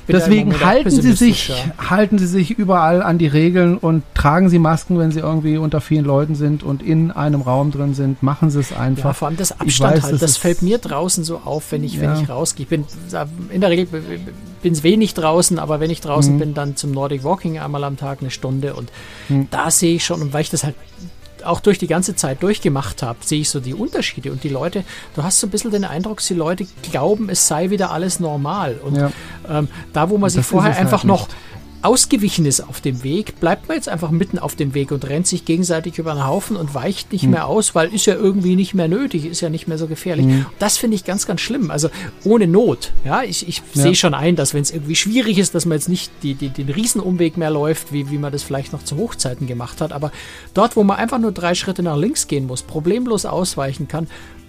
Deswegen 0.08 0.60
halten 0.60 0.90
Sie 0.90 1.12
sich, 1.12 1.48
ja. 1.48 1.56
halten 1.90 2.18
Sie 2.18 2.26
sich 2.26 2.50
überall 2.52 3.02
an 3.02 3.18
die 3.18 3.26
Regeln 3.26 3.76
und 3.76 4.02
tragen 4.14 4.48
Sie 4.48 4.58
Masken, 4.58 4.98
wenn 4.98 5.12
Sie 5.12 5.20
irgendwie 5.20 5.58
unter 5.58 5.80
vielen 5.80 6.04
Leuten 6.04 6.34
sind 6.34 6.62
und 6.62 6.82
in 6.82 7.10
einem 7.10 7.42
Raum 7.42 7.70
drin 7.70 7.94
sind. 7.94 8.22
Machen 8.22 8.50
Sie 8.50 8.60
es 8.60 8.72
einfach. 8.72 9.10
Ja, 9.10 9.12
vor 9.12 9.28
allem 9.28 9.36
das 9.36 9.60
Abstand 9.60 9.96
weiß, 9.96 10.02
halt. 10.04 10.22
Das 10.22 10.36
fällt 10.38 10.62
mir 10.62 10.78
draußen 10.78 11.22
so 11.22 11.42
auf, 11.44 11.70
wenn 11.70 11.84
ich, 11.84 11.96
ja. 11.96 12.02
wenn 12.02 12.22
ich 12.22 12.28
rausgehe. 12.28 12.64
Ich 12.64 12.70
bin 12.70 12.86
in 13.50 13.60
der 13.60 13.70
Regel 13.70 13.86
bin 14.62 14.72
es 14.72 14.82
wenig 14.82 15.12
draußen, 15.12 15.58
aber 15.58 15.78
wenn 15.78 15.90
ich 15.90 16.00
draußen 16.00 16.34
mhm. 16.34 16.38
bin, 16.38 16.54
dann 16.54 16.76
zum 16.76 16.90
Nordic 16.92 17.22
Walking 17.22 17.58
einmal 17.58 17.84
am 17.84 17.98
Tag 17.98 18.22
eine 18.22 18.30
Stunde 18.30 18.74
und 18.74 18.90
mhm. 19.28 19.48
da 19.50 19.70
sehe 19.70 19.96
ich 19.96 20.04
schon, 20.06 20.22
und 20.22 20.32
weil 20.32 20.40
ich 20.40 20.50
das 20.50 20.64
halt 20.64 20.74
auch 21.44 21.60
durch 21.60 21.78
die 21.78 21.86
ganze 21.86 22.16
Zeit 22.16 22.42
durchgemacht 22.42 23.02
habe, 23.02 23.18
sehe 23.22 23.40
ich 23.40 23.50
so 23.50 23.60
die 23.60 23.74
Unterschiede 23.74 24.32
und 24.32 24.44
die 24.44 24.48
Leute, 24.48 24.84
du 25.14 25.22
hast 25.22 25.40
so 25.40 25.46
ein 25.46 25.50
bisschen 25.50 25.70
den 25.70 25.84
Eindruck, 25.84 26.20
die 26.20 26.34
Leute 26.34 26.66
glauben, 26.90 27.28
es 27.28 27.46
sei 27.46 27.70
wieder 27.70 27.90
alles 27.90 28.20
normal. 28.20 28.78
Und 28.82 28.96
ja. 28.96 29.10
ähm, 29.48 29.68
da, 29.92 30.10
wo 30.10 30.18
man 30.18 30.30
sich 30.30 30.44
vorher 30.44 30.76
einfach 30.76 31.00
halt 31.00 31.04
noch 31.04 31.28
ausgewichen 31.84 32.46
ist 32.46 32.60
auf 32.60 32.80
dem 32.80 33.04
Weg, 33.04 33.40
bleibt 33.40 33.68
man 33.68 33.76
jetzt 33.76 33.88
einfach 33.88 34.10
mitten 34.10 34.38
auf 34.38 34.56
dem 34.56 34.74
Weg 34.74 34.90
und 34.90 35.06
rennt 35.06 35.26
sich 35.26 35.44
gegenseitig 35.44 35.98
über 35.98 36.14
den 36.14 36.26
Haufen 36.26 36.56
und 36.56 36.74
weicht 36.74 37.12
nicht 37.12 37.24
hm. 37.24 37.32
mehr 37.32 37.46
aus, 37.46 37.74
weil 37.74 37.92
ist 37.92 38.06
ja 38.06 38.14
irgendwie 38.14 38.56
nicht 38.56 38.74
mehr 38.74 38.88
nötig, 38.88 39.26
ist 39.26 39.42
ja 39.42 39.50
nicht 39.50 39.68
mehr 39.68 39.76
so 39.76 39.86
gefährlich. 39.86 40.26
Hm. 40.26 40.46
Das 40.58 40.78
finde 40.78 40.96
ich 40.96 41.04
ganz, 41.04 41.26
ganz 41.26 41.42
schlimm. 41.42 41.70
Also 41.70 41.90
ohne 42.24 42.46
Not. 42.46 42.92
Ja, 43.04 43.22
ich, 43.22 43.46
ich 43.46 43.62
ja. 43.74 43.82
sehe 43.82 43.94
schon 43.94 44.14
ein, 44.14 44.34
dass 44.34 44.54
wenn 44.54 44.62
es 44.62 44.70
irgendwie 44.70 44.96
schwierig 44.96 45.38
ist, 45.38 45.54
dass 45.54 45.66
man 45.66 45.76
jetzt 45.76 45.88
nicht 45.88 46.10
die, 46.22 46.34
die, 46.34 46.48
den 46.48 46.70
Riesenumweg 46.70 47.36
mehr 47.36 47.50
läuft, 47.50 47.92
wie, 47.92 48.10
wie 48.10 48.18
man 48.18 48.32
das 48.32 48.42
vielleicht 48.42 48.72
noch 48.72 48.82
zu 48.82 48.96
Hochzeiten 48.96 49.46
gemacht 49.46 49.80
hat. 49.80 49.92
Aber 49.92 50.10
dort, 50.54 50.76
wo 50.76 50.84
man 50.84 50.96
einfach 50.96 51.18
nur 51.18 51.32
drei 51.32 51.54
Schritte 51.54 51.82
nach 51.82 51.96
links 51.96 52.28
gehen 52.28 52.46
muss, 52.46 52.62
problemlos 52.62 53.26
ausweichen 53.26 53.88
kann, 53.88 54.08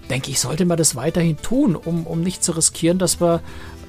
denke 0.09 0.31
ich, 0.31 0.39
sollte 0.39 0.65
man 0.65 0.77
das 0.77 0.95
weiterhin 0.95 1.37
tun, 1.37 1.75
um, 1.75 2.05
um 2.05 2.21
nicht 2.21 2.43
zu 2.43 2.53
riskieren, 2.53 2.97
dass 2.97 3.19
wir 3.19 3.41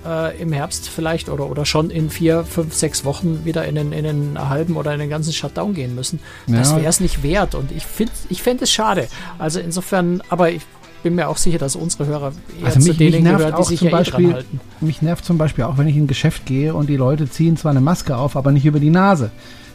äh, 0.06 0.40
im 0.40 0.52
Herbst 0.52 0.88
vielleicht 0.88 1.28
oder, 1.28 1.50
oder 1.50 1.64
schon 1.64 1.90
in 1.90 2.10
vier, 2.10 2.44
fünf, 2.44 2.74
sechs 2.74 3.04
Wochen 3.04 3.44
wieder 3.44 3.64
in 3.64 3.74
den, 3.74 3.92
in 3.92 4.04
den 4.04 4.48
halben 4.48 4.76
oder 4.76 4.92
in 4.92 5.00
den 5.00 5.10
ganzen 5.10 5.32
Shutdown 5.32 5.74
gehen 5.74 5.94
müssen. 5.94 6.20
Ja. 6.46 6.58
Das 6.58 6.74
wäre 6.74 6.86
es 6.86 7.00
nicht 7.00 7.22
wert 7.22 7.54
und 7.54 7.72
ich 7.72 7.84
finde 7.84 8.12
ich 8.28 8.42
fände 8.42 8.64
es 8.64 8.72
schade. 8.72 9.08
Also 9.38 9.60
insofern, 9.60 10.22
aber 10.28 10.50
ich 10.50 10.62
bin 11.02 11.14
mir 11.14 11.28
auch 11.28 11.36
sicher, 11.36 11.58
dass 11.58 11.76
unsere 11.76 12.06
Hörer 12.06 12.32
eher 12.58 12.66
also 12.66 12.78
mich, 12.78 12.86
zu 12.86 12.94
denen 12.94 13.24
gehören, 13.24 13.54
die 13.58 13.64
sich 13.64 13.80
ja 13.80 13.90
Beispiel, 13.90 14.30
eh 14.30 14.32
halten. 14.34 14.60
Mich 14.80 15.02
nervt 15.02 15.24
zum 15.24 15.38
Beispiel 15.38 15.64
auch, 15.64 15.78
wenn 15.78 15.86
ich 15.86 15.96
in 15.96 16.04
ein 16.04 16.08
Geschäft 16.08 16.46
gehe 16.46 16.74
und 16.74 16.88
die 16.88 16.96
Leute 16.96 17.28
ziehen 17.28 17.56
zwar 17.56 17.70
eine 17.70 17.80
Maske 17.80 18.16
auf, 18.16 18.36
aber 18.36 18.52
nicht 18.52 18.66
über 18.66 18.80
die 18.80 18.90
Nase. 18.90 19.30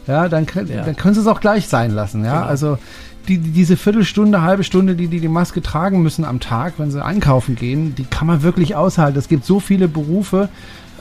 Ja, 0.06 0.28
dann, 0.28 0.46
ja. 0.68 0.82
dann 0.82 0.96
können 0.96 1.14
sie 1.14 1.20
es 1.20 1.26
auch 1.26 1.40
gleich 1.40 1.68
sein 1.68 1.92
lassen. 1.92 2.24
Ja, 2.24 2.40
genau. 2.40 2.46
also 2.46 2.78
die, 3.28 3.38
diese 3.38 3.76
Viertelstunde, 3.76 4.42
halbe 4.42 4.64
Stunde, 4.64 4.94
die, 4.94 5.08
die 5.08 5.20
die 5.20 5.28
Maske 5.28 5.62
tragen 5.62 6.02
müssen 6.02 6.24
am 6.24 6.40
Tag, 6.40 6.74
wenn 6.78 6.90
sie 6.90 7.04
einkaufen 7.04 7.56
gehen, 7.56 7.94
die 7.94 8.04
kann 8.04 8.26
man 8.26 8.42
wirklich 8.42 8.74
aushalten. 8.74 9.18
Es 9.18 9.28
gibt 9.28 9.44
so 9.44 9.60
viele 9.60 9.88
Berufe, 9.88 10.48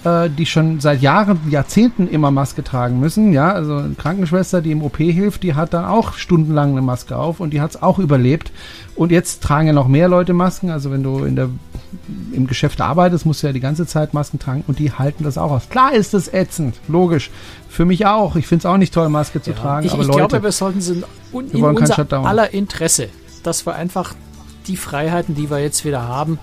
äh, 0.03 0.29
die 0.29 0.45
schon 0.45 0.79
seit 0.79 1.01
Jahren, 1.01 1.39
Jahrzehnten 1.49 2.07
immer 2.07 2.31
Maske 2.31 2.63
tragen 2.63 2.99
müssen. 2.99 3.33
Ja, 3.33 3.51
also 3.51 3.77
eine 3.77 3.95
Krankenschwester, 3.95 4.61
die 4.61 4.71
im 4.71 4.83
OP 4.83 4.97
hilft, 4.97 5.43
die 5.43 5.53
hat 5.53 5.73
dann 5.73 5.85
auch 5.85 6.13
stundenlang 6.13 6.71
eine 6.71 6.81
Maske 6.81 7.15
auf 7.17 7.39
und 7.39 7.51
die 7.51 7.61
hat 7.61 7.71
es 7.71 7.81
auch 7.81 7.99
überlebt. 7.99 8.51
Und 8.95 9.11
jetzt 9.11 9.41
tragen 9.43 9.67
ja 9.67 9.73
noch 9.73 9.87
mehr 9.87 10.07
Leute 10.07 10.33
Masken. 10.33 10.69
Also 10.69 10.91
wenn 10.91 11.03
du 11.03 11.23
in 11.23 11.35
der, 11.35 11.49
im 12.31 12.47
Geschäft 12.47 12.81
arbeitest, 12.81 13.25
musst 13.25 13.43
du 13.43 13.47
ja 13.47 13.53
die 13.53 13.59
ganze 13.59 13.85
Zeit 13.85 14.13
Masken 14.13 14.39
tragen 14.39 14.63
und 14.67 14.79
die 14.79 14.91
halten 14.91 15.23
das 15.23 15.37
auch 15.37 15.51
aus. 15.51 15.69
Klar 15.69 15.93
ist 15.93 16.13
es 16.13 16.33
ätzend, 16.33 16.75
logisch. 16.87 17.29
Für 17.69 17.85
mich 17.85 18.05
auch. 18.05 18.35
Ich 18.35 18.47
finde 18.47 18.63
es 18.63 18.65
auch 18.65 18.77
nicht 18.77 18.93
toll, 18.93 19.07
Maske 19.09 19.41
zu 19.41 19.51
ja, 19.51 19.57
tragen. 19.57 19.85
Ich, 19.85 19.93
aber 19.93 20.01
ich 20.01 20.07
Leute, 20.07 20.27
glaube, 20.27 20.43
wir 20.43 20.51
sollten 20.51 20.79
in, 20.79 21.03
in 21.51 21.61
wir 21.61 21.69
unser 21.69 22.13
aller 22.25 22.53
Interesse, 22.53 23.09
dass 23.43 23.65
wir 23.65 23.75
einfach 23.75 24.13
die 24.67 24.77
Freiheiten, 24.77 25.35
die 25.35 25.49
wir 25.49 25.59
jetzt 25.59 25.85
wieder 25.85 26.07
haben, 26.07 26.37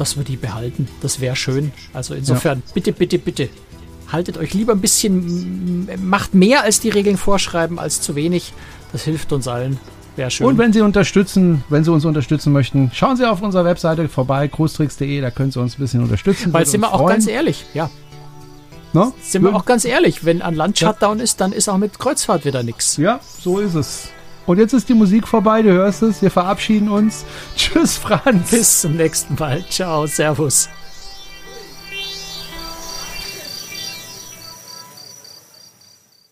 dass 0.00 0.16
wir 0.16 0.24
die 0.24 0.36
behalten. 0.36 0.88
Das 1.02 1.20
wäre 1.20 1.36
schön. 1.36 1.72
Also 1.92 2.14
insofern, 2.14 2.62
ja. 2.66 2.72
bitte, 2.74 2.92
bitte, 2.92 3.18
bitte. 3.18 3.48
Haltet 4.10 4.38
euch 4.38 4.54
lieber 4.54 4.72
ein 4.72 4.80
bisschen, 4.80 5.88
macht 6.02 6.34
mehr 6.34 6.62
als 6.64 6.80
die 6.80 6.88
Regeln 6.88 7.16
vorschreiben, 7.16 7.78
als 7.78 8.00
zu 8.00 8.16
wenig. 8.16 8.52
Das 8.92 9.04
hilft 9.04 9.32
uns 9.32 9.46
allen. 9.46 9.78
Wäre 10.16 10.30
schön. 10.30 10.46
Und 10.46 10.58
wenn 10.58 10.72
Sie 10.72 10.80
unterstützen, 10.80 11.62
wenn 11.68 11.84
Sie 11.84 11.92
uns 11.92 12.04
unterstützen 12.04 12.52
möchten, 12.52 12.90
schauen 12.92 13.16
Sie 13.16 13.24
auf 13.24 13.42
unserer 13.42 13.64
Webseite 13.64 14.08
vorbei, 14.08 14.48
großtricks.de, 14.48 15.20
da 15.20 15.30
können 15.30 15.52
Sie 15.52 15.60
uns 15.60 15.78
ein 15.78 15.80
bisschen 15.80 16.02
unterstützen. 16.02 16.52
Weil 16.52 16.66
sind 16.66 16.80
wir 16.80 16.92
auch 16.92 17.06
ganz 17.06 17.26
ehrlich, 17.28 17.66
ja. 17.74 17.90
No? 18.92 19.14
Sind 19.22 19.44
wir 19.44 19.54
auch 19.54 19.64
ganz 19.64 19.84
ehrlich, 19.84 20.24
wenn 20.24 20.42
ein 20.42 20.54
Land 20.54 20.78
Shutdown 20.78 21.18
ja. 21.18 21.24
ist, 21.24 21.40
dann 21.40 21.52
ist 21.52 21.68
auch 21.68 21.78
mit 21.78 21.98
Kreuzfahrt 21.98 22.44
wieder 22.44 22.64
nichts. 22.64 22.96
Ja, 22.96 23.20
so 23.38 23.60
ist 23.60 23.74
es. 23.74 24.08
Und 24.50 24.58
jetzt 24.58 24.72
ist 24.72 24.88
die 24.88 24.94
Musik 24.94 25.28
vorbei, 25.28 25.62
du 25.62 25.70
hörst 25.70 26.02
es. 26.02 26.22
Wir 26.22 26.30
verabschieden 26.32 26.88
uns. 26.88 27.24
Tschüss, 27.56 27.96
Franz. 27.96 28.50
Bis 28.50 28.80
zum 28.80 28.96
nächsten 28.96 29.36
Mal. 29.36 29.64
Ciao, 29.70 30.08
Servus. 30.08 30.68